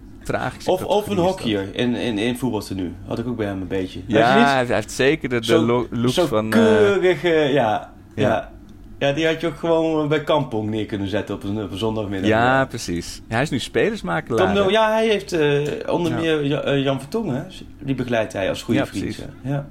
Of, 0.67 0.85
of 0.85 1.07
een 1.09 1.17
hockeyer 1.17 1.69
in, 1.73 1.95
in, 1.95 2.19
in 2.19 2.39
voetbaltenu. 2.39 2.93
Had 3.07 3.19
ik 3.19 3.27
ook 3.27 3.37
bij 3.37 3.47
hem 3.47 3.61
een 3.61 3.69
beetje. 3.69 4.01
Ja, 4.07 4.33
hij 4.33 4.65
hij 4.67 4.75
heeft 4.75 4.91
zeker 4.93 5.29
de, 5.29 5.39
de 5.41 5.45
Zo- 5.47 5.61
lo- 5.67 5.87
looks 5.91 6.15
Zo'n 6.15 6.27
van. 6.27 6.45
eh, 6.45 6.51
keurige, 6.51 7.29
ja, 7.29 7.49
ja. 7.53 7.93
ja. 8.15 8.51
ja. 8.99 9.13
die 9.13 9.27
had 9.27 9.41
je 9.41 9.47
ook 9.47 9.59
gewoon 9.59 10.09
bij 10.09 10.25
Kampong 10.25 10.71
neer 10.71 10.87
kunnen 10.87 11.09
zetten 11.09 11.35
op 11.35 11.43
een, 11.45 11.63
op 11.63 11.71
een 11.71 11.79
zondagmiddag. 11.79 12.29
ja, 12.29 12.65
precies. 12.65 13.23
Hij 13.29 13.43
is 13.43 13.51
nu 13.51 13.59
spelersmakelaar. 13.59 14.55
Tom 14.55 14.71
ja, 14.71 14.93
hij 14.93 15.09
heeft 15.09 15.33
eh, 15.33 15.61
onder 15.95 16.13
Ja. 16.13 16.19
meer 16.19 16.55
eh, 16.65 16.83
Jan 16.83 17.01
Vertongen, 17.01 17.47
die 17.83 17.95
begeleidt 17.95 18.33
hij 18.33 18.49
als 18.49 18.63
goede 18.63 18.81
Ja, 18.81 18.87
vriend. 18.87 19.05
precies. 19.05 19.25
Ja. 19.43 19.67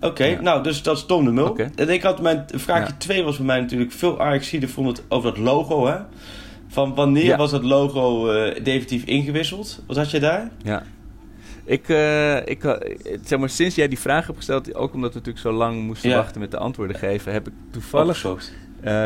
Oké, 0.00 0.24
Ja. 0.24 0.40
nou, 0.40 0.62
dus 0.62 0.82
dat 0.82 0.96
is 0.96 1.06
Tom 1.06 1.24
de 1.24 1.30
Mul. 1.30 1.56
En 1.74 1.88
ik 1.88 2.02
had 2.02 2.20
mijn 2.20 2.44
vraagje 2.54 2.86
Ja. 2.92 2.98
2 2.98 3.22
was 3.24 3.36
bij 3.36 3.46
mij 3.46 3.60
natuurlijk 3.60 3.92
veel 3.92 4.20
Ajaxiden 4.20 4.68
vonden 4.68 4.92
het 4.94 5.02
over 5.08 5.30
dat 5.34 5.38
logo, 5.38 5.86
hè? 5.86 5.96
Van 6.72 6.94
wanneer 6.94 7.24
Ja. 7.24 7.36
was 7.36 7.50
dat 7.50 7.62
logo 7.62 8.30
eh, 8.30 8.64
definitief 8.64 9.04
ingewisseld? 9.04 9.82
Wat 9.86 9.96
had 9.96 10.10
je 10.10 10.20
daar? 10.20 10.50
Ja. 10.62 10.82
Ik, 11.64 11.88
eh, 11.88 12.36
ik, 12.46 12.64
eh, 12.64 12.96
zeg 13.24 13.38
maar, 13.38 13.48
sinds 13.48 13.74
jij 13.74 13.88
die 13.88 13.98
vraag 13.98 14.24
hebt 14.26 14.36
gesteld, 14.38 14.74
ook 14.74 14.94
omdat 14.94 15.10
we 15.12 15.18
natuurlijk 15.18 15.44
zo 15.46 15.52
lang 15.52 15.82
moesten 15.82 16.10
Ja. 16.10 16.16
wachten 16.16 16.40
met 16.40 16.50
de 16.50 16.56
antwoorden 16.56 16.96
geven, 16.96 17.32
heb 17.32 17.46
ik 17.48 17.52
toevallig 17.70 18.16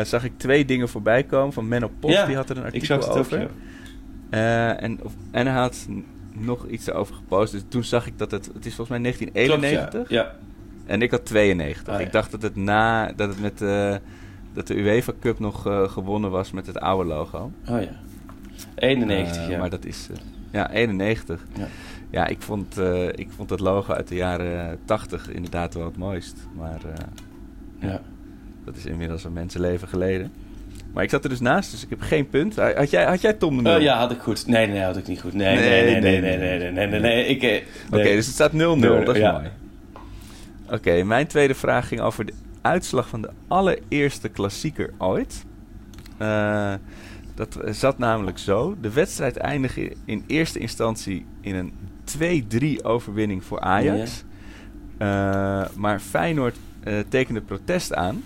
zag 0.03 0.23
ik 0.23 0.31
twee 0.37 0.65
dingen 0.65 0.89
voorbij 0.89 1.23
komen 1.23 1.53
van 1.53 1.67
Menno 1.67 1.91
Post. 1.99 2.13
Ja, 2.13 2.25
die 2.25 2.35
had 2.35 2.49
er 2.49 2.55
een 2.57 2.61
Ik 2.65 2.73
artikel 2.73 2.87
zag 2.87 3.05
het 3.05 3.13
ook, 3.13 3.17
over. 3.19 3.39
ja. 3.39 3.47
Eh, 4.29 4.83
en, 4.83 4.99
of- 5.03 5.13
en 5.31 5.47
hij 5.47 5.61
had 5.61 5.87
nog 6.33 6.67
iets 6.67 6.87
erover 6.87 7.15
gepost. 7.15 7.51
Dus 7.51 7.61
toen 7.67 7.83
zag 7.83 8.07
ik 8.07 8.17
dat 8.17 8.31
het... 8.31 8.45
Het 8.53 8.65
is 8.65 8.75
volgens 8.75 8.89
mij 8.89 8.99
1991. 8.99 9.89
Klopt, 9.91 10.09
ja. 10.09 10.21
ja. 10.21 10.35
En 10.85 11.01
ik 11.01 11.11
had 11.11 11.25
92. 11.25 11.93
Ah. 11.93 12.01
Ik 12.01 12.11
dacht 12.11 12.31
dat 12.31 12.41
het 12.41 12.55
na... 12.55 13.11
Dat 13.15 13.29
het 13.29 13.39
met 13.41 13.61
dat 14.57 14.67
de 14.67 14.77
UEFA 14.77 15.13
Cup 15.19 15.39
nog 15.39 15.67
eh, 15.67 15.89
gewonnen 15.89 16.31
was 16.31 16.51
met 16.51 16.67
het 16.67 16.79
oude 16.79 17.09
logo. 17.09 17.51
Oh 17.69 17.81
ja. 17.81 17.89
91, 18.75 19.37
eh, 19.37 19.49
ja. 19.49 19.57
Maar 19.57 19.69
dat 19.69 19.85
is... 19.85 20.07
Eh, 20.11 20.17
ja, 20.51 20.71
91. 20.71 21.45
Ja, 21.57 21.67
ja 22.09 22.27
ik, 22.27 22.41
vond, 22.41 22.79
ik 23.15 23.27
vond 23.35 23.49
het 23.49 23.59
logo 23.59 23.93
uit 23.93 24.07
de 24.07 24.15
jaren 24.15 24.79
80 24.85 25.29
inderdaad 25.29 25.73
wel 25.73 25.85
het 25.85 25.97
mooist. 25.97 26.37
Maar 26.55 26.79
ja. 27.79 28.01
dat 28.65 28.75
is 28.75 28.85
inmiddels 28.85 29.23
een 29.23 29.33
mensenleven 29.33 29.87
geleden. 29.87 30.31
Maar 30.93 31.03
ik 31.03 31.09
zat 31.09 31.23
er 31.23 31.29
dus 31.29 31.39
naast, 31.39 31.71
dus 31.71 31.83
ik 31.83 31.89
heb 31.89 32.01
geen 32.01 32.29
punt. 32.29 32.55
Had 32.55 32.89
jij, 32.89 33.05
had 33.05 33.21
jij 33.21 33.33
Tom 33.33 33.63
de 33.63 33.69
oh 33.69 33.81
ja, 33.81 33.97
had 33.97 34.11
ik 34.11 34.19
goed. 34.19 34.47
Nee, 34.47 34.67
nee, 34.67 34.81
had 34.81 34.97
ik 34.97 35.07
niet 35.07 35.21
goed. 35.21 35.33
Nee, 35.33 35.55
nee, 35.55 35.99
nee, 35.99 36.01
nee, 36.01 36.37
nee, 36.37 36.71
nee, 36.71 36.87
nee, 36.87 36.99
nee. 36.99 37.63
Oké, 37.91 38.03
dus 38.03 38.25
het 38.25 38.35
staat 38.35 38.51
0-0, 38.51 38.55
dat 38.55 39.15
is 39.15 39.21
mooi. 39.21 39.49
Oké, 40.71 41.03
mijn 41.03 41.27
tweede 41.27 41.55
vraag 41.55 41.87
ging 41.87 42.01
over 42.01 42.25
de 42.25 42.33
uitslag 42.67 43.07
van 43.07 43.21
de 43.21 43.29
allereerste 43.47 44.29
klassieker 44.29 44.93
ooit. 44.97 45.45
Eh, 46.17 46.73
dat 47.35 47.57
zat 47.65 47.97
namelijk 47.97 48.37
zo. 48.37 48.75
De 48.81 48.91
wedstrijd 48.91 49.37
eindigde 49.37 49.95
in 50.05 50.23
eerste 50.27 50.59
instantie 50.59 51.25
in 51.41 51.55
een 51.55 51.73
2-3 52.79 52.83
overwinning 52.83 53.43
voor 53.43 53.59
Ajax. 53.59 54.23
Eh, 54.97 55.65
maar 55.75 55.99
Feyenoord 55.99 56.55
eh, 56.83 56.93
tekende 57.09 57.41
protest 57.41 57.93
aan. 57.93 58.23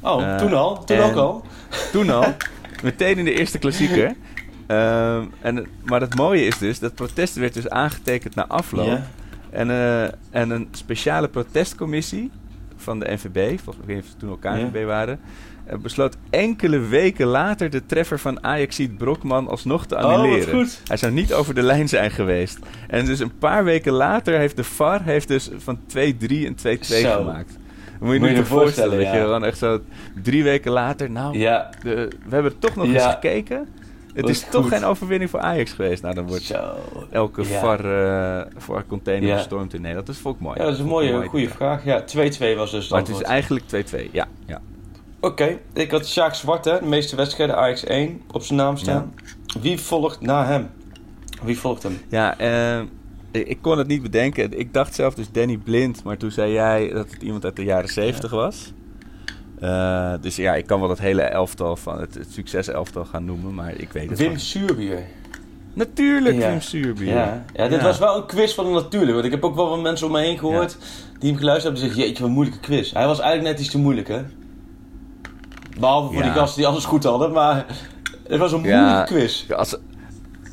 Oh, 0.00 0.36
toen 0.36 0.54
al? 0.54 0.84
Toen 0.84 0.96
en- 0.96 1.02
ook 1.02 1.16
al? 1.16 1.44
Toen 1.92 2.10
al, 2.10 2.34
meteen 2.82 3.18
in 3.18 3.24
de 3.24 3.34
eerste 3.34 3.58
klassieker. 3.58 4.14
Ehm, 4.66 5.24
en, 5.40 5.66
maar 5.84 6.00
het 6.00 6.14
mooie 6.14 6.44
is 6.44 6.58
dus, 6.58 6.78
dat 6.78 6.94
protest 6.94 7.34
werd 7.34 7.54
dus 7.54 7.68
aangetekend 7.68 8.34
na 8.34 8.46
afloop. 8.46 9.00
En, 9.50 9.70
eh, 9.70 10.02
en 10.30 10.50
een 10.50 10.68
speciale 10.70 11.28
protestcommissie 11.28 12.30
van 12.82 12.98
de 12.98 13.12
NVB, 13.12 13.58
volgens 13.64 13.86
mij, 13.86 14.02
toen 14.18 14.30
al 14.30 14.36
KNVB 14.36 14.84
waren, 14.86 15.20
eh, 15.66 15.78
besloot 15.78 16.16
enkele 16.30 16.78
weken 16.78 17.26
later 17.26 17.70
de 17.70 17.86
treffer 17.86 18.18
van 18.18 18.44
Ajaxiet 18.44 18.96
Brokman 18.98 19.48
alsnog 19.48 19.86
te 19.86 19.94
Oh, 19.96 20.02
annuleren. 20.04 20.68
Hij 20.86 20.96
zou 20.96 21.12
niet 21.12 21.32
over 21.34 21.54
de 21.54 21.62
lijn 21.62 21.88
zijn 21.88 22.10
geweest. 22.10 22.58
En 22.88 23.04
dus 23.04 23.18
een 23.18 23.38
paar 23.38 23.64
weken 23.64 23.92
later 23.92 24.38
heeft 24.38 24.56
de 24.56 24.64
VAR 24.64 25.02
heeft 25.02 25.28
dus 25.28 25.50
van 25.56 25.78
2-3 25.86 26.46
en 26.46 26.54
2-2 26.54 27.00
Zo. 27.00 27.16
gemaakt. 27.16 27.48
Dat 27.52 28.10
moet 28.10 28.12
je 28.12 28.18
Moet 28.20 28.28
je 28.28 28.34
je 28.36 28.44
voorstellen. 28.44 28.46
voorstellen, 28.46 28.96
weet 28.96 29.06
je, 29.06 29.16
ja. 29.16 29.22
gewoon 29.24 29.44
echt 29.44 29.58
zo 29.58 29.80
drie 30.22 30.42
weken 30.44 30.72
later. 30.72 31.10
Nou, 31.10 31.38
Ja, 31.38 31.70
de- 31.82 32.08
we 32.28 32.34
hebben 32.34 32.58
toch 32.58 32.76
nog 32.76 32.86
Ja. 32.86 32.92
eens 32.92 33.04
gekeken. 33.12 33.68
Het 34.12 34.28
is 34.28 34.46
toch 34.50 34.68
geen 34.68 34.84
overwinning 34.84 35.30
voor 35.30 35.40
Ajax 35.40 35.72
geweest. 35.72 36.02
Nou, 36.02 36.14
dan 36.14 36.26
wordt 36.26 36.42
zo. 36.42 36.74
elke 37.10 37.42
Ja. 37.48 37.60
VAR, 37.60 37.84
eh 37.84 38.46
VAR 38.56 38.84
container 38.86 39.28
Ja. 39.28 39.34
bestormd 39.34 39.74
in 39.74 39.80
Nederland. 39.80 40.06
Dat 40.06 40.16
is 40.16 40.20
volk 40.22 40.40
mooi. 40.40 40.58
Ja, 40.58 40.64
dat 40.64 40.72
is 40.72 40.78
een 40.78 40.86
mooie, 40.86 41.26
goede 41.26 41.48
vraag. 41.48 41.84
Ja, 41.84 42.04
2-2 42.04 42.56
was 42.56 42.70
dus 42.70 42.82
het 42.82 42.90
Maar 42.90 43.00
het 43.00 43.08
is 43.08 43.22
eigenlijk 43.22 43.64
2-2. 43.66 44.08
Ja, 44.12 44.28
ja. 44.46 44.60
Oké, 45.20 45.58
ik 45.72 45.90
had 45.90 46.06
Sjaak 46.08 46.34
Zwarte, 46.34 46.78
de 46.80 46.86
meeste 46.88 47.16
wedstrijden 47.16 47.56
Ajax 47.56 47.84
1, 47.84 48.20
op 48.32 48.42
zijn 48.42 48.58
naam 48.58 48.76
staan. 48.76 49.14
Wie 49.60 49.80
volgt 49.80 50.20
na 50.20 50.46
hem? 50.46 50.70
Wie 51.42 51.58
volgt 51.58 51.82
hem? 51.82 52.00
Ja, 52.08 52.38
eh, 52.38 52.80
ik, 53.30 53.46
ik 53.48 53.58
kon 53.60 53.78
het 53.78 53.86
niet 53.86 54.02
bedenken. 54.02 54.58
Ik 54.58 54.72
dacht 54.74 54.94
zelf 54.94 55.14
dus 55.14 55.30
Danny 55.30 55.56
Blind, 55.56 56.04
maar 56.04 56.16
toen 56.16 56.30
zei 56.30 56.52
jij 56.52 56.88
dat 56.88 57.10
het 57.10 57.22
iemand 57.22 57.44
uit 57.44 57.56
de 57.56 57.64
jaren 57.64 57.88
70 57.88 58.30
was. 58.30 58.72
Eh, 59.62 60.12
dus 60.20 60.36
ja, 60.36 60.54
ik 60.54 60.66
kan 60.66 60.78
wel 60.78 60.88
dat 60.88 60.98
hele 60.98 61.22
elftal 61.22 61.76
van 61.76 62.00
het, 62.00 62.14
het 62.14 62.32
succeselftal 62.32 63.04
gaan 63.04 63.24
noemen, 63.24 63.54
maar 63.54 63.72
ik 63.76 63.92
weet 63.92 64.10
het 64.10 64.18
Wim. 64.18 64.38
Suurbier. 64.38 64.98
Natuurlijk 65.74 66.36
Ja. 66.36 66.48
Wim 66.48 66.60
Suurbier. 66.60 67.14
Ja. 67.14 67.44
ja, 67.54 67.68
dit 67.68 67.78
Ja. 67.78 67.84
was 67.84 67.98
wel 67.98 68.16
een 68.16 68.26
quiz 68.26 68.54
van 68.54 68.64
de 68.64 68.70
natuurlijk. 68.70 69.12
Want 69.12 69.24
ik 69.24 69.30
heb 69.30 69.44
ook 69.44 69.54
wel 69.54 69.68
wat 69.68 69.80
mensen 69.82 70.06
om 70.06 70.12
me 70.12 70.20
heen 70.20 70.38
gehoord 70.38 70.76
die 71.18 71.30
hem 71.30 71.38
geluisterd 71.38 71.62
hebben. 71.62 71.80
Die 71.80 71.82
zeggen, 71.82 72.00
jeetje, 72.02 72.18
wat 72.18 72.28
een 72.28 72.34
moeilijke 72.34 72.60
quiz. 72.60 72.92
Hij 72.92 73.06
was 73.06 73.18
eigenlijk 73.20 73.50
net 73.50 73.60
iets 73.64 73.70
te 73.70 73.78
moeilijk, 73.78 74.08
hè? 74.08 74.22
Behalve 75.78 76.12
voor 76.12 76.22
die 76.22 76.30
gasten 76.32 76.58
die 76.58 76.66
alles 76.70 76.84
goed 76.84 77.04
hadden. 77.04 77.32
Maar 77.32 77.66
het 78.28 78.38
was 78.38 78.52
een 78.52 78.60
moeilijke 78.60 79.04
quiz. 79.14 79.50
Als, 79.50 79.76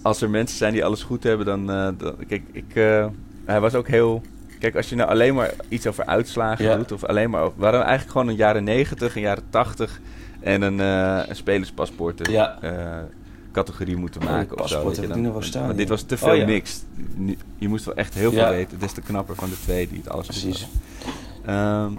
als 0.02 0.22
er 0.22 0.30
mensen 0.30 0.58
zijn 0.58 0.74
die 0.74 0.86
alles 0.86 1.04
goed 1.04 1.24
hebben, 1.24 1.46
dan... 1.46 1.72
eh, 1.72 1.88
dan 1.98 2.16
kijk, 2.28 2.42
ik, 2.52 2.76
eh, 2.76 3.06
hij 3.46 3.60
was 3.60 3.74
ook 3.76 3.88
heel... 3.88 4.22
Kijk, 4.60 4.76
als 4.76 4.90
je 4.90 4.96
nou 4.96 5.10
alleen 5.10 5.34
maar 5.36 5.52
iets 5.68 5.88
over 5.88 6.06
uitslagen 6.06 6.66
Ja. 6.66 6.76
doet, 6.76 6.92
of 6.92 7.04
alleen 7.06 7.30
maar 7.30 7.42
over... 7.42 7.62
Hadden 7.64 7.82
eigenlijk 7.82 8.12
gewoon 8.12 8.28
een 8.28 8.36
jaren 8.36 8.64
90, 8.64 9.16
een 9.16 9.22
jaren 9.22 9.44
80 9.50 10.00
en 10.40 10.62
een, 10.62 10.80
eh 10.80 11.22
een 11.30 11.36
spelerspaspoort 11.36 12.28
Ja. 12.30 12.58
eh, 12.62 12.98
categorie 13.52 13.96
moeten 13.98 14.22
Oh, 14.22 14.28
maken 14.28 14.60
of 14.62 14.70
zo. 14.70 14.92
je 15.02 15.08
dan. 15.08 15.22
nog 15.22 15.44
staan, 15.44 15.66
Maar 15.66 15.76
dit 15.76 15.90
was 15.90 16.02
te 16.02 16.18
veel 16.18 16.30
Oh, 16.32 16.36
ja. 16.38 16.46
mixed. 16.46 16.86
Nu- 17.16 17.38
Je 17.58 17.68
moest 17.68 17.86
wel 17.86 17.96
echt 17.96 18.14
heel 18.14 18.32
veel 18.32 18.50
weten. 18.50 18.80
Des 18.80 18.92
te 18.92 19.02
knapper 19.02 19.36
van 19.36 19.50
de 19.50 19.60
twee 19.64 19.88
die 19.88 19.98
het 19.98 20.10
alles 20.10 20.26
Precies. 20.28 20.68
Ehm, 21.46 21.92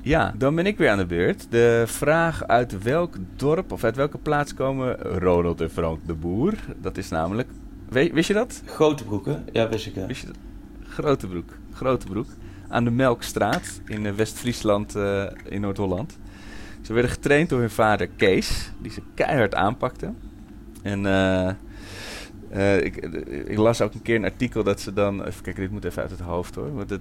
ja, 0.00 0.32
dan 0.38 0.54
ben 0.54 0.66
ik 0.66 0.78
weer 0.78 0.90
aan 0.90 0.98
de 0.98 1.06
beurt. 1.06 1.46
De 1.50 1.82
vraag 1.86 2.46
uit 2.46 2.82
welk 2.82 3.14
dorp 3.36 3.72
of 3.72 3.84
uit 3.84 3.96
welke 3.96 4.18
plaats 4.18 4.54
komen 4.54 4.96
Ronald 4.98 5.60
en 5.60 5.70
Frank 5.70 5.98
de 6.06 6.14
Boer? 6.14 6.54
Dat 6.80 6.96
is 6.96 7.08
namelijk... 7.08 7.48
Wist 7.88 8.28
je 8.28 8.34
dat? 8.34 8.62
Grote 8.66 9.04
broeken, 9.04 9.44
ja, 9.52 9.68
wist 9.68 9.86
ik. 9.86 9.94
Ja. 9.94 10.06
Wist 10.06 10.20
je 10.20 10.26
dat? 10.26 10.36
Grotebroek. 10.88 11.50
Grotebroek. 11.82 12.26
Aan 12.68 12.84
de 12.84 12.90
Melkstraat 12.90 13.80
in 13.86 14.06
eh, 14.06 14.12
West-Friesland 14.12 14.96
eh, 14.96 15.24
in 15.48 15.60
Noord-Holland. 15.60 16.18
Ze 16.82 16.92
werden 16.92 17.10
getraind 17.10 17.48
door 17.48 17.60
hun 17.60 17.70
vader 17.70 18.08
Kees, 18.08 18.70
die 18.78 18.90
ze 18.90 19.02
keihard 19.14 19.54
aanpakte. 19.54 20.12
En 20.82 21.06
eh, 22.50 22.84
ik, 22.84 22.96
ik 23.46 23.58
las 23.58 23.80
ook 23.80 23.94
een 23.94 24.02
keer 24.02 24.16
een 24.16 24.24
artikel 24.24 24.62
dat 24.64 24.80
ze 24.80 24.92
dan... 24.92 25.24
Even 25.24 25.42
kijken, 25.42 25.62
dit 25.62 25.70
moet 25.70 25.84
even 25.84 26.02
uit 26.02 26.10
het 26.10 26.20
hoofd 26.20 26.54
hoor. 26.54 26.74
Want 26.74 26.98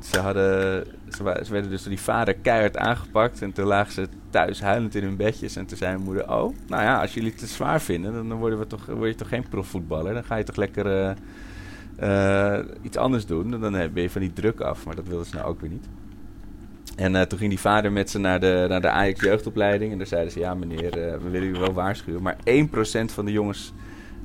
ze, 0.00 0.18
hadden, 0.20 0.86
ze, 1.10 1.22
werden 1.50 1.70
dus 1.70 1.82
door 1.82 1.92
die 1.92 2.00
vader 2.00 2.34
keihard 2.34 2.76
aangepakt. 2.76 3.42
En 3.42 3.52
toen 3.52 3.66
lagen 3.66 3.92
ze 3.92 4.08
thuis 4.30 4.60
huilend 4.60 4.94
in 4.94 5.02
hun 5.02 5.16
bedjes. 5.16 5.56
En 5.56 5.66
toen 5.66 5.76
zei 5.76 5.92
mijn 5.92 6.04
moeder... 6.04 6.22
Oh, 6.22 6.54
nou 6.66 6.82
ja, 6.82 7.00
als 7.00 7.14
jullie 7.14 7.30
het 7.30 7.38
te 7.38 7.46
zwaar 7.46 7.80
vinden... 7.80 8.28
dan 8.28 8.38
worden 8.38 8.58
we 8.58 8.66
toch, 8.66 8.86
word 8.86 9.10
je 9.10 9.14
toch 9.14 9.28
geen 9.28 9.48
profvoetballer. 9.48 10.14
Dan 10.14 10.24
ga 10.24 10.36
je 10.36 10.44
toch 10.44 10.56
lekker... 10.56 11.16
eh, 11.96 12.58
iets 12.82 12.96
anders 12.96 13.26
doen. 13.26 13.50
Dan 13.50 13.72
ben 13.72 14.02
je 14.02 14.10
van 14.10 14.20
die 14.20 14.32
druk 14.32 14.60
af. 14.60 14.84
Maar 14.86 14.94
dat 14.96 15.06
wilden 15.06 15.26
ze 15.26 15.34
nou 15.34 15.46
ook 15.48 15.60
weer 15.60 15.70
niet. 15.70 15.86
En 16.96 17.16
eh, 17.16 17.22
toen 17.22 17.38
ging 17.38 17.50
die 17.50 17.60
vader 17.60 17.92
met 17.92 18.10
ze 18.10 18.18
naar 18.18 18.40
de, 18.40 18.66
naar 18.68 18.80
de 18.80 18.88
Ajax 18.90 19.20
jeugdopleiding. 19.20 19.92
En 19.92 19.98
daar 19.98 20.06
zeiden 20.06 20.32
ze, 20.32 20.38
ja 20.38 20.54
meneer, 20.54 20.98
eh, 20.98 21.18
we 21.22 21.30
willen 21.30 21.48
u 21.48 21.52
wel 21.52 21.72
waarschuwen. 21.72 22.22
Maar 22.22 22.36
1% 22.44 23.12
van 23.12 23.24
de 23.24 23.32
jongens 23.32 23.72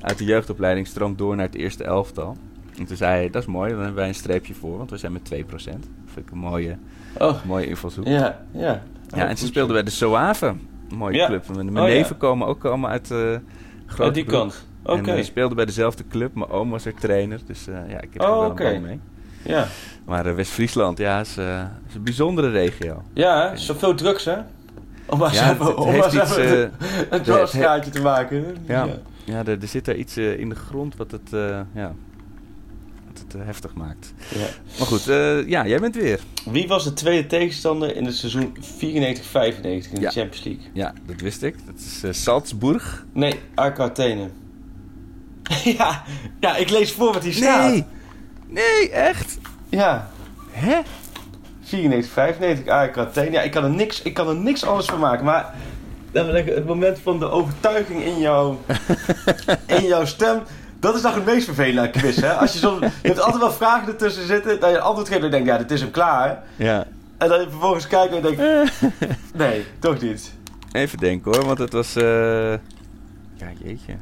uit 0.00 0.18
de 0.18 0.24
jeugdopleiding 0.24 0.86
stroomt 0.86 1.18
door 1.18 1.36
naar 1.36 1.46
het 1.46 1.54
eerste 1.54 1.84
elftal. 1.84 2.36
En 2.78 2.84
toen 2.86 2.96
zei 2.96 3.12
hij, 3.14 3.30
dat 3.30 3.42
is 3.42 3.48
mooi, 3.48 3.68
dan 3.70 3.78
hebben 3.78 3.96
wij 3.98 4.08
een 4.08 4.14
streepje 4.14 4.54
voor. 4.54 4.76
Want 4.78 4.90
we 4.90 4.96
zijn 4.96 5.12
met 5.12 5.32
2%. 5.34 5.46
Dat 5.46 5.64
vind 6.12 6.26
ik 6.26 6.30
een 6.32 6.38
mooie, 6.38 6.76
Oh, 7.18 7.44
mooie 7.44 7.66
invalshoek. 7.66 8.06
Ja, 8.06 8.44
ja, 8.52 8.82
ja. 9.08 9.28
en 9.28 9.36
ze 9.36 9.46
speelden 9.46 9.74
bij 9.74 9.82
de 9.82 9.90
Soave. 9.90 10.46
Een 10.90 10.96
mooie 10.96 11.16
Ja. 11.16 11.26
club. 11.26 11.48
Mijn, 11.54 11.68
Oh, 11.68 11.74
ja. 11.74 11.82
neven 11.84 12.16
komen 12.16 12.46
ook 12.46 12.64
allemaal 12.64 12.90
uit 12.90 13.10
uh, 13.10 13.36
Uit 13.98 14.14
die 14.14 14.24
kant. 14.24 14.66
Oké. 14.82 14.98
En 14.98 15.06
eh, 15.06 15.14
die 15.14 15.24
speelden 15.24 15.56
bij 15.56 15.64
dezelfde 15.66 16.04
club. 16.10 16.34
Mijn 16.34 16.50
oom 16.50 16.70
was 16.70 16.84
er 16.84 16.94
trainer. 16.94 17.40
Dus 17.46 17.66
eh, 17.66 17.74
ja, 17.88 18.00
ik 18.00 18.08
heb 18.12 18.22
er 18.22 18.28
Oh, 18.30 18.38
wel 18.40 18.50
oké. 18.50 18.64
een 18.70 18.82
mee. 18.82 19.00
Ja, 19.44 19.66
Maar 20.06 20.26
eh, 20.26 20.34
West-Friesland, 20.34 20.98
ja, 20.98 21.20
is, 21.20 21.36
eh, 21.36 21.62
is 21.88 21.94
een 21.94 22.02
bijzondere 22.02 22.50
regio. 22.50 23.02
ja 23.12 23.56
zoveel 23.56 23.94
drugs, 23.94 24.24
hè? 24.24 24.36
Om 25.06 25.18
maar 25.18 25.34
Ja, 25.34 25.52
even- 25.52 25.66
het- 25.66 25.74
om 25.74 25.88
heeft 25.88 26.04
eens 26.04 26.14
iets, 26.14 26.36
even 26.36 26.62
eh, 26.80 26.88
een 27.10 27.22
dwarsgaatje 27.22 27.90
te 27.90 28.00
maken. 28.00 28.56
Ja, 28.66 28.86
ja 29.24 29.38
er, 29.46 29.58
er 29.62 29.68
zit 29.68 29.84
daar 29.84 29.94
iets 29.96 30.16
eh, 30.16 30.38
in 30.38 30.48
de 30.48 30.54
grond 30.54 30.96
wat 30.96 31.10
het, 31.10 31.32
eh, 31.32 31.60
ja, 31.74 31.94
wat 33.08 33.18
het 33.18 33.34
eh, 33.34 33.40
heftig 33.46 33.74
maakt. 33.74 34.12
Ja. 34.34 34.46
Maar 34.78 34.86
goed, 34.86 35.08
eh, 35.08 35.48
ja, 35.48 35.66
jij 35.66 35.80
bent 35.80 35.94
weer. 35.96 36.20
Wie 36.50 36.68
was 36.68 36.84
de 36.84 36.92
tweede 36.92 37.26
tegenstander 37.28 37.96
in 37.96 38.04
het 38.04 38.14
seizoen 38.16 38.56
94-95 38.60 39.92
in 39.92 40.00
de. 40.00 40.10
Champions 40.10 40.44
League? 40.44 40.62
Ja, 40.72 40.92
dat 41.06 41.20
wist 41.20 41.42
ik. 41.42 41.54
Dat 41.66 41.74
is 41.78 42.02
eh, 42.02 42.12
Salzburg. 42.12 43.04
Nee, 43.12 43.34
AK 43.54 43.78
Athene. 43.78 44.28
ja, 45.78 46.02
ja, 46.40 46.56
ik 46.56 46.70
lees 46.70 46.92
voor 46.92 47.12
wat 47.12 47.22
hier 47.22 47.32
staat. 47.32 47.70
Nee! 47.70 47.84
Nee, 48.46 48.90
echt? 48.90 49.38
Ja, 49.68 50.10
Hè? 50.50 50.78
94, 51.62 52.12
95, 52.12 52.66
AK 52.66 52.96
Athene. 52.98 53.30
Ja, 53.30 53.40
ik 53.40 53.50
kan 53.50 53.64
er 53.64 53.70
niks, 53.70 54.02
ik 54.02 54.14
kan 54.14 54.28
er 54.28 54.36
niks 54.36 54.64
anders 54.64 54.86
van 54.86 54.98
maken. 54.98 55.24
Maar 55.24 55.54
het 56.12 56.66
moment 56.66 56.98
van 56.98 57.18
de 57.18 57.30
overtuiging 57.30 58.02
in, 58.04 58.18
jou, 58.18 58.56
in 59.78 59.84
jouw 59.84 60.04
stem... 60.04 60.42
Dat 60.80 60.94
is 60.94 61.02
nog 61.02 61.14
het 61.14 61.24
meest 61.24 61.44
vervelende 61.44 61.80
aan 61.80 61.90
quiz, 61.90 62.20
hè? 62.20 62.32
Als 62.32 62.52
je, 62.52 62.58
zo, 62.58 62.78
je 62.80 62.90
hebt 63.08 63.20
altijd 63.20 63.42
wel 63.42 63.52
vragen 63.52 63.88
ertussen 63.88 64.26
zitten... 64.26 64.60
dat 64.60 64.70
je 64.70 64.80
antwoord 64.80 65.08
geeft 65.08 65.22
en 65.22 65.30
denkt, 65.30 65.46
ja, 65.46 65.58
dit 65.58 65.70
is 65.70 65.80
hem 65.80 65.90
klaar. 65.90 66.42
Ja. 66.56 66.86
En 67.18 67.28
dan 67.28 67.40
je 67.40 67.48
vervolgens 67.50 67.86
kijkt 67.86 68.14
en 68.14 68.22
denkt... 68.22 68.72
Nee, 69.34 69.64
toch 69.78 70.00
niet. 70.00 70.32
Even 70.72 70.98
denken 70.98 71.34
hoor, 71.34 71.44
want 71.44 71.58
het 71.58 71.72
was... 71.72 71.96
eh 71.96 72.52
Ja, 73.34 73.46
jeetje. 73.64 73.92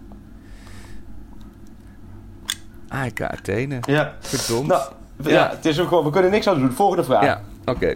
AEK 2.89 3.23
Athene. 3.23 3.79
Ja. 3.81 4.15
Verdomd. 4.21 4.67
Nou, 4.69 4.83
ja, 5.23 5.49
het 5.51 5.65
is 5.67 5.81
ook 5.81 5.89
gewoon... 5.89 6.05
We 6.05 6.11
kunnen 6.11 6.31
niks 6.31 6.47
aan 6.49 6.59
doen. 6.59 6.73
Volgende 6.73 7.05
vraag. 7.05 7.25
Ja, 7.25 7.41
oké. 7.65 7.95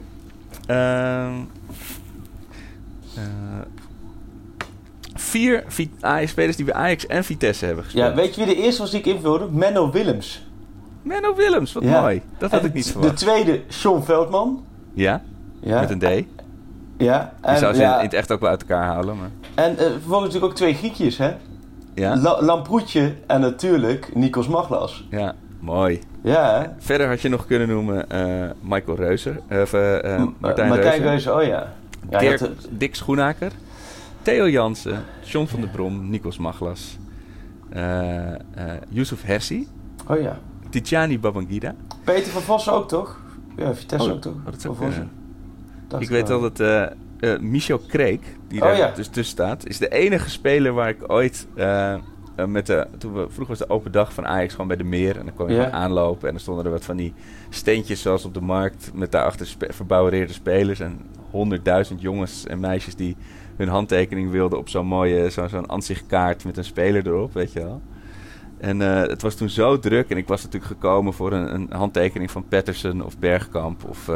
Ehm, 0.67 1.33
eh, 3.15 3.23
vier 5.15 5.65
Vi- 5.67 5.93
Ajax-spelers 6.01 6.57
die 6.57 6.65
bij 6.65 6.75
Ajax 6.75 7.07
en 7.07 7.25
Vitesse 7.25 7.65
hebben 7.67 7.85
gespeeld. 7.85 8.07
Ja, 8.09 8.15
weet 8.15 8.35
je 8.35 8.45
wie 8.45 8.55
de 8.55 8.63
eerste 8.63 8.81
was 8.81 8.91
die 8.91 9.01
ik 9.01 9.07
invulde? 9.07 9.49
Menno 9.51 9.91
Willems. 9.91 10.47
Menno 11.03 11.35
Willems, 11.35 11.73
wat 11.73 11.83
Ja. 11.83 12.01
mooi. 12.01 12.23
Dat 12.39 12.51
had 12.51 12.61
En 12.61 12.67
ik 12.67 12.75
niet 12.75 12.85
De 12.85 12.91
verwacht. 12.93 13.17
tweede, 13.17 13.61
Sean 13.69 14.05
Veldman. 14.05 14.65
Ja, 14.95 15.23
Ja. 15.61 15.81
met 15.81 15.91
een 15.91 15.99
D. 15.99 16.27
Ja. 16.99 17.33
En, 17.41 17.59
zou 17.59 17.75
ze 17.75 17.83
in 17.83 17.89
het 17.89 18.15
echt 18.15 18.33
ook 18.33 18.41
wel 18.41 18.51
uit 18.51 18.61
elkaar 18.61 18.85
halen, 18.85 19.17
maar... 19.17 19.31
en 19.55 19.71
eh, 19.79 19.85
vervolgens 19.85 20.25
natuurlijk 20.25 20.45
ook 20.45 20.55
twee 20.55 20.75
Griekjes, 20.75 21.19
hè? 21.19 21.35
Ja, 21.95 22.17
La- 22.17 22.43
Lamproetje 22.43 23.15
en 23.27 23.41
natuurlijk 23.41 24.15
Nikos 24.15 24.49
Maglas. 24.49 25.07
ja 25.11 25.35
mooi. 25.61 26.01
Ja? 26.23 26.75
Verder 26.79 27.09
had 27.09 27.21
je 27.21 27.29
nog 27.29 27.47
kunnen 27.47 27.69
noemen 27.69 28.11
eh, 28.11 28.51
Michael 28.61 28.97
Reuser. 28.97 29.41
Of 29.51 29.73
eh, 29.73 30.25
Martijn, 30.39 30.69
Martijn 30.69 31.03
Reuser. 31.03 31.35
Oh 31.35 31.43
ja. 31.43 31.73
ja 32.11 32.21
je 32.21 32.29
Dirk, 32.29 32.41
had, 32.41 32.51
Dick 32.71 32.95
Schoenaker. 32.95 33.53
Theo 34.23 34.49
Jansen. 34.49 35.05
John 35.21 35.47
van 35.47 35.61
der 35.61 35.69
Brom. 35.71 36.11
Nikos 36.11 36.39
Maglas. 36.39 36.99
Yusuf 38.89 39.23
Hersi. 39.23 39.69
oh 40.09 40.21
ja. 40.21 40.39
Tijani 40.71 41.19
Babangida. 41.19 41.75
Peter 42.05 42.33
van 42.33 42.43
Vossen 42.43 42.73
ook, 42.73 42.89
toch? 42.89 43.21
Ja, 43.57 43.75
Vitesse 43.75 44.09
Oh, 44.09 44.15
ook, 44.15 44.21
toch? 44.21 44.35
dat 44.45 44.61
zou 44.61 44.77
Van 44.77 44.87
Vossen. 44.87 45.11
Ik 45.99 46.09
weet 46.09 46.29
wel. 46.29 46.37
al 46.43 46.51
dat 46.53 46.93
eh, 47.23 47.39
Michel 47.39 47.79
Kreek, 47.79 48.21
die 48.49 48.61
Oh, 48.61 48.67
daar 48.67 48.77
ja. 48.77 48.87
dus 48.95 49.07
tussen 49.07 49.25
staat, 49.25 49.69
is 49.69 49.79
de 49.79 49.89
enige 49.89 50.31
speler 50.31 50.73
waar 50.73 50.89
ik 50.89 51.13
ooit 51.13 51.47
eh, 51.55 51.93
eh, 51.93 52.01
met 52.47 52.67
de, 52.67 52.87
toen 52.99 53.13
we, 53.13 53.21
vroeger 53.29 53.47
was 53.57 53.59
de 53.59 53.69
open 53.75 53.93
dag 53.93 54.13
van 54.13 54.27
Ajax 54.27 54.53
gewoon 54.53 54.67
bij 54.69 54.77
de 54.77 54.85
meer 54.85 55.19
en 55.19 55.25
dan 55.25 55.35
kon 55.35 55.49
je 55.49 55.55
gewoon 55.55 55.73
aanlopen 55.73 56.27
en 56.27 56.31
dan 56.35 56.41
stonden 56.41 56.65
er 56.65 56.71
wat 56.71 56.85
van 56.85 56.97
die 56.97 57.15
steentjes 57.49 58.03
zoals 58.03 58.25
op 58.25 58.35
de 58.35 58.41
markt 58.41 58.91
met 58.95 59.13
daarachter 59.13 59.47
spe 59.47 59.67
verbouwereerde 59.73 60.33
spelers 60.33 60.81
en 60.81 61.01
honderdduizend 61.31 62.01
jongens 62.01 62.47
en 62.47 62.61
meisjes 62.61 62.95
die 62.97 63.17
hun 63.57 63.69
handtekening 63.69 64.31
wilden 64.31 64.59
op 64.59 64.69
zo'n 64.69 64.87
mooie, 64.87 65.31
zo- 65.31 65.49
zo'n 65.49 65.67
ansichtkaart 65.67 66.45
met 66.45 66.57
een 66.57 66.65
speler 66.65 67.07
erop, 67.07 67.33
weet 67.33 67.53
je 67.53 67.59
wel. 67.61 67.81
En 68.59 68.81
het 68.81 69.23
was 69.23 69.35
toen 69.35 69.49
zo 69.49 69.79
druk 69.79 70.11
en 70.11 70.17
ik 70.17 70.29
was 70.29 70.43
natuurlijk 70.43 70.73
gekomen 70.73 71.13
voor 71.13 71.33
een, 71.33 71.55
een 71.55 71.69
handtekening 71.73 72.31
van 72.31 72.49
Patterson 72.49 73.05
of 73.05 73.19
Bergkamp 73.19 73.85
of 73.89 74.07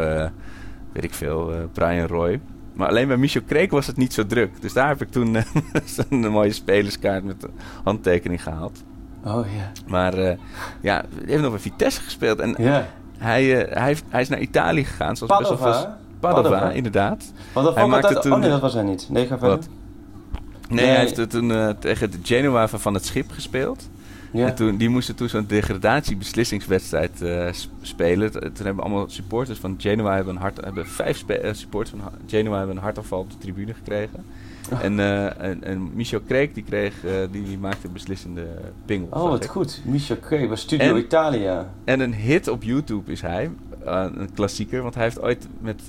weet 0.93 1.05
ik 1.05 1.15
veel, 1.15 1.53
Brian 1.73 2.07
Roy. 2.07 2.41
Maar 2.77 2.89
alleen 2.89 3.09
bij 3.09 3.17
Michel 3.17 3.43
Kreek 3.47 3.71
was 3.71 3.87
het 3.87 3.97
niet 3.97 4.13
zo 4.13 4.27
druk. 4.27 4.61
Dus 4.61 4.73
daar 4.73 4.89
heb 4.89 5.03
ik 5.03 5.11
toen 5.11 5.37
eh, 5.37 5.43
zo'n 6.11 6.29
mooie 6.29 6.53
spelerskaart 6.53 7.25
met 7.25 7.41
de 7.41 7.49
handtekening 7.85 8.43
gehaald. 8.43 8.83
Oh 9.25 9.47
ja. 9.57 9.73
Maar 9.87 10.15
eh, 10.15 10.37
ja, 10.81 10.95
hij 11.15 11.25
heeft 11.27 11.43
nog 11.43 11.51
bij 11.51 11.61
Vitesse 11.61 12.01
gespeeld. 12.01 12.39
En 12.39 12.55
Ja. 12.59 12.87
hij, 13.19 13.65
eh, 13.67 13.75
hij, 13.77 13.87
heeft, 13.87 14.05
hij 14.09 14.21
is 14.21 14.29
naar 14.29 14.41
Italië 14.41 14.85
gegaan. 14.85 15.17
Zoals 15.17 15.39
best 15.39 15.49
wel 15.49 15.59
Padova? 15.59 15.99
Padova, 16.21 16.71
inderdaad. 16.71 17.33
Want 17.53 17.67
dat 17.67 17.75
Hij 17.75 17.87
maakte 17.87 18.19
toen- 18.19 18.33
Oh 18.33 18.39
nee, 18.39 18.51
dat 18.51 18.61
was 18.61 18.73
hij 18.75 18.83
niet. 18.83 19.07
Nee, 19.11 19.27
ga 19.27 19.39
verder. 19.39 19.59
Nee, 19.59 20.79
Nee. 20.85 20.87
hij 20.87 20.99
heeft 21.01 21.17
het 21.17 21.31
toen 21.31 21.53
eh, 21.53 21.69
tegen 21.69 22.11
de 22.11 22.19
Genoa 22.23 22.69
van 22.69 22.95
het 22.95 23.05
schip 23.05 23.31
gespeeld. 23.31 23.89
Ja. 24.37 24.47
En 24.47 24.55
toen, 24.55 24.77
die 24.77 24.89
moesten 24.89 25.15
toen 25.15 25.29
zo'n 25.29 25.47
degradatiebeslissingswedstrijd 25.47 27.25
s- 27.57 27.71
spelen. 27.81 28.31
T- 28.31 28.33
Toen 28.33 28.67
hebben 28.67 28.85
allemaal 28.85 29.09
supporters 29.09 29.59
van 29.59 29.75
Genoa 29.79 30.15
hebben 30.15 30.35
een 30.35 30.41
hart, 30.41 30.65
hebben 30.65 30.87
vijf 30.87 31.27
eh, 31.29 31.53
supporters 31.53 31.97
van 32.01 32.11
Genoa 32.27 32.59
hebben 32.59 32.77
een 32.77 32.83
hartaanval 32.83 33.19
op 33.21 33.31
de 33.31 33.39
tribune 33.39 33.75
gekregen. 33.75 34.25
Oh. 34.73 34.83
En, 34.85 35.01
eh, 35.01 35.41
en, 35.45 35.65
en 35.65 35.91
Michel 35.95 36.21
Kreek 36.21 36.55
die 36.55 36.65
kreeg, 36.65 36.95
die, 37.31 37.43
die 37.45 37.59
maakte 37.59 37.89
beslissende 37.89 38.47
pingel. 38.85 39.09
Oh, 39.11 39.29
wat 39.29 39.45
ik. 39.45 39.51
goed. 39.51 39.81
Michel 39.85 40.17
Kree 40.17 40.49
bij 40.49 40.57
Studio 40.57 40.87
En- 40.95 40.97
Italia. 40.97 41.71
En 41.85 42.01
een 42.01 42.15
hit 42.15 42.49
op 42.49 42.63
YouTube 42.63 43.13
is 43.13 43.21
hij. 43.21 43.51
Een 43.85 44.29
klassieker, 44.35 44.83
want 44.83 44.95
hij 44.95 45.05
heeft 45.05 45.21
ooit 45.21 45.49
met 45.61 45.83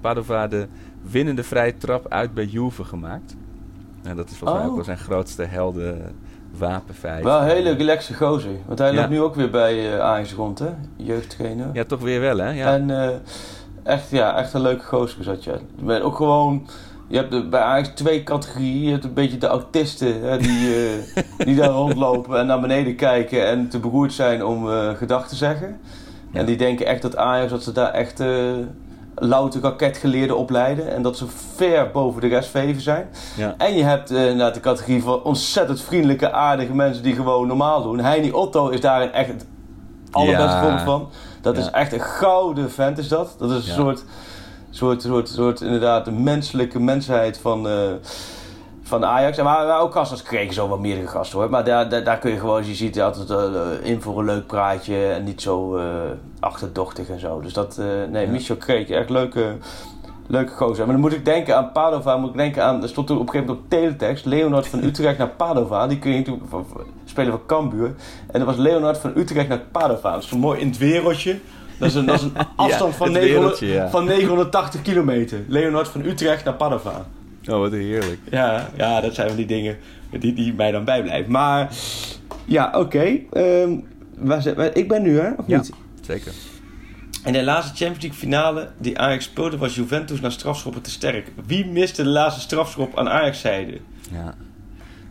Padova 0.00 0.48
de 0.48 0.66
winnende 1.10 1.42
vrije 1.42 1.76
trap 1.76 2.06
uit 2.08 2.34
bij 2.34 2.44
Juve 2.44 2.84
gemaakt. 2.84 3.36
En 4.02 4.16
dat 4.16 4.30
is 4.30 4.36
volgens 4.36 4.58
mij 4.58 4.62
Oh. 4.62 4.68
ook 4.70 4.74
wel 4.76 4.84
zijn 4.84 4.98
grootste 4.98 5.42
helden 5.44 6.14
wapenfeit. 6.58 7.24
Wel 7.24 7.40
een 7.40 7.48
hele 7.48 7.70
relaxe 7.74 8.14
gozer. 8.14 8.50
Want 8.66 8.78
hij 8.78 8.92
Ja. 8.92 8.94
loopt 8.96 9.08
nu 9.10 9.20
ook 9.20 9.34
weer 9.34 9.50
bij 9.50 9.92
eh 9.94 10.00
Ajax 10.00 10.32
rond, 10.32 10.58
hè? 10.58 10.68
Jeugdtrainer. 10.96 11.66
Ja, 11.72 11.84
toch 11.84 12.00
weer 12.00 12.20
wel, 12.20 12.38
hè? 12.38 12.50
Ja. 12.50 12.72
En 12.72 12.90
eh, 13.02 13.08
echt, 13.82 14.10
ja, 14.10 14.36
echt 14.36 14.52
een 14.54 14.60
leuke 14.60 14.84
gozer 14.84 15.24
zat 15.24 15.44
je. 15.44 15.50
Je 15.76 15.84
bent 15.84 16.02
ook 16.02 16.16
gewoon... 16.16 16.66
Je 17.08 17.16
hebt 17.16 17.50
bij 17.50 17.60
Ajax 17.60 17.88
twee 17.94 18.22
categorieën. 18.22 18.84
Je 18.84 18.90
hebt 18.90 19.04
een 19.04 19.14
beetje 19.14 19.38
de 19.38 19.46
autisten 19.46 20.20
hè, 20.22 20.38
die, 20.38 20.74
eh, 20.74 21.22
die 21.46 21.56
daar 21.56 21.68
rondlopen 21.70 22.38
en 22.38 22.46
naar 22.46 22.60
beneden 22.60 22.96
kijken 22.96 23.46
en 23.46 23.68
te 23.68 23.78
beroerd 23.78 24.12
zijn 24.12 24.44
om 24.44 24.66
gedachten 24.96 25.28
te 25.28 25.36
zeggen. 25.36 25.80
Ja. 26.32 26.40
En 26.40 26.46
die 26.46 26.56
denken 26.56 26.86
echt 26.86 27.02
dat 27.02 27.16
Ajax, 27.16 27.50
dat 27.50 27.62
ze 27.62 27.72
daar 27.72 27.90
echt 27.92 28.20
louter 29.16 29.60
raketgeleerden 29.60 30.36
opleiden. 30.36 30.94
En 30.94 31.02
dat 31.02 31.16
ze 31.16 31.26
ver 31.54 31.90
boven 31.90 32.20
de 32.20 32.26
rest 32.26 32.48
veven 32.48 32.82
zijn. 32.82 33.08
Ja. 33.36 33.54
En 33.58 33.76
je 33.76 33.84
hebt 33.84 34.10
inderdaad 34.10 34.54
de 34.54 34.60
categorie 34.60 35.02
van 35.02 35.22
ontzettend 35.22 35.80
vriendelijke, 35.80 36.32
aardige 36.32 36.74
mensen 36.74 37.02
die 37.02 37.14
gewoon 37.14 37.46
normaal 37.46 37.82
doen. 37.82 37.98
Heini 37.98 38.32
Otto 38.32 38.68
is 38.68 38.80
daarin 38.80 39.12
echt 39.12 39.28
het 39.28 39.46
allerbeste 40.10 40.58
voorbeeld 40.58 40.80
van. 40.80 41.08
Dat 41.40 41.56
is 41.56 41.70
echt 41.70 41.92
een 41.92 42.00
gouden 42.00 42.70
vent 42.70 42.98
is 42.98 43.08
dat. 43.08 43.34
Dat 43.38 43.50
is 43.50 43.56
een 43.56 43.74
soort, 43.74 44.04
soort, 44.70 45.02
soort, 45.02 45.28
soort 45.28 45.60
inderdaad 45.60 46.04
de 46.04 46.12
menselijke 46.12 46.80
mensheid 46.80 47.38
van, 47.38 47.68
eh, 47.68 47.74
van 48.86 49.04
Ajax. 49.04 49.38
En 49.38 49.44
maar, 49.44 49.66
maar 49.66 49.80
ook 49.80 49.92
gasten 49.92 50.22
kregen 50.24 50.54
zo 50.54 50.68
wat 50.68 50.78
meerdere 50.80 51.06
gasten 51.06 51.38
hoor. 51.38 51.50
Maar 51.50 51.64
daar, 51.64 51.88
daar, 51.88 52.04
daar 52.04 52.18
kun 52.18 52.30
je 52.30 52.38
gewoon, 52.38 52.66
je 52.66 52.74
ziet 52.74 53.00
altijd 53.00 53.30
eh, 53.30 53.60
in 53.82 54.00
voor 54.02 54.18
een 54.18 54.24
leuk 54.24 54.46
praatje 54.46 55.06
en 55.06 55.24
niet 55.24 55.42
zo 55.42 55.76
eh, 55.76 55.84
achterdochtig 56.40 57.08
en 57.08 57.20
zo. 57.20 57.40
Dus 57.40 57.52
dat, 57.52 57.78
eh, 57.78 57.86
nee, 58.10 58.26
Ja. 58.26 58.32
Michel 58.32 58.56
Kreek, 58.56 58.90
echt 58.90 59.10
leuke, 59.10 59.56
leuke 60.26 60.52
gozer. 60.52 60.84
Maar 60.84 60.92
dan 60.94 61.02
moet 61.02 61.12
ik 61.12 61.24
denken 61.24 61.56
aan 61.56 61.72
Padova, 61.72 62.16
moet 62.16 62.30
ik 62.30 62.36
denken 62.36 62.64
aan, 62.64 62.82
er 62.82 62.88
stond 62.88 63.06
toen 63.06 63.18
op 63.18 63.22
een 63.26 63.28
gegeven 63.30 63.54
moment 63.54 63.72
op 63.72 63.78
teletext, 63.80 64.24
Leonard 64.24 64.66
van 64.66 64.82
Utrecht 64.82 65.18
naar 65.18 65.28
Padova. 65.30 65.86
Die 65.86 65.98
kun 65.98 66.12
je 66.12 66.36
van- 66.48 66.66
spelen 67.04 67.32
van 67.32 67.46
Cambuur. 67.46 67.94
En 68.30 68.38
dat 68.38 68.46
was 68.46 68.56
Leonard 68.56 68.98
van 68.98 69.12
Utrecht 69.16 69.48
naar 69.48 69.60
Padova. 69.72 70.12
Dat 70.12 70.22
is 70.22 70.28
zo 70.28 70.36
mooi 70.38 70.60
in 70.60 70.66
het 70.68 70.78
wereldje. 70.78 71.38
Dat 71.78 71.88
is 71.88 71.94
een, 71.94 72.06
dat 72.06 72.14
is 72.14 72.22
een 72.22 72.32
afstand 72.56 72.94
van, 72.94 73.06
het 73.06 73.16
900 73.22 73.58
wereldje, 73.58 73.82
ja. 73.82 73.90
van 73.90 74.04
980 74.04 74.82
kilometer. 74.82 75.40
Leonard 75.48 75.88
van 75.88 76.04
Utrecht 76.04 76.44
naar 76.44 76.54
Padova. 76.54 77.04
Oh, 77.48 77.58
wat 77.58 77.72
heerlijk. 77.72 78.18
Ja, 78.30 78.70
ja, 78.76 79.00
dat 79.00 79.14
zijn 79.14 79.28
van 79.28 79.36
die 79.36 79.46
dingen 79.46 79.76
die, 80.18 80.32
die 80.32 80.54
mij 80.54 80.70
dan 80.70 80.84
bijblijven. 80.84 81.32
Maar 81.32 81.72
ja, 82.44 82.72
oké. 82.74 83.18
Ehm, 83.32 83.72
ik 84.72 84.88
ben 84.88 85.02
nu, 85.02 85.18
hè? 85.18 85.30
Of 85.36 85.44
Ja. 85.46 85.56
niet? 85.56 85.70
Zeker. 86.00 86.32
En 87.22 87.32
de 87.32 87.42
laatste 87.44 87.74
Champions 87.76 88.02
League 88.02 88.18
finale 88.20 88.68
die 88.78 88.98
Ajax 88.98 89.24
speelde 89.24 89.56
was 89.56 89.74
Juventus 89.74 90.20
naar 90.20 90.32
strafschoppen 90.32 90.82
te 90.82 90.90
sterk. 90.90 91.30
Wie 91.46 91.66
miste 91.66 92.02
de 92.02 92.08
laatste 92.08 92.40
strafschop 92.40 92.98
aan 92.98 93.08
Ajax-zijde? 93.08 93.78
Ja. 94.10 94.34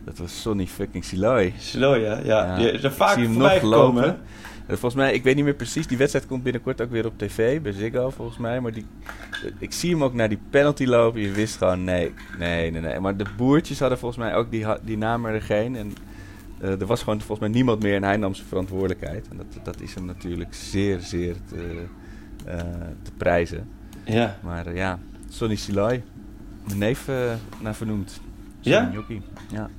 Dat 0.04 0.18
was 0.18 0.40
Sonny 0.40 0.66
fucking 0.66 1.04
Siloy. 1.04 1.52
Slow, 1.58 2.02
ja. 2.02 2.20
ja. 2.24 2.58
Er 2.58 2.92
vaak 2.92 3.08
Ik 3.08 3.14
zie 3.14 3.22
hem 3.24 3.32
voorbij 3.32 3.60
nog 3.60 3.70
gekomen, 3.70 4.02
lopen. 4.02 4.04
Eh, 4.14 4.43
Volgens 4.66 4.94
mij, 4.94 5.12
ik 5.12 5.22
weet 5.22 5.34
niet 5.34 5.44
meer 5.44 5.54
precies, 5.54 5.86
die 5.86 5.98
wedstrijd 5.98 6.26
komt 6.26 6.42
binnenkort 6.42 6.80
ook 6.80 6.90
weer 6.90 7.06
op 7.06 7.18
tv, 7.18 7.60
bij 7.60 7.72
Ziggo 7.72 8.10
volgens 8.10 8.38
mij. 8.38 8.60
Maar 8.60 8.72
die, 8.72 8.86
eh, 9.44 9.50
ik 9.58 9.72
zie 9.72 9.90
hem 9.90 10.04
ook 10.04 10.14
naar 10.14 10.28
die 10.28 10.38
penalty 10.50 10.84
lopen. 10.84 11.20
Je 11.20 11.30
wist 11.30 11.56
gewoon, 11.56 11.84
nee, 11.84 12.12
nee, 12.38 12.70
nee, 12.70 12.80
nee. 12.80 13.00
Maar 13.00 13.16
de 13.16 13.26
boertjes 13.36 13.78
hadden 13.78 13.98
volgens 13.98 14.20
mij 14.20 14.34
ook, 14.34 14.50
die, 14.50 14.66
die 14.82 14.98
namen 14.98 15.32
er 15.32 15.42
geen. 15.42 15.76
En 15.76 15.92
eh, 16.60 16.80
er 16.80 16.86
was 16.86 17.02
gewoon 17.02 17.18
volgens 17.18 17.40
mij 17.40 17.48
niemand 17.48 17.82
meer 17.82 17.94
en 17.94 18.04
hij 18.04 18.16
nam 18.16 18.34
zijn 18.34 18.48
verantwoordelijkheid. 18.48 19.28
En 19.28 19.36
dat, 19.36 19.64
dat 19.64 19.80
is 19.80 19.94
hem 19.94 20.04
natuurlijk 20.04 20.54
zeer, 20.54 21.00
zeer 21.00 21.36
te, 21.48 21.84
eh, 22.44 22.58
te 23.02 23.12
prijzen. 23.16 23.68
Ja. 24.04 24.38
Maar 24.42 24.66
eh, 24.66 24.76
ja, 24.76 24.98
Sonny 25.28 25.56
Siloy, 25.56 26.02
mijn 26.66 26.78
neef 26.78 27.08
eh, 27.08 27.32
naar 27.60 27.74
vernoemd. 27.74 28.20
Ja? 28.60 28.90
Jockey. 28.92 29.22
Ja. 29.50 29.70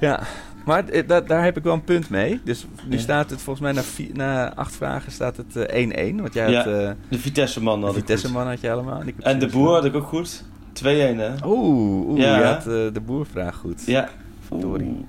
Ja, 0.00 0.22
maar 0.66 0.88
eh, 0.88 1.08
da- 1.08 1.20
daar 1.20 1.44
heb 1.44 1.56
ik 1.56 1.62
wel 1.62 1.72
een 1.74 1.84
punt 1.84 2.10
mee. 2.10 2.40
Dus 2.44 2.66
nu 2.88 2.96
Ja. 2.96 3.02
staat 3.02 3.30
het 3.30 3.42
volgens 3.42 3.72
mij 3.72 3.72
na, 3.72 3.82
na 4.12 4.54
acht 4.54 4.76
vragen 4.76 5.12
staat 5.12 5.36
het 5.36 5.56
eh, 5.56 6.12
1-1. 6.12 6.20
Want 6.20 6.34
jij 6.34 6.50
Ja, 6.50 6.56
had 6.56 6.66
eh 6.66 6.90
De 7.08 7.18
Vitesse-man 7.18 7.80
de 7.80 7.86
had 7.86 7.94
ik 7.94 8.00
Vitesse 8.00 8.26
goed. 8.26 8.34
man 8.36 8.46
had 8.46 8.60
je 8.60 8.70
allemaal. 8.72 9.02
en 9.20 9.38
de 9.38 9.46
boer 9.46 9.72
had 9.72 9.84
ik 9.84 9.94
ook 9.94 10.06
goed. 10.06 10.44
2-1, 10.72 10.84
hè? 11.18 11.30
Oeh, 11.44 12.06
oeh 12.08 12.20
Ja. 12.20 12.38
je 12.38 12.44
had 12.44 12.58
eh, 12.58 12.64
de 12.92 13.02
boervraag 13.06 13.56
goed. 13.56 13.82
Ja. 13.86 14.08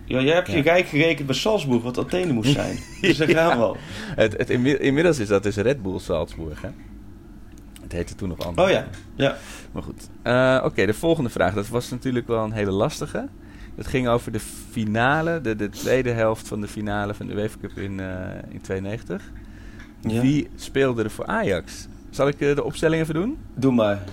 Ja, 0.06 0.20
jij 0.22 0.34
hebt 0.34 0.48
je 0.48 0.56
Ja. 0.58 0.62
rijk 0.64 0.88
gerekend 0.88 1.28
bij 1.28 1.36
Salzburg, 1.36 1.84
wat 1.84 1.98
Athene 1.98 2.34
moest 2.34 2.54
zijn. 2.62 2.78
Dus 3.02 3.18
daar 3.18 3.28
gaan 3.30 3.58
we 3.58 3.64
al. 3.64 3.78
Het, 4.16 4.38
het, 4.38 4.50
inmi- 4.50 4.78
inmiddels 4.78 5.20
is 5.20 5.28
dat 5.28 5.44
dus 5.44 5.56
Red 5.56 5.82
Bull 5.82 6.00
Salzburg, 6.00 6.62
hè? 6.62 6.70
Het 7.82 7.92
heette 7.92 8.16
toen 8.16 8.30
nog 8.30 8.40
anders. 8.46 8.68
Oh 8.68 8.74
ja. 8.74 8.86
Ja. 9.16 9.38
Maar 9.72 9.84
goed. 9.84 10.10
Eh, 10.22 10.62
Oké, 10.64 10.86
de 10.86 10.94
volgende 10.94 11.30
vraag. 11.30 11.54
Dat 11.54 11.68
was 11.68 11.90
natuurlijk 11.90 12.28
wel 12.28 12.44
een 12.44 12.52
hele 12.52 12.72
lastige. 12.72 13.28
Het 13.78 13.88
ging 13.88 14.08
over 14.08 14.32
de 14.32 14.40
finale, 14.72 15.42
de, 15.42 15.56
de 15.56 15.70
tweede 15.70 16.10
helft 16.10 16.48
van 16.48 16.62
de 16.62 16.68
finale 16.68 17.14
van 17.14 17.28
de 17.28 17.34
UEFA 17.34 17.58
Cup 17.62 17.78
in, 17.78 18.00
eh, 18.00 18.08
in 18.50 18.62
92. 18.62 19.32
Ja. 20.02 20.22
Wie 20.22 20.48
speelde 20.56 21.04
er 21.04 21.12
voor 21.12 21.26
Ajax? 21.26 21.88
Zal 22.10 22.28
ik 22.28 22.42
eh, 22.42 22.56
de 22.56 22.64
opstelling 22.64 23.02
even 23.02 23.14
doen? 23.14 23.38
Doe 23.56 23.72
maar. 23.74 24.04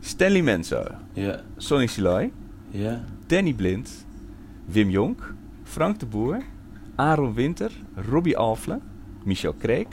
Stanley 0.00 0.42
Menzo, 0.42 0.84
Ja. 1.12 1.40
Sonny 1.56 1.86
Siloy, 1.86 2.32
Ja. 2.70 3.04
Danny 3.26 3.52
Blind, 3.52 4.06
Wim 4.64 4.90
Jonk, 4.90 5.34
Frank 5.62 5.98
de 6.00 6.06
Boer, 6.06 6.42
Aaron 6.94 7.34
Winter, 7.34 7.70
Robbie 8.10 8.36
Alfle, 8.36 8.78
Michel 9.24 9.52
Kreek, 9.52 9.88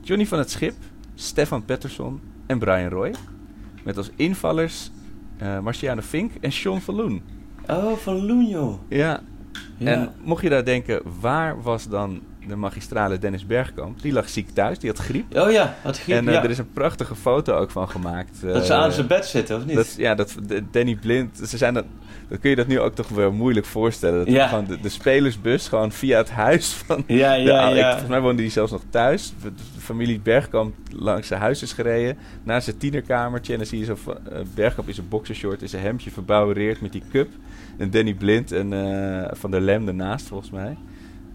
Johnny 0.00 0.26
van 0.26 0.38
het 0.38 0.50
Schip, 0.50 0.74
Stefan 1.14 1.64
Pettersson 1.64 2.20
en 2.46 2.58
Brian 2.58 2.88
Roy. 2.88 3.14
Met 3.84 3.96
als 3.96 4.10
invallers 4.16 4.90
eh 5.36 5.58
Marciano 5.60 6.00
Fink 6.00 6.32
en 6.40 6.52
Sean 6.52 6.80
van 6.80 6.94
Loen. 6.94 7.22
Oh, 7.68 7.92
van. 7.92 8.26
Ja. 8.88 9.20
Ja. 9.78 9.92
En 9.92 10.12
mocht 10.22 10.42
je 10.42 10.48
daar 10.48 10.64
denken, 10.64 11.02
waar 11.20 11.62
was 11.62 11.88
dan 11.88 12.20
de 12.48 12.56
magistrale 12.56 13.18
Dennis 13.18 13.46
Bergkamp? 13.46 14.02
Die 14.02 14.12
lag 14.12 14.28
ziek 14.28 14.48
thuis, 14.50 14.78
die 14.78 14.90
had 14.90 14.98
griep. 14.98 15.36
Oh 15.36 15.50
ja, 15.50 15.74
had 15.82 15.98
griep. 16.00 16.16
en 16.16 16.28
eh, 16.28 16.34
ja. 16.34 16.42
er 16.42 16.50
is 16.50 16.58
een 16.58 16.72
prachtige 16.72 17.14
foto 17.14 17.54
ook 17.56 17.70
van 17.70 17.88
gemaakt. 17.88 18.40
Dat 18.42 18.66
ze 18.66 18.72
eh, 18.72 18.78
aan 18.78 18.92
zijn 18.92 19.06
bed 19.06 19.26
zitten, 19.26 19.56
of 19.56 19.64
niet? 19.66 19.76
dat, 19.76 19.94
ja, 19.96 20.14
dat 20.14 20.34
Danny 20.70 20.94
Blind, 20.94 21.40
ze 21.48 21.56
zijn 21.56 21.74
dat, 21.74 21.84
dan 22.28 22.38
kun 22.38 22.50
je 22.50 22.56
dat 22.56 22.66
nu 22.66 22.80
ook 22.80 22.94
toch 22.94 23.08
wel 23.08 23.32
moeilijk 23.32 23.66
voorstellen. 23.66 24.18
Dat 24.24 24.34
Ja. 24.34 24.46
gewoon 24.48 24.64
de, 24.66 24.80
de 24.80 24.88
spelersbus 24.88 25.68
gewoon 25.68 25.92
via 25.92 26.18
het 26.18 26.30
huis 26.30 26.72
van. 26.72 27.04
Ja, 27.06 27.34
de 27.36 27.42
ja, 27.42 27.68
ik- 27.68 27.76
ja. 27.76 27.88
volgens 27.88 28.10
mij 28.10 28.20
woonde 28.20 28.42
hij 28.42 28.50
zelfs 28.50 28.72
nog 28.72 28.82
thuis. 28.90 29.32
De, 29.42 29.52
familie 29.78 30.20
Bergkamp 30.20 30.74
langs 30.90 31.28
zijn 31.28 31.40
huis 31.40 31.62
is 31.62 31.72
gereden. 31.72 32.16
Naar 32.42 32.62
zijn 32.62 32.76
tienerkamertje. 32.76 33.52
En 33.52 33.58
dan 33.58 33.68
zie 33.68 33.78
je 33.78 33.84
zo 33.84 33.94
van, 33.94 34.16
eh, 34.32 34.38
Bergkamp 34.54 34.88
in 34.88 34.94
zijn 34.94 35.08
boxershort, 35.08 35.62
in 35.62 35.68
zijn 35.68 35.82
hemdje 35.82 36.10
verbouwereerd 36.10 36.80
met 36.80 36.92
die 36.92 37.02
cup. 37.10 37.28
En 37.78 37.90
Danny 37.90 38.14
Blind 38.14 38.52
en 38.52 38.68
Van 39.32 39.50
der 39.50 39.60
Lem 39.60 39.88
ernaast 39.88 40.26
volgens 40.26 40.50
mij. 40.50 40.76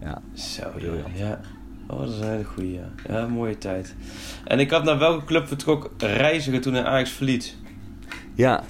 Ja, 0.00 0.22
Zo, 0.32 0.62
ja. 0.62 0.68
Briljant. 0.68 1.18
ja. 1.18 1.40
Oh, 1.88 2.00
dat 2.00 2.08
is 2.08 2.18
een 2.18 2.28
hele 2.28 2.44
goeie, 2.44 2.72
ja. 2.72 2.88
Ja, 3.08 3.26
mooie 3.26 3.58
tijd. 3.58 3.94
En 4.44 4.58
ik 4.60 4.70
had 4.70 4.84
naar 4.84 4.98
welke 4.98 5.24
club 5.24 5.46
vertrok 5.48 5.90
reiziger 5.98 6.60
toen 6.60 6.74
hij 6.74 6.84
Ajax 6.84 7.10
verliet? 7.10 7.56
ja 8.34 8.62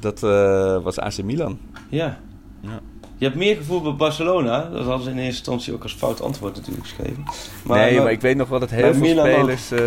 dat 0.00 0.22
eh, 0.22 0.82
was 0.82 0.98
AC 0.98 1.22
Milan. 1.22 1.58
Ja. 1.88 2.18
Ja. 2.60 2.80
Je 3.16 3.24
hebt 3.24 3.36
meer 3.36 3.56
gevoel 3.56 3.82
bij 3.82 3.94
Barcelona. 3.94 4.68
Dat 4.68 4.84
hadden 4.84 5.02
ze 5.04 5.10
in 5.10 5.16
eerste 5.16 5.36
instantie 5.36 5.74
ook 5.74 5.82
als 5.82 5.94
fout 5.94 6.20
antwoord 6.22 6.56
natuurlijk 6.56 6.86
geschreven. 6.86 7.24
nee, 7.64 8.00
maar 8.00 8.10
ik 8.10 8.20
weet 8.20 8.36
nog 8.36 8.48
wel 8.48 8.60
dat 8.60 8.70
heel 8.70 8.92
veel 8.94 9.00
Milan 9.02 9.26
spelers 9.26 9.70
eh, 9.70 9.80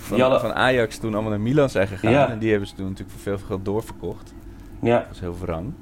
van, 0.00 0.40
van 0.40 0.54
Ajax 0.54 0.98
toen 0.98 1.12
allemaal 1.12 1.30
naar 1.30 1.40
Milan 1.40 1.70
zijn 1.70 1.88
gegaan. 1.88 2.10
Ja. 2.10 2.30
En 2.30 2.38
die 2.38 2.50
hebben 2.50 2.68
ze 2.68 2.74
toen 2.74 2.84
natuurlijk 2.84 3.10
voor 3.10 3.20
veel 3.20 3.46
geld 3.46 3.64
doorverkocht. 3.64 4.34
Ja. 4.82 4.98
Dat 4.98 5.14
is 5.14 5.20
heel 5.20 5.36
wrang. 5.40 5.72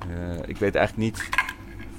Eh, 0.00 0.38
ik 0.46 0.56
weet 0.56 0.74
eigenlijk 0.74 1.12
niet 1.12 1.28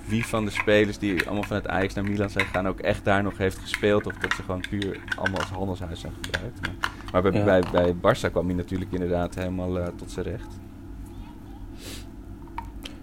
wie 0.09 0.25
van 0.25 0.45
de 0.45 0.51
spelers 0.51 0.97
die 0.97 1.25
allemaal 1.25 1.43
vanuit 1.43 1.67
Ajax 1.67 1.93
naar 1.93 2.03
Milan 2.03 2.29
zijn 2.29 2.45
gegaan 2.45 2.67
ook 2.67 2.79
echt 2.79 3.05
daar 3.05 3.23
nog 3.23 3.37
heeft 3.37 3.57
gespeeld. 3.57 4.05
Of 4.05 4.13
dat 4.13 4.33
ze 4.33 4.43
gewoon 4.43 4.63
puur 4.69 4.99
allemaal 5.15 5.39
als 5.39 5.49
handelshuis 5.49 5.99
zijn 5.99 6.13
gebruikt. 6.21 6.59
Maar 6.61 7.21
Maar 7.23 7.31
bij, 7.31 7.39
Ja. 7.39 7.45
bij, 7.45 7.61
bij 7.71 8.15
Barça 8.15 8.31
kwam 8.31 8.45
hij 8.45 8.55
natuurlijk 8.55 8.91
inderdaad 8.91 9.35
helemaal 9.35 9.79
eh, 9.79 9.87
tot 9.95 10.11
zijn 10.11 10.25
recht. 10.25 10.47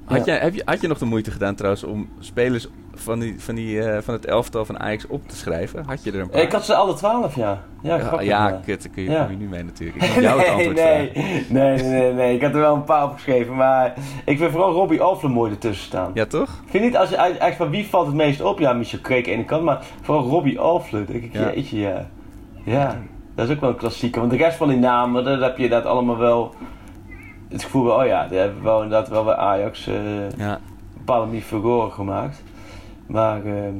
Had, 0.04 0.18
Ja. 0.18 0.24
jij, 0.24 0.38
heb 0.38 0.54
je, 0.54 0.62
had 0.64 0.80
je 0.80 0.88
nog 0.88 0.98
de 0.98 1.04
moeite 1.04 1.30
gedaan 1.30 1.54
trouwens 1.54 1.84
om 1.84 2.08
spelers 2.18 2.66
van, 2.98 3.18
die, 3.18 3.40
van, 3.42 3.54
die, 3.54 3.82
eh, 3.82 4.02
van 4.02 4.14
het 4.14 4.26
elftal 4.26 4.64
van 4.64 4.78
Ajax 4.80 5.06
op 5.06 5.28
te 5.28 5.36
schrijven? 5.36 5.84
Had 5.86 6.04
je 6.04 6.12
er 6.12 6.20
een 6.20 6.30
paar? 6.30 6.40
Ik 6.40 6.52
had 6.52 6.64
ze 6.64 6.74
alle 6.74 6.94
twaalf, 6.94 7.34
ja. 7.36 7.62
Ja, 7.82 7.96
ja, 7.96 8.20
ja, 8.20 8.60
kut, 8.64 8.82
daar 8.82 8.92
kun 8.92 9.02
je, 9.02 9.10
Ja. 9.10 9.28
nu 9.38 9.46
mee 9.48 9.62
natuurlijk. 9.64 10.02
Ik 10.04 10.10
moet 10.14 10.22
jou 10.22 10.38
het 10.40 10.48
antwoord 10.48 10.76
nee, 10.76 11.10
vragen. 11.12 11.44
nee, 11.54 11.76
nee, 11.76 11.82
nee, 11.90 12.12
nee. 12.12 12.34
Ik 12.34 12.42
had 12.42 12.52
er 12.54 12.60
wel 12.60 12.74
een 12.74 12.84
paar 12.84 13.04
opgeschreven, 13.04 13.54
maar 13.56 13.94
ik 14.24 14.38
vind 14.38 14.50
vooral 14.50 14.72
Robbie 14.72 15.00
Alfle 15.00 15.28
mooi 15.28 15.50
ertussen 15.50 15.86
staan. 15.86 16.10
Ja, 16.14 16.26
toch? 16.26 16.48
Ik 16.64 16.70
vind 16.70 16.84
niet, 16.84 16.96
als 16.96 17.08
je 17.08 17.16
echt 17.16 17.56
van 17.56 17.70
wie 17.70 17.86
valt 17.86 18.06
het 18.06 18.14
meest 18.14 18.40
op? 18.40 18.58
Ja, 18.58 18.72
Michel 18.72 18.98
Kreek 18.98 19.18
aan 19.24 19.30
de 19.30 19.36
ene 19.36 19.44
kant, 19.44 19.62
maar 19.62 19.84
vooral 20.02 20.24
Robbie 20.28 20.58
Alfle, 20.58 21.04
denk 21.04 21.22
ik, 21.22 21.32
Ja. 21.32 21.52
jeetje, 21.54 21.78
ja. 21.78 22.06
Ja, 22.64 22.98
dat 23.34 23.48
is 23.48 23.54
ook 23.54 23.60
wel 23.60 23.70
een 23.70 23.76
klassieker. 23.76 24.20
Want 24.20 24.32
de 24.32 24.38
rest 24.38 24.56
van 24.56 24.68
die 24.68 24.78
namen, 24.78 25.24
daar 25.24 25.40
heb 25.40 25.56
je 25.56 25.62
inderdaad 25.62 25.90
allemaal 25.90 26.16
wel 26.18 26.54
het 27.48 27.64
gevoel 27.64 27.84
van, 27.86 28.00
oh 28.00 28.06
ja, 28.06 28.26
die 28.28 28.38
hebben 28.38 28.62
wel 28.62 28.82
inderdaad 28.82 29.08
wel 29.08 29.24
bij 29.24 29.34
Ajax 29.34 29.86
eh 29.86 29.94
Ja. 30.36 30.58
bepaalde 30.96 31.26
manier 31.26 31.42
furoren 31.42 31.92
gemaakt. 31.92 32.42
Maar, 33.06 33.44
ehm, 33.44 33.74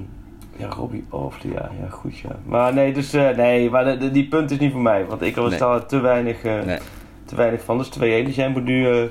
ja, 0.56 0.68
Robbie 0.68 1.04
Alfle, 1.08 1.50
ja, 1.52 1.70
ja, 1.82 1.88
goed, 1.88 2.18
ja. 2.18 2.36
Maar 2.44 2.74
nee, 2.74 2.92
dus, 2.92 3.12
eh, 3.12 3.36
nee, 3.36 3.70
maar 3.70 3.84
de- 3.84 3.96
de- 3.96 4.10
die 4.10 4.28
punt 4.28 4.50
is 4.50 4.58
niet 4.58 4.72
voor 4.72 4.80
mij, 4.80 5.06
want 5.06 5.22
ik 5.22 5.36
was 5.36 5.50
Nee. 5.50 5.58
daar 5.58 5.86
te 5.86 5.98
weinig, 6.00 6.42
eh, 6.42 6.62
Nee. 6.62 6.78
te 7.24 7.36
weinig 7.36 7.62
van. 7.64 7.78
Dus 7.78 7.88
2-1, 7.88 8.24
dus 8.24 8.34
jij 8.34 8.48
moet 8.48 8.64
nu... 8.64 8.86
eh, 8.90 9.02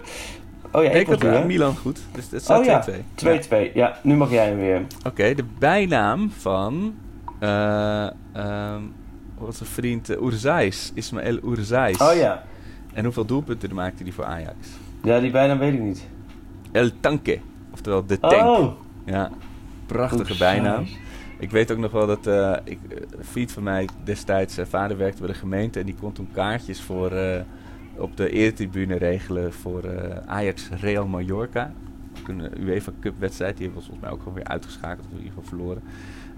oh 0.71 0.83
ja, 0.83 0.89
ik 0.89 1.07
had 1.07 1.21
nu? 1.23 1.45
Milan 1.45 1.75
goed. 1.77 1.99
Dus 2.11 2.31
het 2.31 2.41
staat 2.43 2.59
Oh 2.59 2.65
ja, 2.65 2.79
2-2. 2.81 3.03
2-2. 3.15 3.71
Ja, 3.73 3.97
nu 4.03 4.15
mag 4.15 4.31
jij 4.31 4.47
hem 4.47 4.57
weer. 4.57 4.81
Oké, 5.07 5.33
de 5.35 5.43
bijnaam 5.59 6.31
van 6.31 6.93
eh 7.39 8.09
ehm 8.33 8.81
onze 9.37 9.65
vriend 9.65 10.09
uh, 10.09 10.21
Oerzais, 10.21 10.91
Ismaël 10.93 11.37
Oerzais. 11.43 11.97
Oh 11.97 12.15
ja. 12.15 12.43
En 12.93 13.03
hoeveel 13.03 13.25
doelpunten 13.25 13.73
maakte 13.75 14.03
hij 14.03 14.11
voor 14.11 14.23
Ajax? 14.25 14.55
Ja, 15.03 15.19
die 15.19 15.31
bijnaam 15.31 15.57
weet 15.59 15.73
ik 15.73 15.79
niet. 15.79 16.07
El 16.71 16.89
Tanque, 16.99 17.39
oftewel 17.73 18.05
de 18.05 18.19
tank. 18.19 18.33
Oh! 18.57 18.71
Ja, 19.05 19.29
prachtige 19.85 20.37
bijnaam. 20.37 20.85
Ik 21.39 21.51
weet 21.51 21.71
ook 21.71 21.77
nog 21.77 21.91
wel 21.91 22.07
dat 22.07 22.27
eh, 22.27 22.55
ik, 22.63 22.79
eh, 22.89 22.97
een 23.17 23.25
vriend 23.25 23.51
van 23.51 23.63
mij 23.63 23.89
destijds, 24.03 24.53
zijn 24.53 24.67
vader 24.67 24.97
werkte 24.97 25.19
bij 25.21 25.31
de 25.31 25.37
gemeente 25.37 25.79
en 25.79 25.85
die 25.85 25.95
kon 25.95 26.11
toen 26.11 26.27
kaartjes 26.33 26.81
voor, 26.81 27.11
eh, 27.11 27.41
op 27.97 28.17
de 28.17 28.29
eretribune 28.29 28.97
regelen 28.97 29.53
voor 29.53 29.83
eh, 29.83 30.17
Ajax 30.25 30.69
Real 30.69 31.07
Mallorca. 31.07 31.71
Een 32.27 32.41
eh, 32.51 32.63
UEFA 32.63 32.91
Cup 32.99 33.19
wedstrijd, 33.19 33.57
die 33.57 33.65
hebben 33.65 33.83
we 33.83 33.87
volgens 33.87 34.07
mij 34.07 34.15
ook 34.15 34.23
gewoon 34.23 34.37
weer 34.37 34.47
uitgeschakeld, 34.47 35.05
of 35.05 35.11
in 35.11 35.17
ieder 35.17 35.33
geval 35.33 35.49
verloren. 35.49 35.81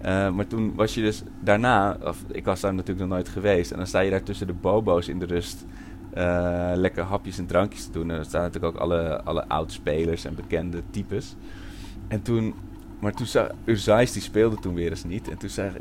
Eh, 0.01 0.29
maar 0.31 0.47
toen 0.47 0.75
was 0.75 0.93
je 0.93 1.01
dus 1.01 1.23
daarna, 1.39 1.97
of 2.03 2.23
ik 2.31 2.45
was 2.45 2.61
daar 2.61 2.73
natuurlijk 2.73 2.99
nog 2.99 3.17
nooit 3.17 3.29
geweest, 3.29 3.71
en 3.71 3.77
dan 3.77 3.87
sta 3.87 3.99
je 3.99 4.09
daar 4.09 4.23
tussen 4.23 4.47
de 4.47 4.53
bobo's 4.53 5.07
in 5.07 5.19
de 5.19 5.25
rust 5.25 5.65
eh, 6.13 6.71
lekker 6.75 7.03
hapjes 7.03 7.37
en 7.37 7.45
drankjes 7.45 7.85
te 7.85 7.91
doen. 7.91 8.09
En 8.09 8.15
dan 8.15 8.25
staan 8.25 8.41
natuurlijk 8.41 8.75
ook 8.75 8.81
alle, 8.81 9.21
alle 9.23 9.47
oud-spelers 9.47 10.25
en 10.25 10.35
bekende 10.35 10.81
types. 10.89 11.35
En 12.07 12.21
toen, 12.21 12.53
maar 12.99 13.13
toen 13.13 13.25
zag 13.25 13.47
Urzais, 13.65 14.11
die 14.11 14.21
speelde 14.21 14.55
toen 14.55 14.73
weer 14.73 14.89
eens 14.89 15.03
niet. 15.03 15.29
En 15.29 15.37
toen 15.37 15.49
zei 15.49 15.71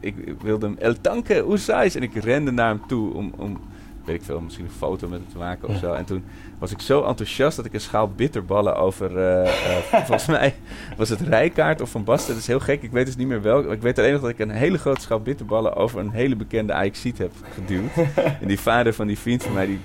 ik, 0.00 0.14
ik 0.16 0.40
wilde 0.40 0.66
hem 0.66 0.76
El 0.78 1.00
Tanke 1.00 1.44
Urzais. 1.50 1.94
En 1.94 2.02
ik 2.02 2.14
rende 2.14 2.50
naar 2.50 2.68
hem 2.68 2.86
toe 2.86 3.14
om, 3.14 3.32
om, 3.36 3.60
weet 4.04 4.16
ik 4.16 4.22
veel, 4.22 4.40
misschien 4.40 4.64
een 4.64 4.70
foto 4.70 5.08
met 5.08 5.20
hem 5.20 5.28
te 5.28 5.38
maken 5.38 5.68
of 5.68 5.76
zo. 5.76 5.92
En 5.92 6.04
toen 6.04 6.24
was 6.58 6.70
ik 6.70 6.80
zo 6.80 7.02
enthousiast 7.02 7.56
dat 7.56 7.64
ik 7.64 7.74
een 7.74 7.80
schaal 7.80 8.08
bitterballen 8.08 8.76
over, 8.76 9.18
eh, 9.18 9.42
eh, 9.42 10.02
volgens 10.06 10.26
mij 10.26 10.54
was 10.96 11.08
het 11.08 11.20
Rijkaard 11.20 11.80
of 11.80 11.90
Van 11.90 12.04
Basten. 12.04 12.32
Dat 12.32 12.42
is 12.42 12.46
heel 12.46 12.60
gek, 12.60 12.82
ik 12.82 12.92
weet 12.92 13.06
dus 13.06 13.16
niet 13.16 13.28
meer 13.28 13.42
welk. 13.42 13.72
Ik 13.72 13.82
weet 13.82 13.98
alleen 13.98 14.12
nog 14.12 14.20
dat 14.20 14.30
ik 14.30 14.38
een 14.38 14.50
hele 14.50 14.78
grote 14.78 15.00
schaal 15.00 15.20
bitterballen 15.20 15.74
over 15.76 16.00
een 16.00 16.10
hele 16.10 16.36
bekende 16.36 16.72
Ajaxiet 16.72 17.18
heb 17.18 17.32
geduwd. 17.54 17.96
en 18.40 18.48
die 18.48 18.60
vader 18.60 18.92
van 18.92 19.06
die 19.06 19.18
vriend 19.18 19.42
van 19.42 19.52
mij, 19.52 19.66
die 19.66 19.80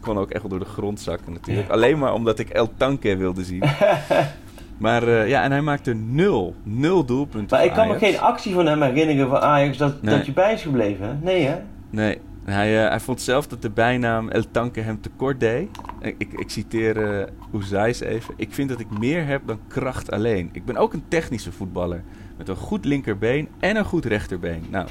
kon 0.00 0.18
ook 0.18 0.30
echt 0.30 0.42
wel 0.42 0.50
door 0.50 0.60
de 0.60 0.72
grond 0.72 1.00
zakken 1.00 1.32
natuurlijk. 1.32 1.68
Alleen 1.68 1.98
maar 1.98 2.12
omdat 2.12 2.38
ik 2.38 2.48
El 2.48 2.72
Tanke 2.76 3.16
wilde 3.16 3.44
zien. 3.44 3.62
Maar 4.78 5.02
eh, 5.08 5.28
ja, 5.28 5.42
en 5.42 5.50
hij 5.50 5.60
maakte 5.62 5.94
nul, 5.94 6.54
nul 6.62 7.04
doelpunten 7.04 7.56
Maar 7.56 7.66
ik 7.66 7.72
kan 7.72 7.88
me 7.88 7.98
geen 7.98 8.18
actie 8.20 8.54
van 8.54 8.66
hem 8.66 8.82
herinneren 8.82 9.28
van 9.28 9.40
Ajax 9.40 9.76
dat, 9.76 10.02
Nee. 10.02 10.16
dat 10.16 10.26
je 10.26 10.32
bij 10.32 10.52
is 10.52 10.62
gebleven. 10.62 11.06
hè? 11.06 11.14
Nee, 11.22 11.46
hè? 11.46 11.56
Nee, 11.90 12.18
hij, 12.44 12.82
eh, 12.84 12.88
hij 12.88 13.00
vond 13.00 13.20
zelf 13.20 13.46
dat 13.46 13.62
de 13.62 13.70
bijnaam 13.70 14.28
El 14.28 14.44
Tanke 14.50 14.80
hem 14.80 15.00
tekort 15.00 15.40
deed. 15.40 15.68
Ik, 16.00 16.14
ik, 16.18 16.32
ik 16.32 16.50
citeer 16.50 16.96
uh, 17.18 17.24
Oezais 17.54 18.00
even. 18.00 18.34
Ik 18.36 18.54
vind 18.54 18.68
dat 18.68 18.80
ik 18.80 18.98
meer 18.98 19.26
heb 19.26 19.42
dan 19.46 19.58
kracht 19.68 20.10
alleen. 20.10 20.48
Ik 20.52 20.64
ben 20.64 20.76
ook 20.76 20.92
een 20.92 21.04
technische 21.08 21.52
voetballer. 21.52 22.02
Met 22.38 22.48
een 22.48 22.56
goed 22.56 22.84
linkerbeen 22.84 23.48
en 23.60 23.76
een 23.76 23.84
goed 23.84 24.04
rechterbeen. 24.04 24.64
Nou, 24.70 24.86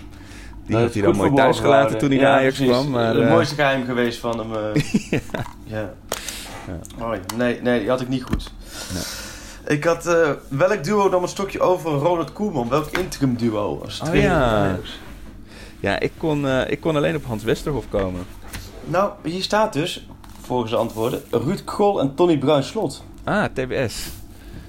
die 0.66 0.76
Dat 0.76 0.82
had 0.84 0.94
hij 0.94 1.02
dan 1.02 1.16
mooi 1.16 1.28
verborgen 1.28 1.36
thuis 1.36 1.60
gelaten 1.60 2.00
gehouden. 2.00 2.00
toen 2.00 2.10
hij 2.10 2.20
Ja, 2.20 2.24
naar 2.30 2.40
Ajax 2.40 2.56
precies. 2.56 2.74
kwam. 2.74 2.90
Maar, 2.90 3.16
het 3.16 3.30
mooiste 3.30 3.56
geheim 3.56 3.86
geweest 3.86 4.20
van 4.20 4.40
hem. 4.40 4.50
ja. 5.64 5.94
Oh, 7.02 7.14
ja. 7.14 7.20
nee, 7.38 7.62
nee, 7.62 7.80
die 7.80 7.90
had 7.90 8.02
ik 8.02 8.08
niet 8.08 8.24
goed. 8.24 8.52
Ik 9.68 9.84
had, 9.84 10.06
eh, 10.06 10.30
welk 10.48 10.84
duo 10.84 11.10
nam 11.10 11.22
een 11.22 11.28
stokje 11.28 11.60
over 11.60 11.92
Ronald 11.92 12.34
Koeman? 12.34 12.70
Welk 12.70 12.98
interim 12.98 13.36
duo? 13.38 13.82
Als 13.84 14.02
Oh, 14.02 14.08
trainer 14.08 14.32
ja. 14.32 14.78
ja, 15.80 16.00
ik 16.00 16.12
kon, 16.18 16.48
eh, 16.48 16.72
ik 16.72 16.80
kon 16.80 16.96
alleen 16.96 17.16
op 17.16 17.26
Hans 17.26 17.44
Westerhof 17.44 17.90
komen. 17.90 18.26
Nou, 18.86 19.12
hier 19.24 19.44
staat 19.44 19.74
dus, 19.74 20.08
volgens 20.42 20.72
de 20.72 20.78
antwoorden, 20.78 21.22
Ruud 21.32 21.64
Krol 21.64 22.00
en 22.00 22.16
Tony 22.16 22.38
Bruin-Slot. 22.38 23.04
Ah, 23.24 23.44
TBS. 23.44 24.10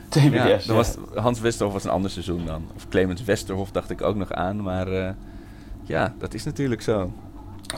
TBS, 0.09 0.23
Ja, 0.33 0.47
ja. 0.47 0.59
dan 0.67 0.77
was, 0.77 0.95
Hans 1.15 1.41
Westerhof 1.41 1.73
was 1.73 1.85
een 1.85 1.91
ander 1.91 2.11
seizoen 2.11 2.45
dan. 2.47 2.65
Of 2.77 2.89
Clemens 2.89 3.25
Westerhof 3.25 3.71
dacht 3.71 3.91
ik 3.91 4.03
ook 4.03 4.17
nog 4.17 4.33
aan. 4.33 4.63
Maar 4.63 4.89
eh, 4.89 5.11
ja, 5.83 6.15
dat 6.19 6.35
is 6.35 6.45
natuurlijk 6.45 6.83
zo. 6.83 7.11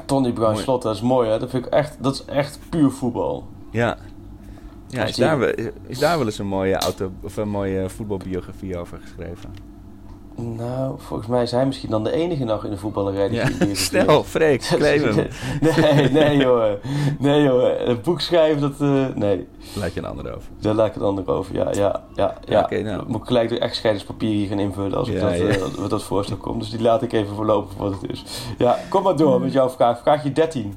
Tony 0.07 0.33
Bruin-Slot, 0.33 0.83
dat 0.83 0.95
is 0.95 1.01
mooi 1.01 1.31
hè. 1.31 1.39
Dat, 1.39 1.51
vind 1.51 1.67
ik 1.67 1.73
echt, 1.73 1.97
dat 2.01 2.15
is 2.15 2.25
echt 2.25 2.59
puur 2.71 2.91
voetbal. 2.91 3.49
Ja. 3.71 3.97
Ja, 4.89 5.05
is 5.05 5.17
daar, 5.17 5.39
wel, 5.39 5.53
is 5.87 5.99
daar 5.99 6.17
wel 6.19 6.27
eens 6.27 6.39
een 6.39 6.47
mooie, 6.47 6.77
auto, 6.77 7.11
of 7.23 7.37
een 7.37 7.49
mooie 7.49 7.89
voetbalbiografie 7.89 8.79
over 8.79 8.99
geschreven? 9.03 9.67
Nou, 10.57 10.95
volgens 10.99 11.29
mij 11.29 11.43
is 11.43 11.51
hij 11.51 11.67
misschien 11.67 11.91
dan 11.91 12.05
de 12.05 12.11
enige 12.13 12.45
nog 12.45 12.65
in 12.65 12.71
de 12.71 12.77
voetballerij 12.77 13.29
die 13.29 13.39
Ja, 13.39 13.49
die- 13.59 13.75
snel, 13.75 14.25
Freek, 14.35 14.65
hem. 14.65 14.81
Nee, 15.61 16.11
nee 16.11 16.37
joh. 16.37 16.71
Nee 17.19 17.43
joh. 17.43 17.81
Een 17.87 18.01
boek 18.03 18.21
schrijven, 18.21 18.61
dat... 18.61 18.81
eh, 18.81 19.07
nee. 19.15 19.47
Laat 19.75 19.95
je 19.95 20.01
een 20.01 20.07
ander 20.07 20.35
over. 20.37 20.49
Daar 20.61 20.75
laat 20.75 20.87
ik 20.87 20.95
het 20.95 21.03
ander 21.03 21.29
over. 21.29 21.55
Ja, 21.55 21.69
ja, 21.73 22.03
ja. 22.15 22.35
ja. 22.47 22.61
oké, 22.61 22.83
nou. 22.83 23.05
Moet 23.07 23.21
ik 23.21 23.27
gelijk 23.27 23.49
door 23.49 23.59
echtscheidingspapier 23.59 24.31
hier 24.31 24.49
gaan 24.49 24.59
invullen 24.59 24.99
als 24.99 25.09
ik 25.09 25.15
Ja, 25.15 25.21
dat, 25.29 25.37
ja. 25.39 25.45
eh, 25.47 25.63
wat 25.79 25.91
dat 25.91 26.03
voorstel 26.03 26.37
komt. 26.37 26.61
Dus 26.61 26.71
die 26.71 26.81
laat 26.83 27.03
ik 27.03 27.13
even 27.13 27.35
voorlopen 27.35 27.77
voor 27.77 27.91
wat 27.91 28.01
het 28.01 28.11
is. 28.11 28.25
Ja, 28.59 28.79
kom 28.89 29.03
maar 29.03 29.17
door 29.17 29.41
met 29.41 29.53
jouw 29.53 29.69
vraag. 29.71 30.01
Vraagje 30.01 30.33
13. 30.33 30.75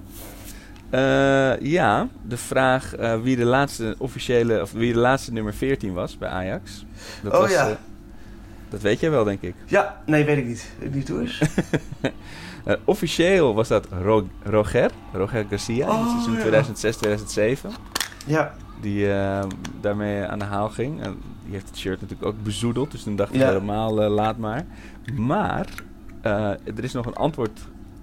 Eh, 0.92 1.60
ja, 1.60 2.08
de 2.28 2.38
vraag 2.38 2.96
eh, 2.96 3.22
wie 3.22 3.36
de 3.36 3.44
laatste 3.46 3.96
officiële, 3.98 4.62
of 4.62 4.72
wie 4.72 4.94
de 4.94 5.00
laatste 5.00 5.34
nummer 5.34 5.54
14 5.54 5.94
was 5.94 6.18
bij 6.18 6.30
Ajax. 6.30 6.86
Dat 7.24 7.34
Oh, 7.34 7.40
was, 7.40 7.52
ja. 7.52 7.70
eh, 7.70 7.76
dat 8.70 8.82
weet 8.82 9.00
jij 9.00 9.10
wel, 9.12 9.24
denk 9.24 9.42
ik. 9.42 9.54
Ja, 9.66 10.02
nee, 10.06 10.26
weet 10.26 10.38
ik 10.38 10.46
niet. 10.46 10.72
Weet 10.80 10.88
ik 10.88 10.96
niet 10.96 11.10
hoe 11.10 11.24
is. 11.24 11.42
Officieel 12.86 13.54
was 13.54 13.68
dat 13.68 13.88
Ro- 14.04 14.28
Roger, 14.44 14.92
Roger 15.14 15.46
Garcia, 15.50 15.86
in 15.86 15.92
het 15.92 16.08
Oh, 16.08 16.24
seizoen 16.24 16.52
ja. 16.52 17.66
2006-2007. 17.68 17.72
Ja. 18.26 18.54
Die 18.82 19.08
daarmee 19.82 20.24
aan 20.26 20.40
de 20.40 20.46
haal 20.46 20.70
ging. 20.70 21.02
En 21.04 21.18
die 21.44 21.54
heeft 21.54 21.68
het 21.68 21.78
shirt 21.78 22.02
natuurlijk 22.02 22.28
ook 22.30 22.44
bezoedeld. 22.44 22.92
Dus 22.92 23.04
toen 23.04 23.16
dacht 23.16 23.34
ik 23.34 23.40
Ja. 23.40 23.48
helemaal, 23.48 23.94
laat 23.94 24.38
maar. 24.38 24.66
Maar 25.16 25.68
er 26.64 26.84
is 26.84 26.94
nog 26.94 27.06
een 27.06 27.16
antwoord, 27.16 27.60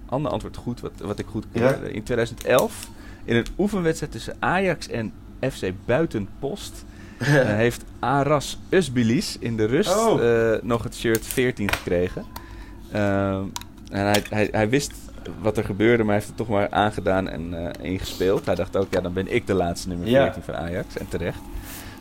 ander 0.09 0.31
antwoord 0.33 0.57
goed, 0.57 0.81
wat, 0.81 0.93
wat 1.03 1.19
ik 1.19 1.27
goed 1.31 1.45
Ja. 1.53 1.61
keurde. 1.73 1.93
In 1.93 2.03
2011, 2.03 2.89
in 3.25 3.37
een 3.37 3.47
oefenwedstrijd 3.59 4.13
tussen 4.13 4.37
Ajax 4.39 4.89
en 4.89 5.13
FC 5.53 5.71
Buitenpost... 5.85 6.85
eh, 7.19 7.27
heeft 7.45 7.85
Aras 7.99 8.59
Usbilis 8.69 9.37
in 9.41 9.57
de 9.57 9.65
rust 9.65 9.97
Oh. 9.97 10.53
eh, 10.55 10.63
nog 10.63 10.83
het 10.83 10.95
shirt 10.97 11.27
14 11.27 11.73
gekregen. 11.73 12.25
Ehm, 12.93 13.43
en 13.91 14.05
hij, 14.07 14.23
hij, 14.31 14.49
hij 14.53 14.69
wist 14.69 14.93
wat 15.41 15.57
er 15.57 15.65
gebeurde, 15.65 15.97
maar 15.97 16.07
hij 16.07 16.15
heeft 16.15 16.27
het 16.27 16.37
toch 16.37 16.49
maar 16.49 16.71
aangedaan 16.71 17.29
en 17.29 17.73
eh, 17.75 17.91
ingespeeld. 17.91 18.47
Hij 18.47 18.55
dacht 18.55 18.77
ook, 18.77 18.87
ja, 18.91 19.01
dan 19.01 19.13
ben 19.13 19.35
ik 19.35 19.47
de 19.47 19.55
laatste 19.55 19.89
nummer 19.89 20.09
Ja. 20.09 20.23
14 20.23 20.43
van 20.43 20.55
Ajax. 20.55 20.97
En 20.97 21.09
terecht. 21.09 21.39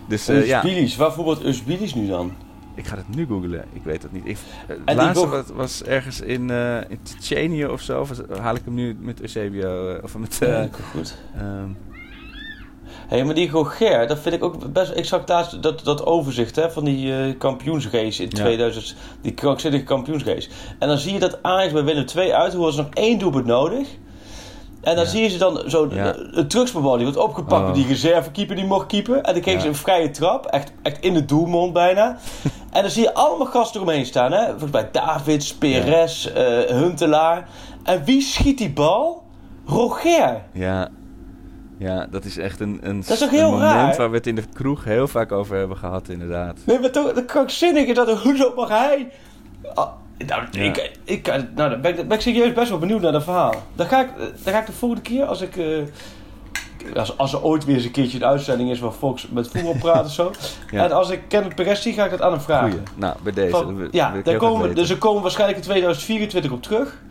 Dus 0.07 0.27
eh, 0.27 0.45
ja, 0.47 0.63
Usbilis. 0.63 0.95
Waar 0.95 1.45
Usbilis 1.45 1.93
nu 1.93 2.07
dan? 2.07 2.31
Ik 2.77 2.87
ga 2.87 2.95
het 2.95 3.15
nu 3.15 3.25
googlen. 3.25 3.65
Ik 3.73 3.83
weet 3.83 4.01
het 4.03 4.11
niet. 4.11 4.25
Ik, 4.25 4.37
eh, 4.67 4.75
het 4.85 4.95
laatste 4.95 5.27
was, 5.27 5.43
was 5.53 5.83
ergens 5.83 6.21
in, 6.21 6.49
eh 6.49 6.77
in 6.89 6.99
Tsjetsjenië 7.03 7.65
of 7.65 7.81
zo. 7.81 7.99
Of 8.01 8.11
haal 8.39 8.55
ik 8.55 8.61
hem 8.65 8.73
nu 8.73 8.97
met 8.99 9.21
Eusebio? 9.21 9.89
eh, 9.95 10.03
of 10.03 10.17
met... 10.17 10.37
Ja, 10.39 10.67
goed. 10.91 11.17
ehm, 11.37 11.69
Hé, 13.07 13.23
maar 13.23 13.35
die 13.35 13.49
Roger, 13.49 14.07
dat 14.07 14.19
vind 14.19 14.35
ik 14.35 14.43
ook 14.43 14.73
best... 14.73 14.91
Ik 14.95 15.05
zag 15.05 15.27
laatst 15.27 15.63
dat, 15.63 15.83
dat 15.83 16.05
overzicht 16.05 16.55
hè, 16.55 16.71
van 16.71 16.83
die 16.85 17.13
eh 17.13 17.37
kampioensrace 17.37 18.23
in 18.23 18.29
Ja. 18.31 18.43
2000. 18.43 18.95
Die 19.21 19.33
krankzinnige 19.33 19.83
kampioensrace. 19.83 20.49
En 20.79 20.87
dan 20.87 20.97
zie 20.97 21.13
je 21.13 21.19
dat 21.19 21.43
Ajax 21.43 21.73
bij 21.73 21.83
Willem 21.83 22.05
2 22.05 22.35
uit. 22.35 22.53
Hoe 22.53 22.63
was 22.65 22.75
nog 22.75 22.89
één 22.93 23.19
doelpunt 23.19 23.45
nodig. 23.45 23.87
En 24.81 24.95
dan 24.95 25.03
Ja. 25.03 25.09
zie 25.09 25.21
je 25.21 25.29
ze 25.29 25.37
dan 25.37 25.69
zo... 25.69 25.87
Ja. 25.91 26.15
Een 26.17 26.47
die 26.47 26.81
wordt 26.81 27.17
opgepakt 27.17 27.67
Oh. 27.67 27.73
die 27.73 27.87
reservekeeper 27.87 28.55
die 28.55 28.65
mocht 28.65 28.85
keeper. 28.87 29.17
En 29.17 29.33
dan 29.33 29.41
kreeg 29.41 29.61
ze 29.61 29.67
een 29.67 29.75
vrije 29.75 30.09
trap. 30.11 30.45
Echt, 30.45 30.71
echt 30.81 31.02
in 31.04 31.13
de 31.13 31.25
doelmond 31.25 31.73
bijna. 31.73 32.17
en 32.71 32.81
dan 32.81 32.91
zie 32.91 33.03
je 33.03 33.13
allemaal 33.13 33.47
gasten 33.47 33.81
eromheen 33.81 34.05
staan. 34.05 34.31
Hè? 34.31 34.49
Volgens 34.49 34.71
mij 34.71 34.89
Davids, 34.91 35.53
Perez, 35.53 36.25
eh, 36.25 36.43
Huntelaar. 36.59 37.47
En 37.83 38.03
wie 38.03 38.21
schiet 38.21 38.57
die 38.57 38.69
bal? 38.71 39.23
Roger. 39.65 40.41
Ja. 40.53 40.89
Ja, 41.79 42.07
dat 42.11 42.25
is 42.25 42.37
echt 42.37 42.59
een, 42.59 42.79
een, 42.81 42.95
Dat 43.01 43.09
is 43.09 43.19
toch 43.19 43.29
een 43.29 43.35
heel 43.35 43.51
moment 43.51 43.71
raar? 43.71 43.95
waar 43.95 44.09
we 44.09 44.15
het 44.17 44.27
in 44.27 44.35
de 44.35 44.43
kroeg 44.53 44.83
heel 44.83 45.07
vaak 45.07 45.31
over 45.31 45.57
hebben 45.57 45.77
gehad, 45.77 46.09
inderdaad. 46.09 46.57
Nee, 46.65 46.79
maar 46.79 46.91
toch, 46.91 47.13
de 47.13 47.25
krankzinnige 47.25 47.93
dat 47.93 48.21
hoezo 48.21 48.53
mag 48.55 48.69
hij... 48.69 49.11
Ah, 49.73 49.87
nou, 50.27 50.43
Ja. 50.51 50.61
ik, 50.63 50.91
ik, 51.03 51.27
nou, 51.27 51.43
dan 51.69 51.81
ben, 51.81 51.95
ben 51.95 52.11
ik 52.11 52.21
serieus 52.21 52.53
best 52.53 52.69
wel 52.69 52.79
benieuwd 52.79 53.01
naar 53.01 53.11
dat 53.11 53.23
verhaal. 53.23 53.53
Dan 53.75 53.85
ga 53.87 54.01
ik, 54.01 54.09
dan 54.43 54.53
ga 54.53 54.59
ik 54.59 54.65
de 54.65 54.71
volgende 54.71 55.03
keer, 55.03 55.25
als 55.25 55.41
ik... 55.41 55.57
eh, 55.57 55.65
als, 56.95 57.17
als 57.17 57.33
er 57.33 57.43
ooit 57.43 57.65
weer 57.65 57.75
eens 57.75 57.85
een 57.85 57.91
keertje 57.91 58.17
een 58.17 58.25
uitzending 58.25 58.71
is 58.71 58.79
waar 58.79 58.91
Fox 58.91 59.27
met 59.27 59.47
voetbal 59.47 59.75
praat 59.79 60.05
of 60.05 60.12
zo. 60.12 60.31
Ja. 60.71 60.83
En 60.83 60.91
als 60.91 61.10
ik 61.10 61.21
Kenneth 61.27 61.55
Perez 61.55 61.81
zie, 61.81 61.93
ga 61.93 62.05
ik 62.05 62.12
het 62.12 62.21
aan 62.21 62.31
hem 62.31 62.41
vragen. 62.41 62.69
Goeie. 62.69 62.83
Nou, 62.95 63.15
bij 63.23 63.33
deze. 63.33 63.49
Van- 63.51 63.87
ja, 63.91 64.13
daar 64.23 64.37
komen, 64.37 64.75
dus 64.75 64.89
er 64.89 64.97
komen 64.97 65.21
waarschijnlijk 65.21 65.60
in 65.60 65.65
2024 65.65 66.51
op 66.51 66.62
terug. 66.63 67.01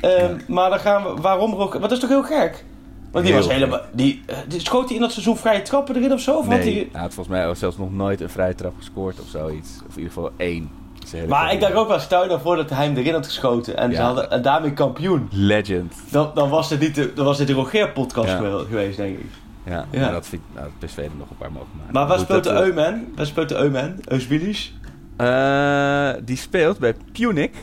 Ehm, 0.00 0.36
Maar 0.46 0.70
dan 0.70 0.80
gaan 0.80 1.02
we, 1.02 1.20
waarom 1.20 1.52
Roger? 1.52 1.70
Want 1.70 1.82
dat 1.82 1.92
is 1.92 1.98
toch 1.98 2.08
heel 2.08 2.22
gek? 2.22 2.64
Want 3.12 3.24
die 3.24 3.34
Heel 3.34 3.42
was 3.44 3.52
helemaal, 3.52 3.80
die, 3.92 4.22
eh, 4.26 4.36
die 4.48 4.60
schoot 4.60 4.84
hij 4.86 4.94
in 4.94 5.00
dat 5.00 5.12
seizoen 5.12 5.36
vrije 5.36 5.62
trappen 5.62 5.96
erin 5.96 6.12
of 6.12 6.20
zo? 6.20 6.36
Of 6.36 6.46
Nee, 6.48 6.58
hij- 6.58 6.88
hij 6.92 7.00
had 7.00 7.14
volgens 7.14 7.36
mij 7.36 7.54
zelfs 7.54 7.76
nog 7.76 7.92
nooit 7.92 8.20
een 8.20 8.30
vrije 8.30 8.54
trap 8.54 8.72
gescoord 8.78 9.20
of 9.20 9.26
zoiets. 9.28 9.68
Of 9.88 9.92
in 9.96 9.96
ieder 10.02 10.12
geval 10.12 10.30
één. 10.36 10.70
Dat 11.14 11.22
hele 11.22 11.34
Maar 11.34 11.52
ik 11.52 11.60
dacht 11.60 11.72
ook 11.72 11.88
wel, 11.88 11.98
stel 11.98 12.22
je 12.22 12.28
nou 12.28 12.40
voor 12.40 12.56
dat 12.56 12.70
hij 12.70 12.84
hem 12.86 12.96
erin 12.96 13.12
had 13.12 13.26
geschoten 13.26 13.76
en, 13.76 13.94
ze 13.94 14.00
hadden, 14.00 14.30
en 14.30 14.42
daarmee 14.42 14.72
kampioen. 14.72 15.28
Legend. 15.32 15.94
Dan, 16.10 16.30
dan 16.34 16.48
was 16.48 16.68
dit 16.68 16.80
niet 16.80 16.94
de, 16.94 17.12
dan 17.14 17.24
was 17.24 17.38
dit 17.38 17.46
de 17.46 17.52
Roger-podcast 17.52 18.32
geweest, 18.68 18.96
denk 18.96 19.18
ik. 19.18 19.26
Ja, 19.66 19.86
Ja. 19.90 20.00
maar 20.00 20.12
dat 20.12 20.26
vind 20.26 20.42
ik, 20.42 20.60
nou, 20.60 20.70
PSV 20.78 20.96
er 20.98 21.10
nog 21.18 21.30
een 21.30 21.36
paar 21.36 21.52
mogen 21.52 21.68
maken. 21.76 21.92
Maar 21.92 22.06
waar 22.06 22.18
speelt 22.18 22.44
de 22.44 22.52
dat, 22.52 22.62
Euman? 22.62 23.04
Waar 23.16 23.26
speelt 23.26 23.48
de 23.48 23.56
Euman? 23.56 23.94
Eusbilis? 24.04 24.74
eh, 25.16 26.10
die 26.24 26.36
speelt 26.36 26.78
bij 26.78 26.94
Punic. 27.12 27.54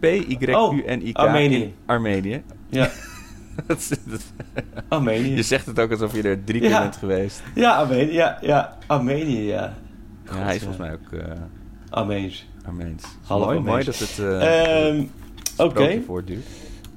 P-Y-U-N-I-K. 0.00 1.18
Oh, 1.18 1.24
Armenië. 1.24 1.62
in 1.62 1.74
Armenië. 1.86 2.42
Ja, 2.68 2.90
Dat 3.66 3.78
is- 3.78 3.88
dat 4.04 4.32
Armenië. 4.88 5.34
je 5.36 5.42
zegt 5.42 5.66
het 5.66 5.80
ook 5.80 5.90
alsof 5.90 6.14
je 6.14 6.22
er 6.22 6.44
drie 6.44 6.60
keer 6.60 6.70
Ja. 6.70 6.80
bent 6.82 6.96
geweest. 6.96 7.42
Ja, 7.54 7.76
Armenië. 7.76 8.12
Ja, 8.12 8.38
ja. 8.40 8.76
Armenië, 8.86 9.46
ja. 9.46 9.74
Ja, 10.24 10.36
hij 10.36 10.54
is 10.54 10.62
volgens 10.62 10.80
mij 10.80 10.92
ook 10.92 11.12
eh 11.20 11.32
Armeens. 11.90 12.47
Half 13.22 13.58
mooi, 13.60 13.84
dat 13.84 13.98
het 13.98 14.18
Ehm, 14.18 15.04
Oké, 15.56 16.02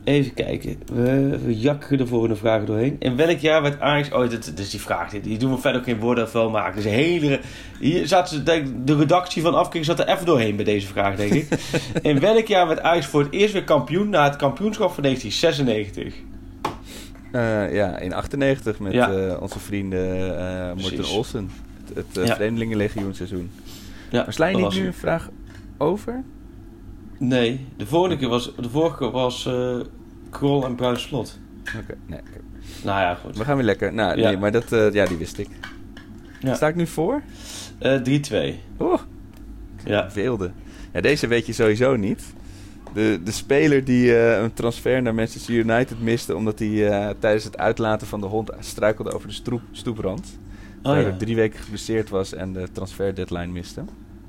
even 0.03 0.33
kijken. 0.33 0.77
We, 0.93 1.39
we 1.45 1.59
jakken 1.59 1.97
de 1.97 2.07
volgende 2.07 2.35
vragen 2.35 2.65
doorheen. 2.65 2.95
In 2.99 3.15
welk 3.15 3.37
jaar 3.37 3.61
werd 3.61 3.79
Ajax... 3.79 4.11
Oh, 4.11 4.29
dit, 4.29 4.59
is 4.59 4.69
die 4.69 4.81
vraag. 4.81 5.09
Die, 5.09 5.21
die 5.21 5.37
doen 5.37 5.51
we 5.51 5.57
verder 5.57 5.79
ook 5.81 5.87
geen 5.87 5.99
woorden 5.99 6.29
vuil 6.29 6.49
maken. 6.49 6.75
Dus 6.75 6.91
hele... 6.91 7.39
Hier 7.79 8.07
zaten 8.07 8.35
ze, 8.37 8.43
denk, 8.43 8.67
ik, 8.67 8.87
de 8.87 8.95
redactie 8.95 9.41
van 9.41 9.55
Afkik 9.55 9.83
zat 9.83 9.99
er 9.99 10.07
even 10.07 10.25
doorheen 10.25 10.55
bij 10.55 10.65
deze 10.65 10.87
vraag, 10.87 11.15
denk 11.15 11.31
ik. 11.33 11.47
In 12.01 12.19
welk 12.19 12.47
jaar 12.47 12.67
werd 12.67 12.79
Ajax 12.81 13.05
voor 13.05 13.21
het 13.23 13.31
eerst 13.33 13.53
weer 13.53 13.63
kampioen 13.63 14.09
na 14.09 14.23
het 14.23 14.35
kampioenschap 14.35 14.91
van 14.93 15.03
1996? 15.03 16.13
Eh, 17.31 17.73
ja, 17.73 17.97
in 17.99 18.13
98 18.13 18.79
met 18.79 18.93
Ja. 18.93 19.11
eh, 19.11 19.41
onze 19.41 19.59
vrienden 19.59 20.37
eh 20.39 20.73
Morten. 20.81 21.05
Olsen. 21.09 21.49
Het, 21.93 22.15
het 22.15 22.27
Ja. 22.27 22.35
Vreemdelingenlegioen 22.35 23.13
seizoen. 23.13 23.51
Ja, 24.09 24.23
Maar 24.23 24.33
sla 24.33 24.47
je 24.47 24.55
niet 24.55 24.73
nu 24.73 24.85
een 24.85 24.93
vraag 24.93 25.29
over? 25.81 26.23
Nee, 27.17 27.65
de 27.77 27.85
vorige 27.85 28.17
keer 28.17 28.27
was, 28.29 28.55
de 28.55 28.69
vorige 28.69 28.97
keer 28.97 29.11
was 29.11 29.45
eh 29.45 29.79
Krol 30.29 30.65
en 30.65 30.75
Bruin 30.75 30.99
Slot. 30.99 31.39
Oké, 31.81 31.95
nee. 32.05 32.19
Nou 32.83 32.99
ja, 32.99 33.15
goed. 33.15 33.37
We 33.37 33.43
gaan 33.45 33.55
weer 33.55 33.65
lekker. 33.65 33.93
Nou, 33.93 34.17
Ja. 34.17 34.27
nee, 34.27 34.37
maar 34.37 34.51
dat, 34.51 34.71
eh, 34.71 34.91
ja, 34.93 35.05
die 35.05 35.17
wist 35.17 35.37
ik. 35.37 35.47
Ja. 36.39 36.53
Sta 36.53 36.67
ik 36.67 36.75
nu 36.75 36.87
voor? 36.87 37.21
Eh 37.79 37.95
3-2. 38.01 38.59
Oeh, 38.79 38.99
Ja. 39.85 40.11
veelde. 40.11 40.51
Ja, 40.93 41.01
deze 41.01 41.27
weet 41.27 41.45
je 41.45 41.53
sowieso 41.53 41.95
niet. 41.95 42.23
De, 42.93 43.19
de 43.23 43.31
speler 43.31 43.83
die 43.83 44.17
een 44.17 44.53
transfer 44.53 45.01
naar 45.01 45.15
Manchester 45.15 45.53
United 45.55 46.01
miste... 46.01 46.35
omdat 46.35 46.59
hij 46.59 47.15
tijdens 47.19 47.43
het 47.43 47.57
uitlaten 47.57 48.07
van 48.07 48.21
de 48.21 48.27
hond 48.27 48.51
struikelde 48.59 49.11
over 49.11 49.27
de 49.27 49.33
stroep, 49.33 49.61
stoeprand. 49.71 50.39
Oh 50.83 51.01
ja. 51.01 51.15
drie 51.17 51.35
weken 51.35 51.59
geblesseerd 51.59 52.09
was 52.09 52.33
en 52.33 52.53
de 52.53 52.67
transfer 52.71 53.15
deadline 53.15 53.47
miste. 53.51 53.83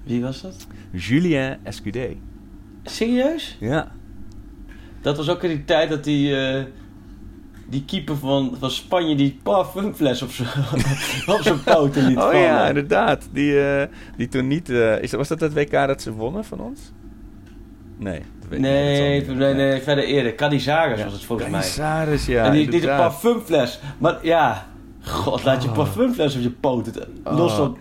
Wie 0.04 0.22
was 0.22 0.40
dat? 0.42 0.66
Julien 0.90 1.58
Escudé. 1.62 2.16
Serieus? 2.84 3.56
Ja. 3.60 3.92
Dat 5.00 5.16
was 5.16 5.28
ook 5.28 5.42
in 5.42 5.48
die 5.48 5.64
tijd 5.64 5.88
dat 5.88 6.04
die, 6.04 6.36
eh, 6.46 6.64
die 7.68 7.84
keeper 7.84 8.16
van, 8.16 8.56
van 8.58 8.70
Spanje 8.70 9.14
die 9.14 9.38
parfumfles 9.42 10.22
op 10.22 10.30
zijn 10.30 10.48
op 11.54 11.60
poten 11.64 12.06
liet 12.06 12.16
Oh 12.16 12.22
vallen. 12.22 12.40
ja, 12.40 12.68
inderdaad. 12.68 13.28
Die, 13.32 13.60
eh, 13.66 13.86
die 14.16 14.28
toen 14.28 14.46
niet... 14.46 14.70
eh, 14.70 15.02
is, 15.02 15.12
was 15.12 15.28
dat 15.28 15.40
het 15.40 15.52
WK 15.52 15.70
dat 15.70 16.02
ze 16.02 16.12
wonnen 16.12 16.44
van 16.44 16.60
ons? 16.60 16.80
Nee. 17.98 18.20
niet. 18.50 18.60
Nee, 18.60 19.20
niet. 19.20 19.36
nee, 19.36 19.80
verder 19.80 20.04
eerder. 20.04 20.34
Canizares 20.34 20.98
Ja, 20.98 21.04
was 21.04 21.12
het 21.12 21.24
volgens 21.24 21.48
mij. 21.50 21.60
Canizares, 21.60 22.26
ja. 22.26 22.44
en 22.44 22.52
die, 22.52 22.70
die 22.70 22.80
de 22.80 22.86
parfumfles. 22.86 23.80
Maar 23.98 24.18
ja, 24.26 24.66
god, 25.02 25.44
laat 25.44 25.62
je 25.62 25.68
Oh. 25.68 25.74
parfumfles 25.74 26.36
op 26.36 26.42
je 26.42 26.50
poten. 26.50 26.94
Los 27.24 27.58
Oh. 27.58 27.76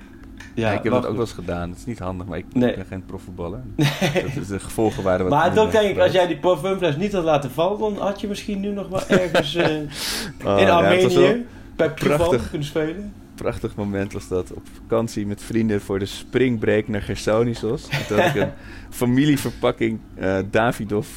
Ja, 0.56 0.72
ik 0.72 0.84
heb 0.84 0.91
dat 0.93 1.06
ook 1.06 1.12
wel 1.12 1.22
eens 1.22 1.32
gedaan. 1.32 1.70
Het 1.70 1.78
is 1.78 1.86
niet 1.86 1.99
handig, 1.99 2.28
maar 2.28 2.38
ik 2.38 2.45
Nee. 2.54 2.76
ben 2.76 2.86
geen 2.86 3.06
profvoetballer. 3.06 3.60
Dat 4.14 4.36
is 4.41 4.47
de 4.47 4.60
gevolgen 4.60 5.04
waren 5.04 5.30
wat 5.30 5.34
Maar 5.39 5.54
toch 5.54 5.72
denk 5.72 5.89
ik, 5.95 5.97
als 5.99 6.12
jij 6.12 6.28
die 6.28 6.38
parfumfles 6.38 6.95
niet 6.97 7.14
had 7.14 7.24
laten 7.24 7.52
vallen, 7.52 7.80
dan 7.80 7.97
had 7.97 8.22
je 8.22 8.28
misschien 8.28 8.60
nu 8.60 8.72
nog 8.72 8.88
wel 8.88 9.08
ergens 9.08 9.56
Oh, 9.56 9.64
in 10.62 10.68
was 10.68 10.70
Armenië 10.70 11.45
bij 11.76 11.91
prachtig. 11.91 12.49
kunnen 12.49 12.68
spelen. 12.68 13.14
prachtig 13.36 13.76
moment 13.76 14.14
was 14.14 14.28
dat. 14.28 14.52
Op 14.54 14.68
vakantie 14.82 15.26
met 15.28 15.41
vrienden 15.43 15.82
voor 15.82 15.99
de 15.99 16.06
springbreak 16.06 16.88
naar 16.88 17.02
Gersonisos. 17.02 17.88
En 17.89 18.08
Toen 18.08 18.20
had 18.20 18.36
ik 18.36 18.41
een 18.41 18.52
familieverpakking 18.89 19.99
eh 20.16 20.38
Davidoff 20.52 21.10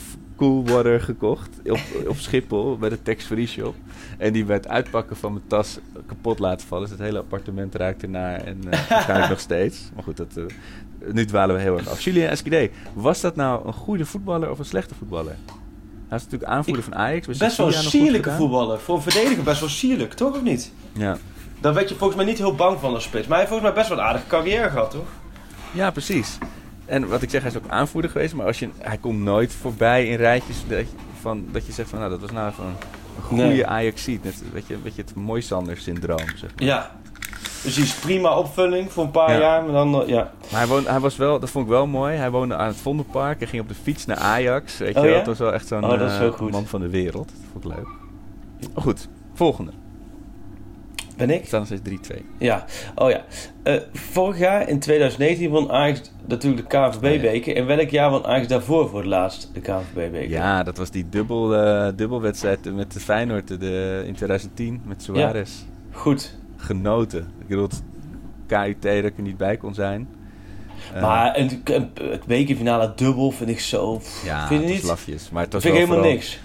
Coolwater 0.44 1.00
gekocht 1.00 1.48
op, 1.64 1.80
op 2.06 2.16
Schiphol 2.16 2.78
bij 2.78 2.88
de 2.88 3.02
Tex 3.02 3.24
Free 3.24 3.46
Shop. 3.46 3.74
En 4.18 4.32
die 4.32 4.44
bij 4.44 4.56
het 4.56 4.68
uitpakken 4.68 5.16
van 5.16 5.32
mijn 5.32 5.44
tas 5.46 5.78
kapot 6.06 6.38
laten 6.38 6.66
vallen. 6.66 6.88
Dus 6.88 6.92
het 6.92 7.06
hele 7.06 7.18
appartement 7.18 7.74
raakte 7.74 8.06
naar 8.06 8.40
en 8.40 8.58
eh, 8.70 8.88
waarschijnlijk 8.90 9.28
nog 9.28 9.40
steeds. 9.40 9.90
Maar 9.94 10.02
goed, 10.02 10.16
dat, 10.16 10.36
eh, 10.36 10.44
nu 11.12 11.24
dwalen 11.24 11.56
we 11.56 11.62
heel 11.62 11.76
erg 11.76 11.88
af. 11.88 12.00
Julien 12.00 12.28
Esquidé, 12.28 12.70
was 12.92 13.20
dat 13.20 13.36
nou 13.36 13.66
een 13.66 13.72
goede 13.72 14.06
voetballer 14.06 14.50
of 14.50 14.58
een 14.58 14.64
slechte 14.64 14.94
voetballer? 14.94 15.36
Hij 16.08 16.18
is 16.18 16.24
natuurlijk 16.24 16.50
aanvoerder 16.50 16.84
van 16.84 16.94
Ajax. 16.94 17.26
Best 17.26 17.56
wel 17.56 17.66
een 17.66 17.72
sierlijke 17.72 18.30
voetballer. 18.30 18.80
Voor 18.80 18.96
een 18.96 19.02
verdediger 19.02 19.44
best 19.44 19.60
wel 19.60 19.68
sierlijk, 19.68 20.12
toch 20.12 20.34
of 20.34 20.42
niet? 20.42 20.72
Ja. 20.92 21.16
Daar 21.60 21.74
werd 21.74 21.88
je 21.88 21.94
volgens 21.94 22.18
mij 22.18 22.28
niet 22.28 22.38
heel 22.38 22.54
bang 22.54 22.80
van 22.80 22.94
als 22.94 23.04
spits. 23.04 23.26
Maar 23.26 23.38
hij 23.38 23.46
heeft 23.46 23.48
volgens 23.48 23.70
mij 23.70 23.78
best 23.78 23.88
wel 23.88 23.98
een 23.98 24.04
aardige 24.04 24.26
carrière 24.26 24.70
gehad, 24.70 24.90
toch? 24.90 25.06
Ja, 25.72 25.90
precies. 25.90 26.38
En 26.86 27.08
wat 27.08 27.22
ik 27.22 27.30
zeg, 27.30 27.42
hij 27.42 27.50
is 27.50 27.56
ook 27.56 27.68
aanvoerder 27.68 28.10
geweest, 28.10 28.34
maar 28.34 28.46
als 28.46 28.58
je, 28.58 28.68
hij 28.78 28.96
komt 28.96 29.18
nooit 29.22 29.52
voorbij 29.52 30.06
in 30.06 30.16
rijtjes 30.16 30.56
dat 30.68 30.78
je, 30.78 30.86
van, 31.20 31.44
dat 31.52 31.66
je 31.66 31.72
zegt 31.72 31.88
van, 31.90 31.98
nou, 31.98 32.10
dat 32.10 32.20
was 32.20 32.30
nou 32.30 32.52
van 32.52 32.64
een 33.16 33.22
goede 33.22 33.42
Nee. 33.42 33.66
Ajax-ziet. 33.66 34.24
Net, 34.24 34.42
weet 34.52 34.66
je, 34.66 34.76
weet 34.82 34.94
je, 34.94 35.02
het 35.02 35.14
Moisander-syndroom, 35.14 36.18
zeg 36.36 36.50
maar. 36.56 36.64
Ja. 36.64 36.90
Dus 37.62 37.78
is 37.78 37.92
prima 37.94 38.38
opvulling 38.38 38.92
voor 38.92 39.04
een 39.04 39.10
paar 39.10 39.32
Ja. 39.32 39.38
jaar. 39.38 39.62
Maar 39.64 39.72
dan, 39.72 40.04
ja. 40.06 40.32
Maar 40.50 40.60
hij, 40.60 40.66
woonde, 40.66 40.90
hij 40.90 41.00
was 41.00 41.16
wel, 41.16 41.40
dat 41.40 41.50
vond 41.50 41.64
ik 41.64 41.70
wel 41.70 41.86
mooi, 41.86 42.16
hij 42.16 42.30
woonde 42.30 42.56
aan 42.56 42.66
het 42.66 42.76
Vondelpark 42.76 43.40
en 43.40 43.46
ging 43.48 43.62
op 43.62 43.68
de 43.68 43.74
fiets 43.74 44.06
naar 44.06 44.16
Ajax. 44.16 44.78
Weet 44.78 44.94
je, 44.94 45.00
Oh 45.00 45.06
ja? 45.06 45.14
dat 45.16 45.26
was 45.26 45.38
wel 45.38 45.52
echt 45.52 45.66
zo'n 45.66 45.84
Oh, 45.84 46.20
eh, 46.20 46.40
man 46.50 46.66
van 46.66 46.80
de 46.80 46.88
wereld. 46.88 47.28
Dat 47.28 47.36
vond 47.52 47.64
ik 47.64 47.70
leuk. 47.74 47.88
Maar 48.74 48.82
goed, 48.82 49.08
volgende. 49.34 49.70
Ben 51.16 51.30
ik? 51.30 51.38
Het 51.38 51.46
staat 51.46 51.68
nog 51.68 51.78
steeds 51.80 52.10
3-2. 52.12 52.22
Ja. 52.38 52.64
Oh 52.94 53.10
ja. 53.10 53.24
Eh, 53.62 53.74
vorig 53.92 54.38
jaar, 54.38 54.68
in 54.68 54.78
2019, 54.78 55.50
won 55.50 55.70
Ajax 55.72 56.00
natuurlijk 56.26 56.70
de 56.70 56.76
KNVB-beker. 56.78 57.56
In 57.56 57.66
welk 57.66 57.88
jaar 57.88 58.10
won 58.10 58.24
Ajax 58.26 58.46
daarvoor 58.48 58.88
voor 58.88 58.98
het 58.98 59.08
laatst 59.08 59.50
de 59.52 59.60
KNVB-beker? 59.60 60.30
Ja, 60.30 60.62
dat 60.62 60.76
was 60.76 60.90
die 60.90 61.08
dubbel, 61.08 61.54
eh, 61.56 61.88
dubbelwedstrijd 61.96 62.74
met 62.74 62.92
de 62.92 63.00
Feyenoord 63.00 63.48
de, 63.60 64.02
in 64.06 64.14
2010 64.14 64.80
met 64.84 65.02
Suarez. 65.02 65.50
Goed. 65.90 66.34
genoten. 66.56 67.20
Ik 67.40 67.46
bedoel, 67.48 67.68
KUT 68.46 68.82
dat 68.82 68.92
ik 68.94 69.16
er 69.16 69.22
niet 69.22 69.36
bij 69.36 69.56
kon 69.56 69.74
zijn. 69.74 70.08
Eh, 70.94 71.02
maar 71.02 71.38
een, 71.38 71.60
een, 71.64 71.90
het 72.10 72.24
bekerfinale 72.26 72.92
dubbel 72.96 73.30
vind 73.30 73.50
ik 73.50 73.60
zo... 73.60 74.00
ja, 74.24 74.46
vind 74.46 74.62
je 74.62 74.68
niet? 74.68 74.82
lafjes. 74.82 75.30
Maar 75.30 75.42
het 75.42 75.52
was 75.52 75.62
vind 75.62 75.74
ik 75.74 75.80
helemaal 75.80 76.02
vooral- 76.02 76.14
niks. 76.14 76.40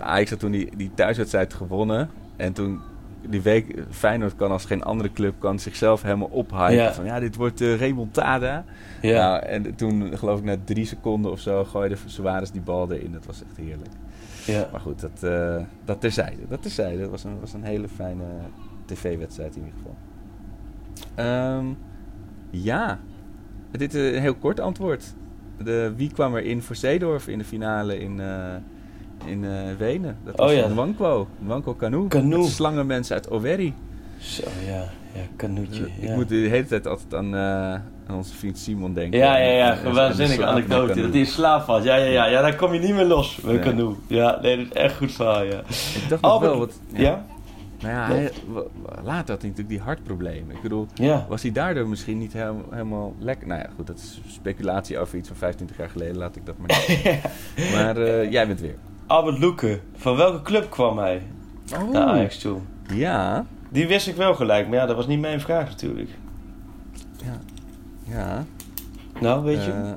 Ajax 0.00 0.30
had 0.30 0.38
toen 0.38 0.50
die, 0.50 0.68
die 0.76 0.90
thuiswedstrijd 0.94 1.54
gewonnen. 1.54 2.10
En 2.36 2.52
toen 2.52 2.80
die 3.28 3.42
week, 3.42 3.84
Feyenoord 3.90 4.36
kan 4.36 4.50
als 4.50 4.64
geen 4.64 4.82
andere 4.82 5.12
club 5.12 5.34
kan 5.38 5.58
zichzelf 5.58 6.02
helemaal 6.02 6.28
ophypen. 6.30 6.74
Ja. 6.74 6.92
Van 6.92 7.04
ja, 7.04 7.20
dit 7.20 7.36
wordt 7.36 7.58
de 7.58 7.74
remontada. 7.74 8.64
Ja. 9.02 9.28
Nou, 9.28 9.42
en 9.42 9.74
toen 9.74 10.18
geloof 10.18 10.38
ik 10.38 10.44
na 10.44 10.56
drie 10.64 10.84
seconden 10.84 11.30
of 11.30 11.40
zo 11.40 11.64
gooide 11.64 11.96
Suarez 12.06 12.50
die 12.50 12.60
bal 12.60 12.92
erin. 12.92 13.12
Dat 13.12 13.26
was 13.26 13.42
echt 13.42 13.56
heerlijk. 13.56 13.90
ja. 14.46 14.68
Maar 14.72 14.80
goed, 14.80 15.00
dat, 15.00 15.22
eh 15.22 15.56
dat 15.84 16.00
terzijde. 16.00 16.42
Dat 16.48 16.62
terzijde. 16.62 17.00
Dat 17.00 17.10
was 17.10 17.24
een, 17.24 17.40
was 17.40 17.52
een 17.52 17.64
hele 17.64 17.88
fijne 17.88 18.24
tv-wedstrijd 18.84 19.56
in 19.56 19.64
ieder 19.64 19.78
geval. 19.78 19.96
Ehm, 21.14 21.66
ja. 22.50 22.98
Dit 23.70 23.94
is 23.94 24.14
een 24.14 24.20
heel 24.20 24.34
kort 24.34 24.60
antwoord. 24.60 25.14
De, 25.64 25.92
wie 25.96 26.12
kwam 26.12 26.34
er 26.34 26.44
in 26.44 26.62
voor 26.62 26.76
Zeedorf 26.76 27.28
in 27.28 27.38
de 27.38 27.44
finale 27.44 27.98
in, 27.98 28.20
eh, 28.20 28.54
in 29.26 29.44
eh, 29.44 29.50
Wenen? 29.78 30.16
Dat 30.24 30.36
was 30.36 30.50
Oh 30.50 30.56
ja. 30.56 30.68
Nwankwo 31.38 31.74
Kanu. 31.76 32.08
Kanu. 32.08 32.36
Het 32.42 32.50
slangenmens 32.50 33.12
uit 33.12 33.28
Owerri. 33.28 33.74
Zo, 34.18 34.42
ja. 34.66 34.84
Ja, 35.14 35.22
kanoetje. 35.36 35.82
Ik 35.82 35.90
ja. 36.08 36.14
moet 36.14 36.28
de 36.28 36.34
hele 36.34 36.66
tijd 36.66 36.86
altijd 36.86 37.14
aan, 37.14 37.34
eh, 37.34 37.72
aan 38.06 38.16
onze 38.16 38.34
vriend 38.34 38.58
Simon 38.58 38.94
denken. 38.94 39.18
Ja, 39.18 39.36
ja, 39.38 39.50
ja, 39.82 39.92
waanzinnige 39.92 40.46
anekdote. 40.46 40.86
Canoe. 40.88 41.02
Dat 41.02 41.10
hij 41.10 41.20
in 41.20 41.26
slaap 41.26 41.64
valt. 41.64 41.84
Ja, 41.84 41.96
ja, 41.96 42.04
ja, 42.04 42.26
ja, 42.26 42.40
daar 42.42 42.56
kom 42.56 42.72
je 42.72 42.80
niet 42.80 42.94
meer 42.94 43.04
los 43.04 43.36
met 43.40 43.54
Nee. 43.54 43.62
Canoe. 43.62 43.94
Ja, 44.06 44.38
nee, 44.42 44.56
dat 44.56 44.66
is 44.66 44.72
echt 44.72 44.96
goed 44.96 45.12
verhaal, 45.12 45.42
ja. 45.42 45.58
Ik 45.94 46.04
dacht 46.08 46.22
nog 46.22 46.40
wel 46.40 46.58
wat... 46.58 46.80
Ja? 46.92 47.24
Nou 47.80 47.94
ja, 47.94 48.06
hij, 48.06 48.30
later 49.04 49.12
had 49.12 49.26
hij 49.26 49.50
natuurlijk 49.50 49.68
die 49.68 49.80
hartproblemen. 49.80 50.56
Ik 50.56 50.62
bedoel, 50.62 50.86
Ja. 50.94 51.26
was 51.28 51.42
hij 51.42 51.52
daardoor 51.52 51.88
misschien 51.88 52.18
niet 52.18 52.32
helemaal 52.70 53.14
lekker... 53.18 53.46
Nou 53.46 53.60
ja, 53.60 53.68
goed, 53.76 53.86
dat 53.86 53.96
is 53.96 54.20
speculatie 54.28 54.98
over 54.98 55.18
iets 55.18 55.28
van 55.28 55.36
25 55.36 55.76
jaar 55.76 55.90
geleden. 55.90 56.16
Laat 56.16 56.36
ik 56.36 56.46
dat 56.46 56.54
maar 56.58 56.84
niet. 56.88 57.72
Maar 57.72 57.96
eh, 57.96 58.30
jij 58.30 58.46
bent 58.46 58.60
weer. 58.60 58.74
Albert 59.06 59.38
Loeken, 59.38 59.80
van 59.96 60.16
welke 60.16 60.42
club 60.42 60.70
kwam 60.70 60.98
hij 60.98 61.22
Oh. 61.74 61.90
naar 61.90 62.02
Ajax 62.06 62.38
toe? 62.38 62.58
Ja, 62.94 63.46
Die 63.70 63.86
wist 63.86 64.06
ik 64.06 64.16
wel 64.16 64.34
gelijk, 64.34 64.68
maar 64.68 64.76
ja, 64.76 64.86
dat 64.86 64.96
was 64.96 65.06
niet 65.06 65.20
mijn 65.20 65.40
vraag 65.40 65.68
natuurlijk. 65.68 66.10
ja. 68.04 68.44
Nou, 69.20 69.44
weet 69.44 69.64
je? 69.64 69.70
Eh, 69.72 69.90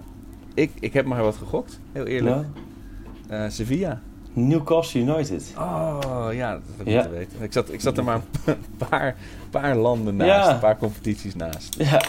ik, 0.53 0.71
ik 0.79 0.93
heb 0.93 1.05
maar 1.05 1.23
wat 1.23 1.35
gegokt, 1.35 1.79
heel 1.91 2.05
eerlijk. 2.05 2.35
nou, 2.35 2.45
Eh, 3.43 3.49
Sevilla. 3.49 3.99
Newcastle 4.33 4.99
United. 5.01 5.53
Oh, 5.57 6.27
ja, 6.31 6.51
dat 6.53 6.61
heb 6.77 6.87
ik 6.87 6.93
Ja. 6.93 6.99
moeten 6.99 7.17
weten. 7.17 7.41
Ik 7.41 7.53
zat, 7.53 7.71
ik 7.73 7.81
zat 7.81 7.97
er 7.97 8.03
maar 8.03 8.21
een 8.45 8.55
paar, 8.89 9.15
paar 9.49 9.75
landen 9.75 10.15
naast, 10.15 10.47
Ja. 10.47 10.53
een 10.53 10.59
paar 10.59 10.77
competities 10.77 11.35
naast. 11.35 11.75
Ja, 11.79 12.01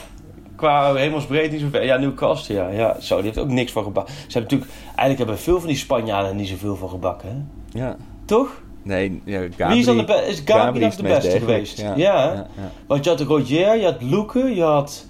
qua 0.61 0.94
hemelsbreed 0.94 1.50
niet 1.50 1.61
zo 1.61 1.68
ver. 1.70 1.84
Ja, 1.84 1.96
Newcastle, 1.96 2.54
ja. 2.54 2.68
ja. 2.68 2.96
Zo, 3.00 3.16
die 3.16 3.24
heeft 3.24 3.38
ook 3.38 3.48
niks 3.48 3.72
van 3.72 3.84
gebakken. 3.84 4.14
Ze 4.14 4.20
hebben 4.22 4.42
natuurlijk... 4.42 4.70
Eigenlijk 4.86 5.18
hebben 5.18 5.38
veel 5.38 5.58
van 5.58 5.68
die 5.68 5.76
Spanjaarden 5.76 6.36
niet 6.36 6.48
zoveel 6.48 6.76
van 6.76 6.88
gebakken, 6.88 7.28
hè? 7.28 7.78
Ja. 7.78 7.96
Toch? 8.24 8.62
Nee, 8.82 9.22
ja, 9.24 9.40
Gabri, 9.40 9.66
Wie 9.68 9.78
is 9.78 9.84
dan 9.84 9.96
de 9.96 10.04
be- 10.04 10.26
is 10.26 10.42
Gabri 10.44 10.90
de 10.96 11.02
beste 11.02 11.38
geweest? 11.38 11.80
Ja. 11.80 11.94
Ja. 11.96 12.46
Want 12.86 13.04
je 13.04 13.11
had 13.11 13.20
Roger, 13.20 13.76
je 13.76 13.84
had 13.84 14.02
Loeken, 14.02 14.54
je 14.54 14.62
had 14.62 15.06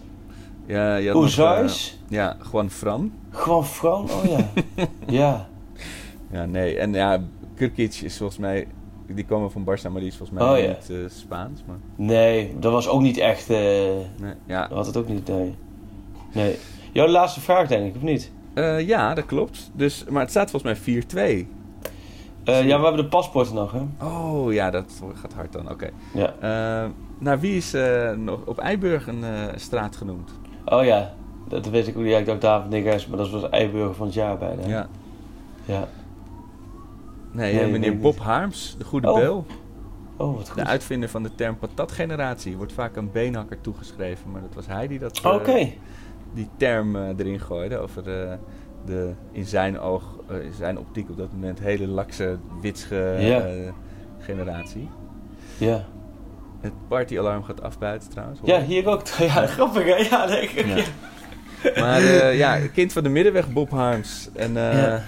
Ja, 0.66 0.96
je 0.96 1.10
had 1.10 1.22
nog, 1.22 1.38
eh, 1.38 1.68
ja, 2.08 2.36
gewoon 2.38 2.70
Fran. 2.70 3.12
Gewoon 3.30 3.66
Fran, 3.66 4.08
oh 4.10 4.24
ja. 4.30 4.48
ja. 5.20 5.48
Ja, 6.30 6.44
nee. 6.44 6.78
En 6.78 6.92
ja, 6.92 7.20
Kurkic 7.54 7.94
is 7.94 8.16
volgens 8.16 8.38
mij... 8.38 8.66
Die 9.14 9.24
komen 9.24 9.50
van 9.50 9.62
Barça, 9.64 9.90
maar 9.90 10.00
die 10.00 10.08
is 10.10 10.16
volgens 10.16 10.38
mij 10.38 10.48
Oh, 10.48 10.58
ja. 10.58 10.66
niet 10.68 10.90
eh, 10.90 10.96
Spaans. 11.08 11.62
Maar, 11.66 11.76
Nee, 11.96 12.54
dat 12.58 12.72
was 12.72 12.88
ook 12.88 13.00
niet 13.00 13.16
echt... 13.18 13.50
eh 13.50 13.56
nee, 13.56 14.34
ja. 14.46 14.66
dat 14.68 14.76
had 14.76 14.86
het 14.86 14.96
ook 14.96 15.08
niet, 15.08 15.28
nee. 15.28 15.54
Nee. 16.32 16.56
Jouw 16.92 17.06
laatste 17.06 17.40
vraag, 17.40 17.68
denk 17.68 17.86
ik, 17.86 17.96
of 17.96 18.02
niet? 18.02 18.30
Eh, 18.54 18.86
ja, 18.86 19.14
dat 19.14 19.26
klopt. 19.26 19.70
Dus, 19.74 20.04
maar 20.08 20.20
het 20.20 20.30
staat 20.30 20.50
volgens 20.50 20.80
mij 20.84 21.02
4-2. 21.44 21.46
Eh, 22.44 22.66
ja, 22.66 22.76
we 22.78 22.84
hebben 22.84 23.02
de 23.02 23.08
paspoorten 23.08 23.54
nog, 23.54 23.72
hè? 23.72 24.06
Oh, 24.06 24.52
ja, 24.52 24.70
dat 24.70 25.02
gaat 25.14 25.32
hard 25.32 25.52
dan. 25.52 25.70
Oké. 25.70 25.90
Ja. 26.14 26.34
Eh, 26.40 26.88
naar 27.18 27.40
wie 27.40 27.56
is 27.56 27.74
nog 28.16 28.40
op 28.44 28.58
Eiburg 28.58 29.06
een 29.06 29.24
straat 29.56 29.96
genoemd? 29.96 30.30
Oh 30.64 30.84
ja, 30.84 31.12
dat 31.48 31.68
weet 31.68 31.86
ik 31.86 31.96
ook 31.96 32.02
niet. 32.02 32.12
Ja, 32.12 32.18
ik 32.18 32.26
dacht 32.26 32.40
David 32.40 32.70
Neges, 32.70 33.06
maar 33.06 33.18
dat 33.18 33.30
was 33.30 33.48
Eiburger 33.48 33.94
van 33.94 34.06
het 34.06 34.14
jaar 34.14 34.38
bij. 34.38 34.56
Hè? 34.60 34.68
Ja. 34.68 34.88
ja. 35.64 35.88
Nee, 37.32 37.60
eh, 37.60 37.70
meneer 37.70 37.98
Bob 37.98 38.18
Harms, 38.18 38.74
de 38.78 38.84
goede 38.84 39.10
Oh, 39.12 39.18
Bel. 39.18 39.46
Oh, 40.16 40.36
wat 40.36 40.46
De 40.46 40.52
goed. 40.52 40.66
uitvinder 40.66 41.08
van 41.08 41.22
de 41.22 41.34
term 41.34 41.56
patatgeneratie. 41.58 42.56
Wordt 42.56 42.72
vaak 42.72 42.96
aan 42.96 43.12
Beenhakker 43.12 43.60
toegeschreven. 43.60 44.30
Maar 44.30 44.40
dat 44.40 44.54
was 44.54 44.66
hij 44.66 44.86
die 44.88 44.98
dat, 44.98 45.16
eh, 45.16 45.22
die 46.34 46.48
term 46.56 46.96
eh, 46.96 47.08
erin 47.18 47.40
gooide. 47.40 47.78
Over 47.78 48.02
de, 48.04 48.36
de 48.84 49.12
in 49.32 49.44
zijn 49.46 49.78
oog, 49.80 50.16
eh, 50.28 50.44
in 50.44 50.52
zijn 50.52 50.78
optiek 50.78 51.10
op 51.10 51.16
dat 51.16 51.32
moment 51.32 51.58
hele 51.60 51.86
lakse, 51.86 52.38
eh, 53.66 53.72
generatie. 54.18 54.88
Ja. 55.58 55.84
Het 56.60 56.72
partyalarm 56.88 57.42
gaat 57.42 57.62
af 57.62 57.78
buiten 57.78 58.10
trouwens. 58.10 58.40
hoor 58.40 58.48
Ja, 58.48 58.60
hier 58.62 58.86
ook. 58.86 59.06
Ja, 59.18 59.46
grappig 59.46 59.84
hè? 59.84 59.94
Ja, 59.96 60.26
ik- 60.26 60.50
Ja. 60.66 60.84
Maar 61.80 62.00
eh, 62.00 62.38
ja, 62.38 62.58
kind 62.72 62.92
van 62.92 63.02
de 63.02 63.08
middenweg, 63.08 63.52
Bob 63.52 63.70
Harms. 63.70 64.28
En 64.34 64.56
eh, 64.56 64.82
Ja. 64.82 65.02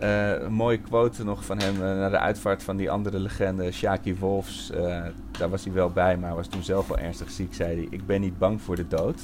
Eh, 0.00 0.42
een 0.42 0.52
mooie 0.52 0.78
quote 0.78 1.24
nog 1.24 1.44
van 1.44 1.58
hem 1.58 1.74
eh, 1.74 1.80
naar 1.80 2.10
de 2.10 2.18
uitvaart 2.18 2.62
van 2.62 2.76
die 2.76 2.90
andere 2.90 3.18
legende, 3.18 3.72
Shaki 3.72 4.16
Wolfs. 4.16 4.70
Eh, 4.70 5.04
daar 5.38 5.50
was 5.50 5.64
hij 5.64 5.72
wel 5.72 5.90
bij, 5.90 6.16
maar 6.16 6.34
was 6.34 6.48
toen 6.48 6.62
zelf 6.62 6.88
wel 6.88 6.98
ernstig 6.98 7.30
ziek, 7.30 7.54
zei 7.54 7.74
hij. 7.74 7.86
Ik 7.90 8.06
ben 8.06 8.20
niet 8.20 8.38
bang 8.38 8.62
voor 8.62 8.76
de 8.76 8.88
dood. 8.88 9.20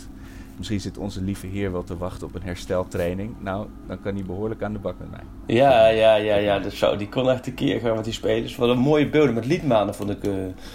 Misschien 0.56 0.80
zit 0.80 0.98
onze 0.98 1.22
lieve 1.22 1.46
heer 1.46 1.72
wel 1.72 1.84
te 1.84 1.96
wachten 1.96 2.26
op 2.26 2.34
een 2.34 2.42
hersteltraining. 2.42 3.34
Nou, 3.40 3.66
dan 3.86 4.00
kan 4.02 4.14
hij 4.14 4.24
behoorlijk 4.24 4.62
aan 4.62 4.72
de 4.72 4.78
bak 4.78 4.94
met 4.98 5.10
mij. 5.10 5.20
Ja, 5.56 5.88
ja, 5.88 6.14
ja, 6.14 6.36
ja. 6.36 6.58
Dat 6.58 6.72
zo, 6.72 6.96
die 6.96 7.08
kon 7.08 7.30
echt 7.30 7.42
tekeer 7.42 7.80
gaan 7.80 7.94
met 7.94 8.04
die 8.04 8.12
spelers. 8.12 8.56
Wat 8.56 8.68
een 8.68 8.78
mooie 8.78 9.08
beelden 9.08 9.34
met 9.34 9.46
liedmanen 9.46 9.94
vond 9.94 10.10
ik. 10.10 10.24
eh, 10.24 10.32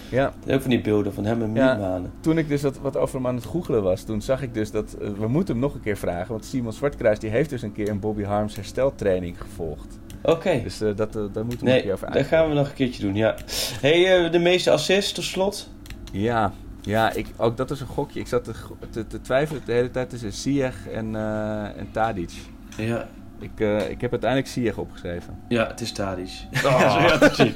Ja, 0.10 0.34
ook 0.50 0.62
van 0.62 0.70
die 0.70 0.82
beelden 0.82 1.14
van 1.14 1.26
hem 1.26 1.42
en 1.42 1.54
Ja. 1.56 1.72
liedmanen. 1.72 2.12
toen 2.20 2.38
ik 2.38 2.48
dus 2.48 2.62
wat, 2.62 2.80
wat 2.80 2.98
over 2.98 3.16
hem 3.16 3.28
aan 3.28 3.36
het 3.36 3.46
googelen 3.46 3.84
was, 3.84 4.04
toen 4.04 4.22
zag 4.22 4.42
ik 4.42 4.54
dus 4.54 4.72
dat... 4.72 4.94
eh, 5.02 5.10
we 5.10 5.28
moeten 5.28 5.54
hem 5.54 5.64
nog 5.64 5.74
een 5.74 5.82
keer 5.82 5.98
vragen, 5.98 6.32
want 6.32 6.46
Simon 6.46 6.74
Zwartkruis 6.74 7.20
die 7.20 7.30
heeft 7.30 7.50
dus 7.50 7.62
een 7.62 7.72
keer 7.74 7.90
een 7.90 8.00
Bobby 8.00 8.24
Harms 8.24 8.56
hersteltraining 8.56 9.42
gevolgd. 9.42 10.00
Oké. 10.24 10.62
Dus 10.64 10.82
eh, 10.82 10.96
dat, 10.96 11.14
daar 11.14 11.46
moeten 11.46 11.66
we 11.66 11.76
een 11.76 11.82
keer 11.82 11.94
over 11.94 12.08
dat 12.08 12.16
uit. 12.16 12.26
gaan 12.26 12.50
we 12.50 12.54
nog 12.56 12.68
een 12.68 12.74
keertje 12.74 13.02
doen, 13.02 13.16
ja. 13.16 13.36
hey, 13.82 14.30
de 14.30 14.40
meeste 14.40 14.72
assists 14.72 15.12
tot 15.12 15.24
slot? 15.24 15.70
Ja, 16.12 16.54
ja 16.82 17.14
ik, 17.14 17.28
ook 17.38 17.58
dat 17.58 17.72
is 17.72 17.80
een 17.82 17.88
gokje. 17.88 18.20
Ik 18.20 18.28
zat 18.28 18.44
te, 18.44 18.52
te, 18.90 19.08
te 19.08 19.22
twijfelen 19.22 19.62
de 19.66 19.72
hele 19.72 19.92
tijd 19.92 20.10
tussen 20.10 20.34
Ziyech 20.34 20.88
en, 20.90 21.16
eh 21.16 21.64
en 21.64 21.88
Tadic. 21.92 22.32
Ja. 22.78 23.08
Ik, 23.40 23.60
eh, 23.60 23.90
ik 23.90 24.02
heb 24.02 24.12
uiteindelijk 24.12 24.50
Ziyech 24.52 24.78
opgeschreven. 24.78 25.40
Ja, 25.48 25.68
het 25.68 25.82
is 25.82 25.92
Tadic. 25.92 26.30
Ja, 26.52 26.90
zo 26.90 27.00
je 27.02 27.12
altijd 27.12 27.36
zien. 27.36 27.54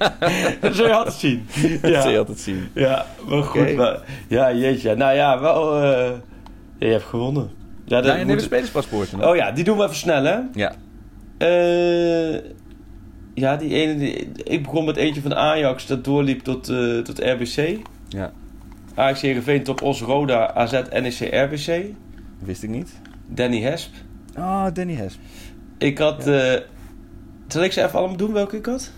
zo 0.73 0.86
je 0.86 0.93
altijd 0.93 1.15
zien. 1.15 1.45
Dat 1.82 1.91
Ja. 1.91 2.01
zul 2.01 2.11
je 2.11 2.17
altijd 2.17 2.39
zien. 2.39 2.67
Ja, 2.73 3.05
maar 3.28 3.43
goed. 3.43 3.76
Maar, 3.76 3.99
ja, 4.28 4.53
jeetje. 4.53 4.95
Nou 4.95 5.15
ja, 5.15 5.39
wel... 5.39 5.82
eh, 5.84 6.11
je 6.78 6.86
hebt 6.88 7.03
gewonnen. 7.03 7.49
Ja, 7.86 8.01
dat 8.01 8.13
Ja, 8.13 8.17
en 8.19 8.28
moet- 8.28 8.41
spelerspaspoorten. 8.41 9.28
Oh 9.30 9.36
ja, 9.36 9.51
die 9.51 9.63
doen 9.63 9.78
we 9.78 9.84
even 9.84 9.95
snel, 9.95 10.23
hè? 10.23 10.39
Ja. 10.53 10.73
Ja, 13.34 13.55
die 13.55 13.69
ene... 13.73 13.97
Die, 13.97 14.28
ik 14.43 14.63
begon 14.63 14.86
met 14.86 14.95
eentje 14.97 15.21
van 15.21 15.36
Ajax 15.36 15.88
dat 15.88 16.03
doorliep 16.03 16.39
tot, 16.43 16.63
tot 17.03 17.19
RBC. 17.19 17.78
ja, 18.07 18.32
Ajax 18.96 19.22
Heerenveen, 19.22 19.64
Top 19.64 19.82
Os, 19.82 20.02
Roda, 20.02 20.54
AZ, 20.54 20.72
NEC, 20.72 21.34
RBC. 21.34 21.84
wist 22.39 22.64
ik 22.64 22.70
niet. 22.70 22.89
Danny 23.28 23.62
Hesp. 23.62 23.93
Oh, 24.38 24.66
Danny 24.74 24.93
Hesp. 24.96 25.20
Ik 25.78 25.98
had... 25.98 26.28
eh 26.28 26.54
zal 27.48 27.64
ik 27.64 27.72
ze 27.72 27.84
even 27.84 28.00
allemaal 28.00 28.18
doen 28.18 28.34
welke 28.34 28.58
ik 28.58 28.66
had? 28.66 28.91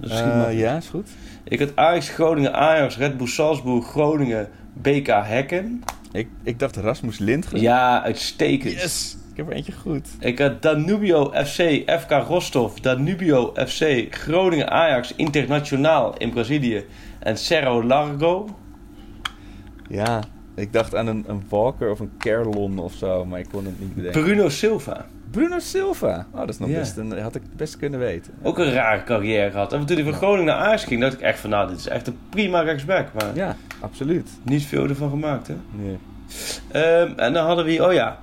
Makkelijk. 0.00 0.52
ja, 0.58 0.76
is 0.76 0.88
goed. 0.88 1.08
Ik 1.44 1.58
had 1.58 1.76
Ajax, 1.76 2.08
Groningen, 2.08 2.54
Ajax, 2.54 2.96
Red 2.96 3.16
Bull 3.16 3.26
Salzburg, 3.26 3.86
Groningen, 3.86 4.48
BK 4.72 5.06
Hekken. 5.06 5.82
Ik, 6.12 6.28
ik 6.42 6.58
dacht 6.58 6.76
Rasmus 6.76 7.18
Lindgren. 7.18 7.60
Ja, 7.60 8.02
uitstekend. 8.02 8.72
Yes! 8.72 9.16
Ik 9.30 9.36
heb 9.36 9.48
er 9.48 9.54
eentje 9.56 9.72
goed. 9.72 10.08
Ik 10.20 10.38
had 10.38 10.62
Danubio 10.62 11.30
FC, 11.30 11.82
FK 12.00 12.10
Rostov, 12.10 12.74
Danubio 12.78 13.52
FC, 13.66 14.06
Groningen 14.10 14.70
Ajax, 14.70 15.12
Internationaal 15.16 16.16
in 16.18 16.30
Brazilië 16.30 16.84
en 17.18 17.38
Cerro 17.38 17.84
Largo. 17.84 18.56
Ja, 19.88 20.22
ik 20.54 20.72
dacht 20.72 20.94
aan 20.94 21.06
een, 21.06 21.24
een 21.28 21.42
Walker 21.48 21.90
of 21.90 22.00
een 22.00 22.10
Kerlon 22.18 22.78
of 22.78 22.92
zo, 22.92 23.24
maar 23.24 23.38
ik 23.38 23.48
kon 23.52 23.64
het 23.64 23.80
niet 23.80 23.94
bedenken. 23.94 24.22
Bruno 24.22 24.48
Silva. 24.48 25.06
Bruno 25.30 25.58
Silva. 25.58 26.26
Oh, 26.32 26.38
dat 26.40 26.48
is 26.48 26.58
nog 26.58 26.68
Ja. 26.68 26.78
best 26.78 26.96
een, 26.96 27.18
had 27.18 27.34
ik 27.34 27.42
best 27.56 27.76
kunnen 27.76 28.00
weten. 28.00 28.34
Ook 28.42 28.58
een 28.58 28.72
rare 28.72 29.02
carrière 29.04 29.50
gehad. 29.50 29.72
En 29.72 29.84
toen 29.86 29.96
hij 29.96 30.04
van 30.04 30.14
Groningen 30.14 30.44
naar 30.44 30.56
Ajax 30.64 30.84
ging, 30.84 31.00
dacht 31.00 31.12
ik 31.12 31.20
echt 31.20 31.38
van 31.40 31.50
nou, 31.50 31.68
dit 31.68 31.78
is 31.78 31.88
echt 31.88 32.06
een 32.06 32.18
prima 32.28 32.60
rechtsback. 32.60 33.06
Maar 33.14 33.34
Ja, 33.34 33.56
absoluut. 33.80 34.28
niet 34.42 34.62
veel 34.66 34.88
ervan 34.88 35.10
gemaakt, 35.10 35.46
hè. 35.48 35.54
Nee. 35.70 35.98
Ehm, 36.70 37.12
en 37.18 37.32
dan 37.32 37.46
hadden 37.46 37.64
we, 37.64 37.86
oh 37.86 37.92
ja, 37.92 38.18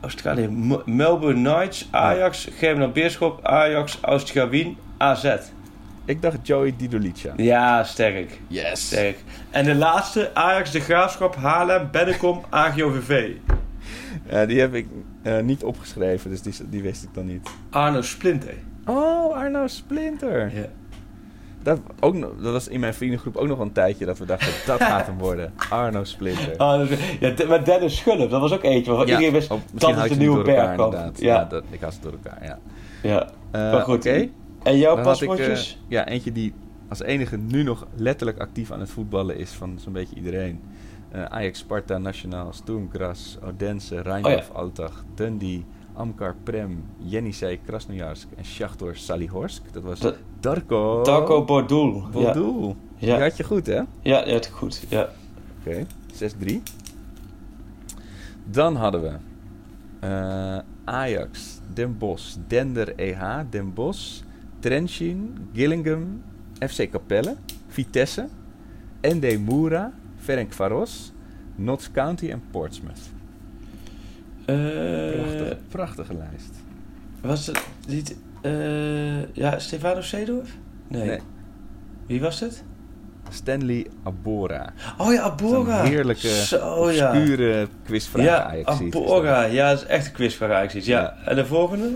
Australië, 0.00 0.48
Melbourne 0.84 1.50
Knights, 1.50 1.88
Ajax, 1.90 2.48
Germinal 2.52 2.90
Beerschop, 2.90 3.44
Ajax, 3.46 3.98
Austria 4.00 4.48
Wien, 4.48 4.76
AZ. 4.96 5.34
Ik 6.04 6.22
dacht 6.22 6.38
Joey 6.42 6.74
Didolica. 6.76 7.32
Ja, 7.36 7.84
sterk. 7.84 8.40
Yes. 8.48 8.86
Sterk. 8.86 9.16
En 9.50 9.64
de 9.64 9.74
laatste, 9.74 10.30
Ajax, 10.34 10.70
De 10.70 10.80
Graafschap, 10.80 11.34
Haarlem, 11.36 11.88
Bennekom, 11.92 12.40
AGOVV. 12.50 13.30
Ja, 14.30 14.46
die 14.46 14.60
heb 14.60 14.74
ik 14.74 14.86
eh, 15.22 15.38
niet 15.40 15.62
opgeschreven, 15.64 16.30
dus 16.30 16.42
die, 16.42 16.54
die 16.68 16.82
wist 16.82 17.02
ik 17.02 17.08
dan 17.14 17.26
niet. 17.26 17.48
Arno 17.70 18.02
Splinter. 18.02 18.54
Oh, 18.86 19.36
Arno 19.36 19.66
Splinter. 19.66 20.54
Ja. 20.54 20.64
Dat, 21.62 21.80
ook, 22.00 22.14
nog- 22.14 22.30
dat 22.40 22.52
was 22.52 22.68
in 22.68 22.80
mijn 22.80 22.94
vriendengroep 22.94 23.36
ook 23.36 23.46
nog 23.48 23.58
een 23.58 23.72
tijdje 23.72 24.04
dat 24.04 24.18
we 24.18 24.24
dachten, 24.24 24.48
dat 24.66 24.82
gaat 24.82 25.06
hem 25.06 25.18
worden. 25.18 25.52
Arno 25.70 26.04
Splinter. 26.04 26.50
Is- 26.90 26.98
ja, 27.20 27.46
maar 27.48 27.64
Dennis 27.64 27.96
Schulp, 27.96 28.30
dat 28.30 28.40
was 28.40 28.52
ook 28.52 28.62
eentje 28.62 28.90
waarvan 28.90 29.06
Ja, 29.06 29.12
iedereen 29.12 29.32
wist 29.34 29.50
oh, 29.50 29.60
dat 29.72 29.94
het 29.94 30.10
een 30.10 30.18
nieuwe 30.18 30.42
berg 30.42 30.74
kwam. 30.74 30.84
inderdaad. 30.92 31.20
Ja, 31.20 31.34
Ja, 31.34 31.44
dat, 31.44 31.64
ik 31.70 31.80
had 31.80 31.94
ze 31.94 32.00
door 32.02 32.12
elkaar, 32.12 32.44
ja. 32.44 32.58
ja. 33.02 33.28
Eh, 33.50 33.72
Maar 33.72 33.80
goed. 33.82 33.96
Oké. 34.06 34.28
En 34.64 34.78
jouw 34.78 34.96
Dan 34.96 35.04
had 35.04 35.14
ik, 35.20 35.22
eh, 35.22 35.28
paspoortjes? 35.28 35.78
ja, 35.88 36.06
eentje 36.08 36.32
die 36.32 36.54
als 36.88 37.00
enige 37.02 37.36
nu 37.36 37.62
nog 37.62 37.86
letterlijk 37.94 38.38
actief 38.38 38.70
aan 38.70 38.80
het 38.80 38.90
voetballen 38.90 39.36
is 39.38 39.50
van 39.50 39.78
zo'n 39.78 39.92
beetje 39.92 40.16
iedereen. 40.16 40.60
Eh, 41.10 41.24
Ajax, 41.24 41.58
Sparta, 41.58 41.98
Nationaal, 41.98 42.52
Sturm 42.52 42.88
Graz, 42.92 43.36
Odense, 43.44 44.00
Rheindorf, 44.00 44.50
Altach, 44.50 45.04
Dundee, 45.14 45.64
Amkar, 45.92 46.34
Prem, 46.42 46.84
Jenisej, 46.98 47.60
Krasnojarsk 47.66 48.28
en 48.36 48.44
Shachtor 48.44 48.96
Salihorsk. 48.96 49.62
Dat 49.72 49.82
was 49.82 49.98
Dat- 50.00 50.16
Darko... 50.40 51.02
Darko 51.04 51.44
Bordoel. 51.44 51.94
Ja. 51.94 52.08
Bordoel. 52.10 52.76
Ja. 52.96 53.14
Die 53.14 53.22
had 53.22 53.36
je 53.36 53.44
goed, 53.44 53.66
hè? 53.66 53.74
Ja, 53.76 53.86
ja, 54.02 54.24
het 54.26 54.46
goed. 54.46 54.84
Ja. 54.88 55.08
Oké, 55.60 55.86
6-3. 56.12 56.62
Dan 58.44 58.76
hadden 58.76 59.02
we 59.02 59.12
eh, 60.06 60.58
Ajax, 60.84 61.60
Den 61.74 61.98
Bosch, 61.98 62.36
Dender 62.46 62.94
EH, 62.96 63.38
Den 63.50 63.72
Bosch, 63.74 64.20
Trenchin, 64.62 65.48
Gillingham, 65.52 66.22
FC 66.58 66.88
Capelle, 66.90 67.34
Vitesse, 67.68 68.28
ND 69.00 69.38
Moura, 69.38 69.92
Ferencvaros, 70.16 71.12
Notts 71.56 71.90
County 71.90 72.30
en 72.30 72.42
Portsmouth. 72.50 73.00
Eh, 74.44 74.56
Prachtige, 74.56 75.56
prachtige 75.68 76.14
lijst. 76.14 76.54
was 77.20 77.46
het 77.46 77.60
niet... 77.88 78.16
eh, 78.40 79.34
ja, 79.34 79.58
Stefano 79.58 80.00
Seedorf? 80.00 80.50
Nee. 80.88 81.06
Nee. 81.06 81.18
Wie 82.06 82.20
was 82.20 82.40
het? 82.40 82.62
Stanley 83.30 83.86
Abora. 84.02 84.72
Oh 84.98 85.12
ja, 85.12 85.22
Abora. 85.22 85.82
Heerlijke, 85.82 86.28
Zo, 86.28 86.90
ja. 86.90 87.10
obscure 87.10 87.68
quizvraag 87.84 88.24
Ja, 88.24 88.74
ziet. 88.76 88.94
Abora. 88.94 89.44
Ja, 89.44 89.68
dat 89.70 89.80
is 89.82 89.86
echt 89.86 90.06
een 90.06 90.12
quizvraag. 90.12 90.72
Ja. 90.72 90.80
Ja. 90.84 91.16
En 91.24 91.36
de 91.36 91.46
volgende? 91.46 91.90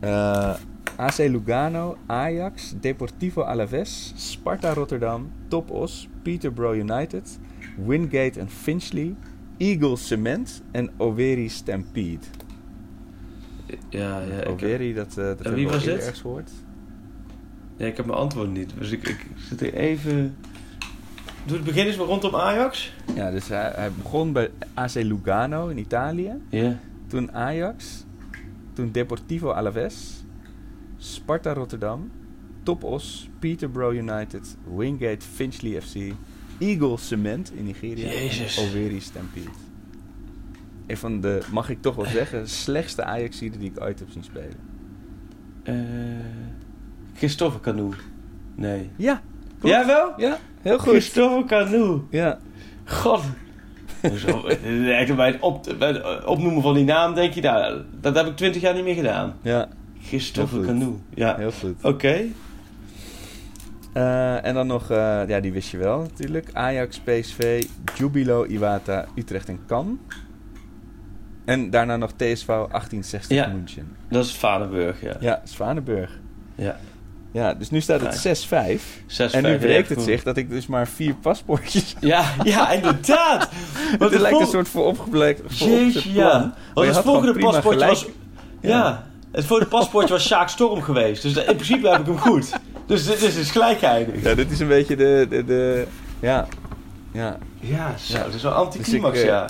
Eh, 0.00 0.54
AC 0.96 1.18
Lugano, 1.18 1.96
Ajax, 2.06 2.74
Deportivo 2.80 3.42
Alaves, 3.42 4.12
Sparta 4.16 4.72
Rotterdam, 4.74 5.30
Topos, 5.48 6.08
Peterborough 6.22 6.76
United, 6.90 7.38
Wingate 7.86 8.40
en 8.40 8.48
Finchley, 8.48 9.14
Eagles 9.58 10.06
Cement 10.06 10.62
en 10.72 10.90
Overi 10.96 11.48
Stampede. 11.48 12.26
Ja, 13.88 14.20
ja. 14.20 14.40
Ik, 14.42 14.48
Overi, 14.48 14.94
dat, 14.94 15.08
eh 15.18 15.24
dat 15.24 15.40
wie 15.48 15.68
was 15.68 15.84
dit? 15.84 15.94
ergens 15.98 16.20
gehoord. 16.20 16.50
ja, 17.76 17.86
ik 17.86 17.96
heb 17.96 18.06
mijn 18.06 18.18
antwoord 18.18 18.50
niet. 18.52 18.70
Dus 18.78 18.90
ik, 18.90 19.08
ik 19.08 19.26
zit 19.36 19.60
er 19.60 19.74
even... 19.74 20.36
Doe 21.46 21.56
het 21.56 21.64
begin 21.66 21.86
eens 21.86 21.96
maar 21.96 22.06
rondom 22.06 22.34
Ajax. 22.34 22.92
Ja, 23.14 23.30
dus 23.30 23.48
hij, 23.48 23.72
hij 23.74 23.90
begon 24.02 24.32
bij 24.32 24.50
AC 24.74 24.94
Lugano 24.94 25.68
in 25.68 25.78
Italië, 25.78 26.32
Ja. 26.48 26.78
toen 27.06 27.32
Ajax, 27.32 28.04
toen 28.72 28.92
Deportivo 28.92 29.50
Alaves, 29.50 30.24
Sparta 31.12 31.52
Rotterdam, 31.52 32.10
Topos, 32.62 33.28
Peterborough 33.38 33.94
United, 33.94 34.56
Wingate 34.76 35.26
Finchley 35.34 35.80
FC, 35.80 36.14
Eagles 36.58 37.06
Cement 37.06 37.52
in 37.52 37.64
Nigeria 37.64 38.08
Jezus. 38.08 38.56
en 38.56 38.64
Overi 38.64 39.00
Stampede. 39.00 39.50
Een 40.86 40.96
van 40.96 41.20
de, 41.20 41.42
mag 41.52 41.68
ik 41.68 41.82
toch 41.82 41.94
wel 41.94 42.06
zeggen, 42.06 42.48
slechtste 42.64 43.04
ajax 43.04 43.38
die 43.38 43.52
ik 43.58 43.80
ooit 43.80 43.98
heb 43.98 44.08
zien 44.10 44.24
spelen. 44.24 44.56
Eh 45.62 45.74
Christophe 47.16 47.60
Canoe. 47.60 47.92
Nee. 48.54 48.90
Ja, 48.96 49.22
klopt. 49.58 49.74
Ja, 49.74 49.86
wel? 49.86 50.12
Ja, 50.16 50.38
heel 50.62 50.78
goed. 50.78 50.88
Christophe 50.88 51.44
Canoe. 51.46 52.00
Ja, 52.10 52.38
God. 52.84 53.22
Eh, 54.00 55.16
bij 55.16 55.26
het 55.26 55.40
op, 55.40 55.74
bij 55.78 55.88
het 55.88 56.24
opnoemen 56.24 56.62
van 56.62 56.74
die 56.74 56.84
naam 56.84 57.14
denk 57.14 57.32
je, 57.32 57.40
nou, 57.40 57.82
dat 58.00 58.14
heb 58.14 58.26
ik 58.26 58.36
twintig 58.36 58.62
jaar 58.62 58.74
niet 58.74 58.84
meer 58.84 58.94
gedaan. 58.94 59.36
ja, 59.42 59.68
Christophe 60.02 60.54
Heel 60.54 60.64
goed. 60.64 60.72
Canoe. 60.78 60.94
Ja. 61.14 61.36
heel 61.36 61.52
goed. 61.52 61.84
Oké. 61.84 62.24
Eh, 63.92 64.44
en 64.44 64.54
dan 64.54 64.66
nog, 64.66 64.90
eh, 64.90 65.20
ja, 65.26 65.40
die 65.40 65.52
wist 65.52 65.70
je 65.70 65.76
wel 65.76 65.98
natuurlijk. 66.00 66.50
Ajax, 66.52 66.98
PSV, 66.98 67.64
Jubilo, 67.94 68.44
Iwata, 68.44 69.04
Utrecht 69.14 69.48
en 69.48 69.58
Cannes. 69.66 69.96
En 71.44 71.70
daarna 71.70 71.96
nog 71.96 72.10
TSV 72.12 72.46
1860 72.46 73.36
Ja. 73.36 73.46
München. 73.46 73.96
Dat 74.08 74.24
is 74.24 74.34
Vadenburg, 74.34 75.00
ja. 75.00 75.16
Ja, 75.20 75.40
Zwanenburg. 75.44 76.18
Ja. 76.54 76.76
Ja, 77.32 77.54
dus 77.54 77.70
nu 77.70 77.80
staat 77.80 78.00
het 78.00 78.14
6-5. 78.18 79.02
Zes, 79.06 79.32
En 79.32 79.42
nu 79.42 79.58
breekt 79.58 79.88
het 79.88 80.02
zich 80.02 80.22
dat 80.22 80.36
ik 80.36 80.50
dus 80.50 80.66
maar 80.66 80.88
vier 80.88 81.14
paspoortjes 81.14 81.94
heb. 81.94 82.02
Ja, 82.12 82.24
ja, 82.44 82.70
inderdaad. 82.70 83.48
Want 83.98 84.12
Het 84.12 84.20
lijkt 84.20 84.40
een 84.40 84.46
soort 84.46 84.68
vooropgeblekt 84.68 85.58
Jeetje, 85.58 86.12
ja. 86.12 86.28
plan. 86.28 86.54
Want 86.74 86.86
het 86.86 87.04
volgende 87.04 87.38
paspoortje 87.38 87.86
was... 87.86 88.06
Ja. 88.60 89.06
Het 89.36 89.44
volgende 89.44 89.70
paspoortje 89.70 90.14
was 90.14 90.26
Sjaak 90.26 90.48
Storm 90.48 90.82
geweest. 90.82 91.22
Dus 91.22 91.36
in 91.36 91.44
principe 91.44 91.88
heb 91.88 92.00
ik 92.00 92.06
hem 92.06 92.18
goed. 92.18 92.52
Dus 92.86 93.06
dit 93.06 93.22
is 93.22 93.34
dus 93.34 93.50
gelijk 93.50 93.78
geëindigd. 93.78 94.24
Ja, 94.24 94.34
dit 94.34 94.50
is 94.50 94.60
een 94.60 94.68
beetje 94.68 94.96
de... 94.96 95.26
de, 95.28 95.44
de 95.44 95.86
ja, 96.20 96.46
ja. 97.12 97.38
Ja, 97.60 97.94
zo. 97.98 98.16
Ja. 98.16 98.24
Dat 98.24 98.34
is 98.34 98.42
wel 98.42 98.52
anticlimax, 98.52 99.12
Dus 99.12 99.22
ik, 99.22 99.28
eh, 99.28 99.34
ja. 99.34 99.46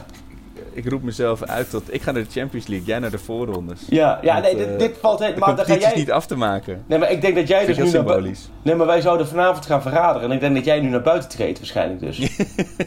Ik 0.77 0.89
roep 0.89 1.03
mezelf 1.03 1.43
uit 1.43 1.71
tot... 1.71 1.95
Ik 1.95 2.03
ga 2.03 2.13
naar 2.13 2.23
de 2.23 2.31
Champions 2.31 2.67
League, 2.67 2.87
jij 2.87 2.99
naar 2.99 3.11
de 3.11 3.19
voorrondes. 3.19 3.81
Ja, 3.89 4.19
ja 4.23 4.33
Want, 4.41 4.45
nee, 4.45 4.65
eh, 4.65 4.69
dit, 4.69 4.79
dit 4.79 4.97
valt 5.01 5.19
De 5.19 5.25
helemaal... 5.25 5.49
Ga 5.49 5.55
competitie 5.55 5.83
is 5.83 5.93
jij... 5.93 5.99
niet 5.99 6.11
af 6.11 6.27
te 6.27 6.37
maken. 6.37 6.83
Nee, 6.87 6.99
maar 6.99 7.11
ik 7.11 7.21
denk 7.21 7.35
dat 7.35 7.49
jij 7.49 7.67
dus 7.67 7.77
nu 7.77 7.83
naar 7.83 7.93
symbolisch. 7.93 8.51
Nee, 8.63 8.75
maar 8.75 8.87
wij 8.87 9.01
zouden 9.01 9.27
vanavond 9.29 9.67
gaan 9.67 9.83
vergaderen. 9.83 10.29
En 10.29 10.35
ik 10.35 10.41
denk 10.41 10.55
dat 10.55 10.65
jij 10.65 10.81
nu 10.81 10.89
naar 10.89 11.03
buiten 11.03 11.29
treedt 11.29 11.59
waarschijnlijk 11.59 12.01
dus. 12.01 12.19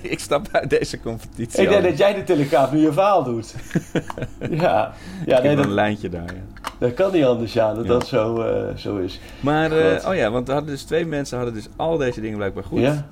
ik 0.01 0.19
stap 0.19 0.47
uit 0.51 0.69
deze 0.69 0.99
competitie. 0.99 1.63
ik 1.63 1.69
denk 1.69 1.83
dat 1.83 1.97
jij 1.97 2.13
de 2.13 2.23
Telegraaf 2.23 2.71
nu 2.71 2.79
je 2.79 2.93
verhaal 2.93 3.23
doet. 3.23 3.55
ja, 4.49 4.93
ja 5.25 5.37
ik 5.37 5.43
nee, 5.43 5.47
heb 5.47 5.55
dat, 5.55 5.65
een 5.65 5.73
lijntje 5.73 6.09
daar, 6.09 6.33
ja. 6.33 6.63
dat 6.77 6.93
kan 6.93 7.11
niet 7.11 7.25
anders, 7.25 7.53
ja, 7.53 7.73
dat 7.73 7.85
Ja. 7.85 7.91
dat 7.91 8.07
zo, 8.07 8.41
eh, 8.41 8.75
zo 8.75 8.97
is. 8.97 9.19
Maar, 9.39 9.71
eh, 9.71 10.07
oh 10.09 10.15
ja, 10.15 10.31
want 10.31 10.47
er 10.47 10.53
hadden 10.53 10.71
dus 10.71 10.83
twee 10.83 11.05
mensen 11.05 11.37
hadden 11.37 11.55
dus 11.55 11.67
al 11.75 11.97
deze 11.97 12.21
dingen 12.21 12.37
blijkbaar 12.37 12.63
goed. 12.63 12.79
Ja? 12.79 13.05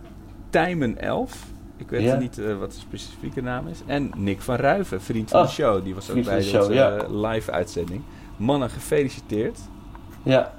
Tijmen 0.49 1.01
11. 1.01 1.55
Ik 1.77 1.89
weet 1.89 2.01
Ja. 2.01 2.17
niet 2.17 2.37
eh, 2.39 2.57
wat 2.57 2.71
de 2.71 2.79
specifieke 2.79 3.41
naam 3.41 3.67
is. 3.67 3.79
En 3.85 4.11
Nick 4.17 4.41
van 4.41 4.55
Ruiven, 4.55 5.01
vriend 5.01 5.29
van 5.29 5.39
Oh, 5.39 5.45
de 5.45 5.51
show. 5.51 5.83
Die 5.83 5.95
was 5.95 6.09
ook 6.09 6.23
bij 6.23 6.35
de 6.37 6.43
show, 6.43 6.61
onze 6.61 6.73
ja. 6.73 6.95
eh, 6.95 7.21
live 7.31 7.51
uitzending. 7.51 8.01
Mannen, 8.37 8.69
gefeliciteerd. 8.69 9.59
Ja. 10.23 10.53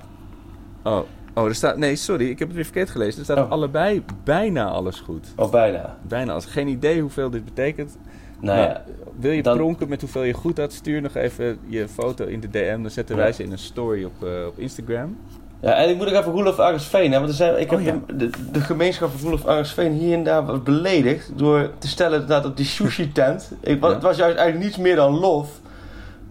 Oh, 0.82 1.00
oh, 1.34 1.44
er 1.46 1.54
staat... 1.54 1.76
Nee, 1.76 1.96
sorry, 1.96 2.28
ik 2.30 2.38
heb 2.38 2.48
het 2.48 2.56
weer 2.56 2.64
verkeerd 2.64 2.90
gelezen. 2.90 3.18
Er 3.18 3.24
staat 3.24 3.38
Oh. 3.44 3.50
allebei 3.50 4.04
bijna 4.24 4.64
alles 4.68 5.00
goed. 5.00 5.26
Oh, 5.36 5.50
bijna. 5.50 5.96
Bijna 6.08 6.30
alles. 6.32 6.44
Geen 6.44 6.68
idee 6.68 7.00
hoeveel 7.00 7.30
dit 7.30 7.44
betekent. 7.44 7.98
Nou 8.40 8.58
Nou, 8.58 8.68
ja. 8.70 8.84
Wil 9.18 9.30
je 9.32 9.42
Dan- 9.42 9.56
pronken 9.56 9.88
met 9.88 10.00
hoeveel 10.00 10.22
je 10.22 10.32
goed 10.32 10.58
had? 10.58 10.72
Stuur 10.72 11.02
nog 11.02 11.14
even 11.14 11.58
je 11.66 11.88
foto 11.88 12.24
in 12.24 12.40
de 12.40 12.48
DM. 12.50 12.82
Dan 12.82 12.90
zetten 12.90 13.16
wij 13.16 13.32
ze 13.32 13.42
in 13.42 13.52
een 13.52 13.58
story 13.58 14.04
op, 14.04 14.22
eh, 14.24 14.46
op 14.46 14.58
Instagram. 14.58 15.16
Ja, 15.60 15.72
en 15.74 15.88
ik 15.88 15.96
moet 15.96 16.06
ook 16.06 16.12
even 16.20 16.32
Roelof 16.32 16.58
Arendsveen, 16.58 17.12
hè, 17.12 17.18
want 17.18 17.30
er 17.30 17.36
zijn, 17.36 17.60
ik 17.60 17.70
heb 17.70 17.78
Oh, 17.78 17.84
ja. 17.84 17.98
de, 18.14 18.30
de, 18.52 18.60
gemeenschap 18.60 19.10
van 19.10 19.20
Roelof 19.20 19.46
Arendsveen 19.46 19.92
hier 19.92 20.14
en 20.16 20.24
daar 20.24 20.46
wat 20.46 20.64
beledigd 20.64 21.30
door 21.36 21.70
te 21.78 21.88
stellen 21.88 22.26
dat 22.26 22.44
op 22.44 22.56
die 22.56 22.66
sushi 22.66 23.12
tent, 23.12 23.50
ik, 23.60 23.82
Ja. 23.82 23.88
het 23.88 24.02
was 24.02 24.16
juist 24.16 24.36
eigenlijk 24.36 24.66
niets 24.66 24.76
meer 24.76 24.96
dan 24.96 25.18
lof, 25.18 25.48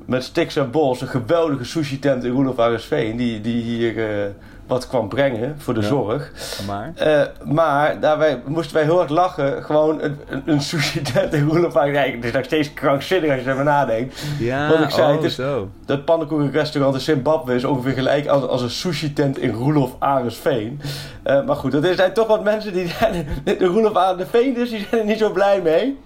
met 0.06 0.24
Stix 0.24 0.56
en 0.56 0.72
Bols, 0.72 1.02
een 1.02 1.08
geweldige 1.08 1.64
sushi 1.64 2.00
tent 2.00 2.24
in 2.24 2.32
Roelof 2.32 2.60
Arendsveen, 2.60 3.18
die, 3.18 3.42
die 3.42 3.62
hier 3.62 3.98
eh, 4.10 4.26
wat 4.68 4.88
kwam 4.88 5.10
brengen 5.10 5.56
voor 5.58 5.74
de 5.74 5.82
Ja. 5.82 5.88
zorg. 5.88 6.32
Maar... 6.68 6.92
Eh, 6.96 7.22
maar 7.44 8.00
daarbij 8.00 8.42
moesten 8.46 8.76
wij 8.76 8.84
heel 8.84 8.98
hard 8.98 9.10
lachen. 9.10 9.64
Gewoon 9.64 10.02
een, 10.02 10.20
een, 10.30 10.44
een 10.46 10.62
sushi 10.62 11.02
tent 11.02 11.34
in 11.34 11.48
Roelof 11.48 11.76
Arendsveen. 11.76 12.16
Het 12.16 12.26
is 12.26 12.32
nog 12.32 12.44
steeds 12.44 12.74
krankzinnig 12.74 13.32
als 13.32 13.40
je 13.40 13.46
erover 13.46 13.64
nadenkt. 13.64 14.24
Ja, 14.40 14.70
Wat 14.70 14.80
ik 14.80 14.90
zei, 14.90 15.18
oh, 15.18 15.24
zo. 15.26 15.70
Dat 15.86 16.06
pannenkoekenrestaurant 16.06 16.96
in 16.96 17.02
Zimbabwe 17.02 17.56
is 17.56 17.64
ongeveer 17.64 17.94
gelijk 17.94 18.28
als, 18.28 18.44
als 18.48 18.62
een 18.62 18.70
sushi-tent 18.70 19.38
in 19.38 19.52
Roelof 19.52 19.96
Arendsveen. 20.00 20.82
Eh, 21.24 21.46
maar 21.46 21.56
goed, 21.56 21.74
er 21.74 21.96
zijn 21.96 22.14
toch 22.14 22.28
wat 22.28 22.44
mensen 22.44 22.74
die 22.74 22.88
zijn... 23.00 23.28
De 23.44 23.66
Roelof 23.66 23.96
Arendsveen 23.96 24.54
dus, 24.54 24.70
die 24.70 24.86
zijn 24.90 25.02
er 25.02 25.08
niet 25.08 25.18
zo 25.18 25.30
blij 25.32 25.62
mee. 25.62 25.98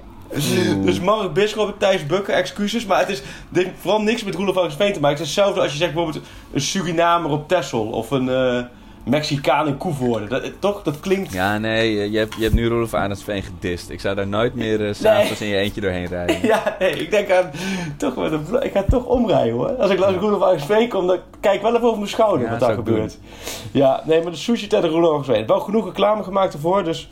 Dus 0.83 0.99
Mark 0.99 1.33
Bisschop 1.33 1.67
en 1.67 1.77
Thijs 1.77 2.05
Bukken, 2.05 2.33
excuses. 2.33 2.85
Maar 2.85 2.99
het 2.99 3.09
is 3.09 3.21
dit 3.49 3.67
vooral 3.79 4.01
niks 4.01 4.23
met 4.23 4.35
Roelof 4.35 4.57
Arendsveen 4.57 4.93
te 4.93 4.99
maken. 4.99 5.17
Het 5.17 5.27
is 5.27 5.35
hetzelfde 5.35 5.61
als 5.61 5.71
je 5.71 5.77
zegt 5.77 5.93
bijvoorbeeld 5.93 6.25
een 6.53 6.61
Surinamer 6.61 7.31
op 7.31 7.47
Texel. 7.47 7.85
Of 7.85 8.11
een 8.11 8.29
eh, 8.29 8.63
Mexicaan 9.05 9.67
in 9.67 9.77
Koevoorde. 9.77 10.27
Dat, 10.27 10.43
toch? 10.59 10.83
Dat 10.83 10.99
klinkt... 10.99 11.33
Ja, 11.33 11.57
nee, 11.57 12.11
je 12.11 12.17
hebt, 12.17 12.35
je 12.35 12.43
hebt 12.43 12.53
nu 12.53 12.67
Rolf 12.67 12.93
Arendsveen 12.93 13.43
gedist. 13.43 13.89
Ik 13.89 13.99
zou 13.99 14.15
daar 14.15 14.27
nooit 14.27 14.55
meer 14.55 14.87
eh, 14.87 14.93
s'avonds 14.93 15.41
in 15.41 15.47
je 15.47 15.55
eentje 15.55 15.81
doorheen 15.81 16.07
rijden. 16.07 16.39
Ja, 16.47 16.75
nee, 16.79 16.91
ik 16.91 17.11
denk 17.11 17.31
aan... 17.31 17.51
Toch 17.97 18.15
een, 18.15 18.63
ik 18.63 18.71
ga 18.71 18.83
toch 18.89 19.05
omrijden 19.05 19.53
hoor. 19.53 19.71
Als 19.71 19.91
ik 19.91 19.99
langs 19.99 20.19
Roelof 20.19 20.41
Arendsveen 20.41 20.89
kom, 20.89 21.07
dan 21.07 21.17
kijk 21.39 21.55
ik 21.55 21.61
wel 21.61 21.75
even 21.75 21.85
over 21.85 21.97
mijn 21.97 22.09
schouder 22.09 22.45
Ja, 22.45 22.51
wat 22.51 22.59
daar 22.59 22.73
gebeurt. 22.73 23.17
Ja, 23.71 24.01
nee, 24.05 24.21
maar 24.21 24.31
de 24.31 24.37
sushi 24.37 24.67
tent 24.67 24.83
in 24.83 24.89
Roelof 24.89 25.09
Arendsveen. 25.09 25.47
Wel 25.47 25.59
genoeg 25.59 25.85
reclame 25.85 26.23
gemaakt 26.23 26.53
ervoor, 26.53 26.83
dus 26.83 27.09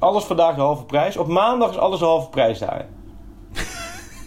alles 0.00 0.24
vandaag 0.24 0.54
de 0.54 0.60
halve 0.60 0.84
prijs. 0.84 1.16
Op 1.16 1.26
maandag 1.26 1.70
is 1.70 1.78
alles 1.78 1.98
de 1.98 2.04
halve 2.04 2.28
prijs 2.28 2.58
daar. 2.58 2.86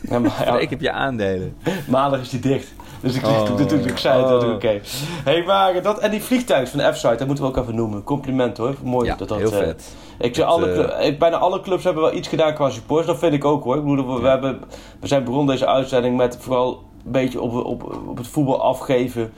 Ja, 0.09 0.19
maar, 0.19 0.41
ja, 0.45 0.57
Ik 0.59 0.69
heb 0.69 0.81
je 0.81 0.91
aandelen. 0.91 1.57
maandag 1.87 2.19
is 2.21 2.29
die 2.29 2.39
dicht. 2.39 2.73
Dus 3.01 3.15
ik, 3.15 3.25
Oh. 3.25 3.57
natuurlijk, 3.57 3.89
ik 3.89 3.97
zei 3.97 4.23
het 4.23 4.43
Oh. 4.43 4.53
oké. 4.53 4.79
hey, 5.23 5.43
maar 5.43 5.81
dat, 5.81 5.99
en 5.99 6.11
die 6.11 6.23
vliegtuig 6.23 6.69
van 6.69 6.79
de 6.79 6.93
F-site, 6.93 7.15
dat 7.15 7.27
moeten 7.27 7.43
we 7.45 7.49
ook 7.49 7.57
even 7.57 7.75
noemen. 7.75 8.03
Compliment 8.03 8.57
hoor, 8.57 8.75
mooi 8.83 9.05
Ja, 9.07 9.15
dat 9.15 9.27
dat... 9.27 9.37
heel 9.37 9.51
eh, 9.51 9.57
vet. 9.57 9.95
ik 10.17 10.35
Dat, 10.35 10.45
alle 10.45 10.71
eh, 10.71 11.07
ik, 11.07 11.19
bijna 11.19 11.37
alle 11.37 11.61
clubs 11.61 11.83
hebben 11.83 12.03
wel 12.03 12.13
iets 12.13 12.27
gedaan 12.27 12.53
qua 12.53 12.69
support. 12.69 13.05
Dat 13.05 13.17
vind 13.19 13.33
ik 13.33 13.45
ook 13.45 13.63
hoor. 13.63 13.77
Ik 13.77 13.83
bedoel, 13.85 14.15
we, 14.15 14.21
we 14.21 14.27
hebben, 14.27 14.61
we 14.99 15.07
zijn 15.07 15.23
begonnen 15.23 15.47
deze 15.55 15.67
uitzending 15.67 16.17
met 16.17 16.37
vooral 16.39 16.83
een 17.05 17.11
beetje 17.11 17.41
op, 17.41 17.65
op, 17.65 17.83
op 18.07 18.17
het 18.17 18.27
voetbal 18.27 18.61
afgeven. 18.61 19.33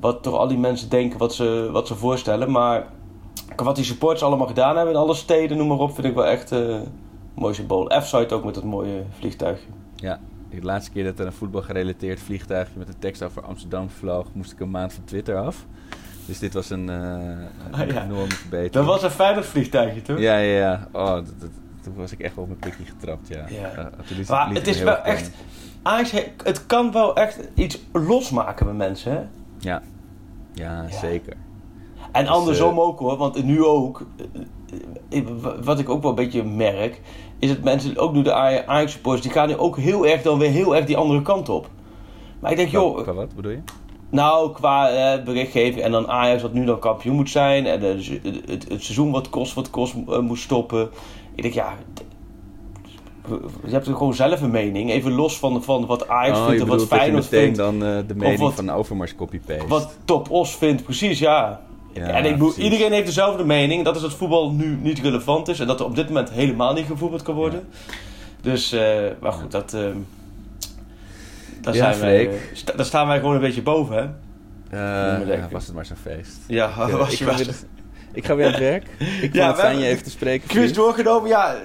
Wat 0.00 0.22
toch 0.22 0.34
al 0.34 0.48
die 0.48 0.58
mensen 0.58 0.88
denken 0.88 1.18
wat 1.18 1.34
ze, 1.34 1.68
wat 1.72 1.86
ze 1.86 1.94
voorstellen. 1.94 2.50
Maar 2.50 2.86
wat 3.56 3.76
die 3.76 3.84
supporters 3.84 4.22
allemaal 4.22 4.46
gedaan 4.46 4.76
hebben 4.76 4.94
in 4.94 5.00
alle 5.00 5.14
steden, 5.14 5.56
noem 5.56 5.68
maar 5.68 5.78
op, 5.78 5.94
vind 5.94 6.06
ik 6.06 6.14
wel 6.14 6.26
echt 6.26 6.50
een 6.50 6.84
mooi 7.34 7.54
symbool. 7.54 7.90
F-site 8.02 8.34
ook 8.34 8.44
met 8.44 8.54
dat 8.54 8.64
mooie 8.64 9.02
vliegtuigje. 9.18 9.66
Ja, 9.96 10.18
de 10.50 10.62
laatste 10.62 10.90
keer 10.92 11.04
dat 11.04 11.18
er 11.18 11.26
een 11.26 11.32
voetbal 11.32 11.62
gerelateerd 11.62 12.20
vliegtuigje 12.20 12.78
met 12.78 12.88
een 12.88 12.98
tekst 12.98 13.22
over 13.22 13.42
Amsterdam 13.42 13.90
vloog, 13.90 14.26
moest 14.32 14.52
ik 14.52 14.60
een 14.60 14.70
maand 14.70 14.92
van 14.92 15.04
Twitter 15.04 15.36
af. 15.36 15.66
Dus 16.26 16.38
dit 16.38 16.54
was 16.54 16.70
een, 16.70 16.88
eh, 16.88 16.96
een 17.66 17.74
Ah, 17.74 17.86
ja. 17.88 18.04
enorme 18.04 18.28
verbetering. 18.34 18.72
Dat 18.72 18.84
was 18.84 19.02
een 19.02 19.10
Feyenoord 19.10 19.46
vliegtuigje, 19.46 20.02
toch? 20.02 20.18
Ja, 20.18 20.36
ja, 20.36 20.58
ja. 20.58 20.88
Oh, 20.92 21.14
dat, 21.14 21.40
dat- 21.40 21.50
toen 21.82 21.94
was 21.94 22.12
ik 22.12 22.20
echt 22.20 22.34
wel 22.34 22.44
op 22.44 22.50
mijn 22.50 22.60
pikje 22.74 22.92
getrapt, 22.92 23.28
ja. 23.28 23.44
Ja. 23.48 23.90
Maar 24.28 24.50
het 24.54 24.66
is 24.66 24.82
wel 24.82 24.96
echt... 24.96 25.30
Ajax, 25.82 26.10
he- 26.10 26.32
het 26.44 26.66
kan 26.66 26.92
wel 26.92 27.16
echt 27.16 27.38
iets 27.54 27.78
losmaken 27.92 28.66
met 28.66 28.76
mensen, 28.76 29.12
hè? 29.12 29.18
Ja. 29.58 29.82
ja, 30.52 30.82
Ja. 30.88 30.98
zeker. 30.98 31.36
En 32.14 32.24
Dus, 32.24 32.32
andersom 32.32 32.72
eh, 32.72 32.78
ook 32.78 32.98
hoor, 32.98 33.16
want 33.16 33.44
nu 33.44 33.64
ook, 33.64 34.06
eh, 35.10 35.18
eh, 35.18 35.24
wat 35.64 35.78
ik 35.78 35.88
ook 35.88 36.00
wel 36.02 36.10
een 36.10 36.16
beetje 36.16 36.44
merk, 36.44 37.00
is 37.38 37.48
dat 37.48 37.62
mensen, 37.62 37.96
ook 37.98 38.14
door 38.14 38.22
de 38.22 38.32
Aj- 38.32 38.62
Ajax 38.66 38.92
supporters, 38.92 39.22
die 39.26 39.32
gaan 39.32 39.48
nu 39.48 39.56
ook 39.56 39.76
heel 39.78 40.06
erg 40.06 40.22
dan 40.22 40.38
weer 40.38 40.50
heel 40.50 40.76
erg 40.76 40.84
die 40.86 40.96
andere 40.96 41.22
kant 41.22 41.48
op. 41.48 41.68
Maar 42.40 42.50
ik 42.50 42.56
denk, 42.56 42.70
joh, 42.70 43.02
qua 43.02 43.12
wat 43.12 43.34
bedoel 43.34 43.50
je? 43.50 43.58
nou 44.10 44.52
qua 44.52 44.88
eh, 44.90 45.24
berichtgeving 45.24 45.84
en 45.84 45.90
dan 45.90 46.08
Ajax 46.08 46.42
wat 46.42 46.52
nu 46.52 46.64
dan 46.64 46.78
kampioen 46.78 47.14
moet 47.16 47.30
zijn 47.30 47.66
en 47.66 47.82
eh, 47.82 47.88
het, 47.88 48.06
het, 48.50 48.68
het 48.68 48.82
seizoen 48.82 49.10
wat 49.10 49.28
kost 49.30 49.54
wat 49.54 49.70
kost 49.70 49.94
eh, 50.08 50.18
moet 50.18 50.38
stoppen. 50.38 50.88
Ik 51.34 51.42
denk, 51.42 51.54
ja, 51.54 51.74
je 53.64 53.70
hebt 53.70 53.86
er 53.86 53.96
gewoon 53.96 54.14
zelf 54.14 54.40
een 54.42 54.50
mening, 54.50 54.90
even 54.90 55.12
los 55.12 55.38
van, 55.38 55.62
van 55.62 55.86
wat 55.86 56.08
Ajax 56.08 56.38
oh, 56.38 56.46
vindt 56.46 56.62
of 56.62 56.68
wat 56.68 56.86
Feyenoord 56.86 57.26
vindt. 57.26 57.56
dan 57.56 57.78
de 57.78 58.04
mening 58.14 58.38
wat- 58.40 58.54
van 58.54 58.70
Overmars 58.70 59.14
copy-paste. 59.14 59.66
Wat 59.68 59.96
Top 60.04 60.30
Os 60.30 60.56
vindt, 60.56 60.82
precies, 60.84 61.18
ja. 61.18 61.60
Ja, 61.94 62.06
en 62.06 62.24
ik 62.24 62.32
bedoel, 62.32 62.54
iedereen 62.56 62.92
heeft 62.92 63.06
dezelfde 63.06 63.44
mening. 63.44 63.84
Dat 63.84 63.96
is 63.96 64.02
dat 64.02 64.14
voetbal 64.14 64.52
nu 64.52 64.78
niet 64.80 64.98
relevant 65.00 65.48
is. 65.48 65.60
En 65.60 65.66
dat 65.66 65.80
er 65.80 65.86
op 65.86 65.96
dit 65.96 66.06
moment 66.06 66.30
helemaal 66.30 66.72
niet 66.72 66.86
gevoetbald 66.86 67.22
kan 67.22 67.34
worden. 67.34 67.68
Dus, 68.40 68.72
eh, 68.72 68.96
maar 69.20 69.32
goed, 69.32 69.50
dat... 69.50 69.74
ehm 69.74 69.96
daar, 71.60 71.74
Ja, 71.74 71.92
zijn 71.92 72.00
wij, 72.00 72.28
eh, 72.28 72.34
sta- 72.52 72.72
daar 72.72 72.86
staan 72.86 73.06
wij 73.06 73.18
gewoon 73.18 73.34
een 73.34 73.40
beetje 73.40 73.62
boven, 73.62 73.96
hè? 73.96 74.06
Ja, 75.26 75.48
was 75.50 75.66
het 75.66 75.74
maar 75.74 75.86
zo'n 75.86 75.96
feest. 76.02 76.36
Ja, 76.46 76.72
Ja, 76.76 76.90
was 76.96 77.12
ik, 77.12 77.18
je 77.18 77.24
ga 77.24 77.36
wel. 77.36 77.44
weer, 77.44 77.54
ik 78.12 78.26
ga 78.26 78.34
weer 78.34 78.46
aan 78.46 78.52
het 78.52 78.60
werk. 78.60 78.86
Ik 79.22 79.34
Ja, 79.34 79.46
het 79.46 79.56
fijn 79.58 79.78
je 79.78 79.86
even 79.86 80.04
te 80.04 80.10
spreken. 80.10 80.48
Quiz 80.48 80.72
doorgenomen, 80.72 81.28
ja. 81.28 81.56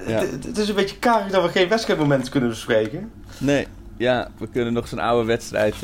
Het, 0.46 0.58
is 0.58 0.70
een 0.70 0.76
beetje 0.76 0.98
karig 0.98 1.32
dat 1.32 1.44
we 1.44 1.50
geen 1.50 1.68
wedstrijdmomenten 1.70 2.32
kunnen 2.32 2.50
bespreken. 2.50 3.12
Nee, 3.38 3.68
ja, 3.98 4.28
we 4.38 4.48
kunnen 4.48 4.74
nog 4.74 4.88
zo'n 4.88 5.00
oude 5.00 5.28
wedstrijd 5.28 5.76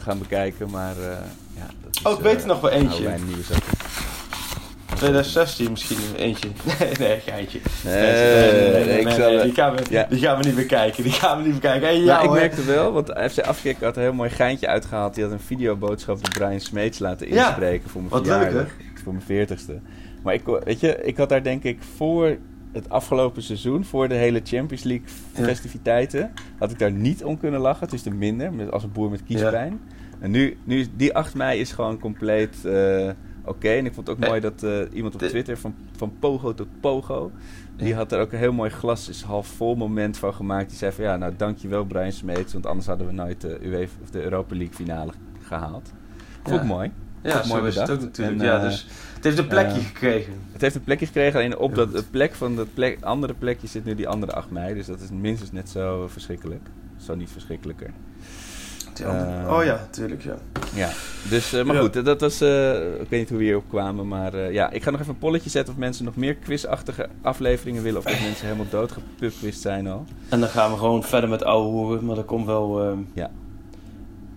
gaan 0.00 0.18
bekijken, 0.18 0.70
maar 0.70 0.94
ja... 1.56 1.66
Dat 1.84 1.96
is, 1.96 2.02
Oh, 2.02 2.12
ik 2.12 2.20
weet 2.24 2.40
er 2.40 2.46
nog 2.46 2.60
wel 2.60 2.70
eentje. 2.70 3.04
wij 3.04 3.14
in 3.16 3.24
nieuwe 3.26 3.42
zakken. 3.42 3.72
2016 4.96 5.70
misschien 5.70 5.96
eentje. 6.16 6.48
Nee, 6.78 6.90
nee, 6.98 7.20
geintje. 7.20 7.60
Nee, 7.84 9.00
ik 9.00 9.08
zal, 9.08 9.42
die, 9.42 9.52
gaan 9.54 9.76
we, 9.76 9.82
ja. 9.90 10.06
die 10.10 10.18
gaan 10.18 10.38
we 10.40 10.44
niet 10.46 10.54
bekijken. 10.56 11.02
Die 11.02 11.12
gaan 11.12 11.38
we 11.38 11.44
niet 11.44 11.54
bekijken. 11.54 11.88
Hey, 11.88 11.98
ja, 11.98 12.04
nou, 12.04 12.20
ik 12.22 12.28
hoor. 12.28 12.38
merkte 12.38 12.64
wel, 12.64 12.92
want 12.92 13.12
FC 13.30 13.38
Afkik 13.38 13.76
had 13.80 13.96
een 13.96 14.02
heel 14.02 14.12
mooi 14.12 14.30
geintje 14.30 14.66
uitgehaald. 14.66 15.14
Die 15.14 15.24
had 15.24 15.32
een 15.32 15.40
videoboodschap 15.40 16.18
van 16.20 16.30
Brian 16.30 16.60
Smeets 16.60 16.98
laten 16.98 17.28
Ja, 17.32 17.46
inspreken 17.46 17.90
voor 17.90 18.00
mijn 18.00 18.12
wat 18.12 18.26
leuk, 18.26 18.34
verjaardag. 18.42 18.72
Voor 19.04 19.12
mijn 19.12 19.24
veertigste. 19.24 19.80
Maar 20.22 20.34
ik, 20.34 20.42
weet 20.64 20.80
je, 20.80 20.98
ik 21.02 21.16
had 21.16 21.28
daar 21.28 21.42
denk 21.42 21.62
ik 21.64 21.78
voor 21.96 22.36
het 22.72 22.88
afgelopen 22.90 23.42
seizoen, 23.42 23.84
voor 23.84 24.08
de 24.08 24.14
hele 24.14 24.40
Champions 24.44 24.82
League 24.82 25.06
Ja. 25.36 25.44
festiviteiten, 25.44 26.32
had 26.58 26.70
ik 26.70 26.78
daar 26.78 26.92
niet 26.92 27.24
om 27.24 27.38
kunnen 27.38 27.60
lachen. 27.60 27.84
Het 27.84 27.92
is 27.94 28.02
te 28.02 28.10
minder, 28.10 28.70
als 28.70 28.82
een 28.82 28.92
boer 28.92 29.10
met 29.10 29.22
kiespijn. 29.24 29.80
En 30.20 30.30
nu, 30.30 30.56
nu, 30.64 30.80
is- 30.80 30.88
die 30.96 31.14
8 31.14 31.34
mei 31.34 31.60
is 31.60 31.72
gewoon 31.72 31.98
compleet 31.98 32.64
eh, 32.64 33.08
oké. 33.48 33.68
En 33.68 33.86
ik 33.86 33.94
vond 33.94 34.06
het 34.06 34.16
ook 34.16 34.22
Eh, 34.22 34.28
mooi 34.28 34.40
dat 34.40 34.62
eh, 34.62 34.80
iemand 34.92 35.14
op 35.14 35.20
Twitter, 35.20 35.58
van, 35.58 35.74
van 35.96 36.12
Pogo 36.18 36.54
tot 36.54 36.66
Pogo, 36.80 37.32
die 37.76 37.94
had 37.94 38.12
er 38.12 38.20
ook 38.20 38.32
een 38.32 38.38
heel 38.38 38.52
mooi 38.52 38.70
glas 38.70 39.08
is 39.08 39.22
half 39.22 39.46
vol 39.46 39.74
moment 39.74 40.18
van 40.18 40.34
gemaakt. 40.34 40.68
Die 40.68 40.78
zei 40.78 40.92
van 40.92 41.04
ja, 41.04 41.16
nou 41.16 41.32
dankjewel 41.36 41.84
Brian 41.84 42.12
Smeets, 42.12 42.52
want 42.52 42.66
anders 42.66 42.86
hadden 42.86 43.06
we 43.06 43.12
nooit 43.12 43.40
de, 43.40 43.58
UEFA, 43.62 43.96
of 44.02 44.10
de 44.10 44.22
Europa 44.22 44.56
League 44.56 44.74
finale 44.74 45.12
gehaald. 45.42 45.92
Vond 46.42 46.60
ik 46.60 46.66
mooi. 46.66 46.92
Ja, 47.22 47.42
mooi 47.46 47.66
is 47.66 47.74
het 47.74 47.86
bedacht. 47.86 47.90
ook 47.90 48.00
natuurlijk. 48.00 48.40
En, 48.40 48.44
ja, 48.46 48.56
eh, 48.56 48.62
dus 48.62 48.86
het 49.14 49.24
heeft 49.24 49.38
een 49.38 49.46
plekje 49.46 49.80
gekregen. 49.80 50.32
Het 50.52 50.60
heeft 50.60 50.74
een 50.74 50.84
plekje 50.84 51.06
gekregen, 51.06 51.38
alleen 51.38 51.58
op 51.58 51.74
dat 51.74 52.10
plek 52.10 52.34
van 52.34 52.56
dat 52.56 52.74
plek, 52.74 52.98
andere 53.02 53.34
plekje 53.34 53.66
zit 53.66 53.84
nu 53.84 53.94
die 53.94 54.08
andere 54.08 54.32
8 54.32 54.50
mei. 54.50 54.74
Dus 54.74 54.86
dat 54.86 55.00
is 55.00 55.10
minstens 55.10 55.52
net 55.52 55.68
zo 55.68 56.08
verschrikkelijk. 56.08 56.62
Zo 56.96 57.14
niet 57.14 57.30
verschrikkelijker. 57.30 57.90
Eh, 59.00 59.52
oh 59.56 59.64
ja, 59.64 59.86
tuurlijk, 59.90 60.22
ja. 60.24 60.34
Ja, 60.74 60.88
dus, 61.30 61.52
eh, 61.52 61.64
maar 61.64 61.74
Ja. 61.74 61.80
goed, 61.80 62.04
dat 62.04 62.20
was, 62.20 62.40
eh, 62.40 62.70
ik 63.00 63.08
weet 63.08 63.20
niet 63.20 63.28
hoe 63.28 63.38
we 63.38 63.44
hierop 63.44 63.64
kwamen, 63.68 64.08
maar 64.08 64.34
eh, 64.34 64.52
ja, 64.52 64.70
ik 64.70 64.82
ga 64.82 64.90
nog 64.90 65.00
even 65.00 65.12
een 65.12 65.18
polletje 65.18 65.50
zetten 65.50 65.72
of 65.74 65.78
mensen 65.80 66.04
nog 66.04 66.16
meer 66.16 66.34
quizachtige 66.34 67.08
afleveringen 67.22 67.82
willen, 67.82 67.98
of 67.98 68.04
dat 68.04 68.20
mensen 68.20 68.46
helemaal 68.46 68.66
doodgepupwist 68.70 69.60
zijn 69.60 69.86
al. 69.86 70.04
En 70.28 70.40
dan 70.40 70.48
gaan 70.48 70.70
we 70.70 70.76
gewoon 70.78 71.02
verder 71.02 71.30
met 71.30 71.44
ouwe 71.44 71.68
hoeren, 71.68 72.04
maar 72.04 72.16
dat 72.16 72.24
komt 72.24 72.46
wel... 72.46 72.82
ehm 72.82 72.98
Ja. 73.12 73.30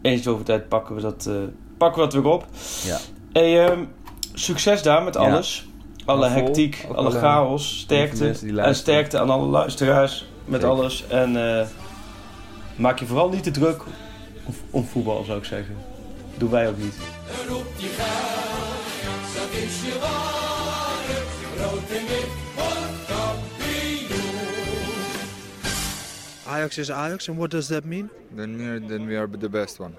Eens 0.01 0.23
zoveel 0.23 0.45
tijd 0.45 0.67
pakken 0.69 0.95
we 0.95 1.01
dat, 1.01 1.25
eh, 1.29 1.33
pakken 1.77 2.01
we 2.03 2.09
dat 2.09 2.23
weer 2.23 2.31
op. 2.31 2.45
Ja. 2.83 2.97
Hey, 3.33 3.65
ehm, 3.67 3.79
succes 4.33 4.81
daar 4.83 5.03
met 5.03 5.13
Ja. 5.13 5.19
alles. 5.19 5.69
Alle 6.05 6.27
hectiek, 6.27 6.85
alle 6.87 6.97
alle- 6.97 7.19
chaos, 7.19 7.79
sterkte. 7.79 8.33
En 8.55 8.75
sterkte 8.75 9.19
aan 9.19 9.29
alle 9.29 9.45
luisteraars 9.45 10.25
met 10.45 10.61
Zeker. 10.61 10.75
alles. 10.75 11.05
En 11.07 11.57
eh, 11.59 11.65
maak 12.75 12.99
je 12.99 13.05
vooral 13.05 13.29
niet 13.29 13.43
te 13.43 13.51
druk 13.51 13.83
om, 14.45 14.53
om 14.69 14.85
voetbal, 14.85 15.23
zou 15.23 15.37
ik 15.37 15.45
zeggen. 15.45 15.75
Doen 16.37 16.49
wij 16.49 16.67
ook 16.69 16.77
niet. 16.77 16.93
Roep 17.47 17.65
die 17.77 17.87
geld, 17.87 19.35
dat 19.35 19.51
is 19.63 19.81
je 19.81 19.99
waarde. 19.99 21.17
Rood 21.57 21.89
en 21.89 22.07
wit 22.07 22.31
wordt 22.55 23.05
kampioen. 23.07 24.19
Ajax 26.47 26.77
is 26.77 26.91
Ajax, 26.91 27.29
and 27.29 27.37
what 27.37 27.51
does 27.51 27.67
that 27.67 27.83
mean? 27.83 28.09
Then 28.35 28.57
we 28.57 28.63
are, 28.63 28.79
then 28.87 29.05
we 29.07 29.17
are 29.17 29.29
the 29.37 29.49
best 29.49 29.79
one. 29.79 29.89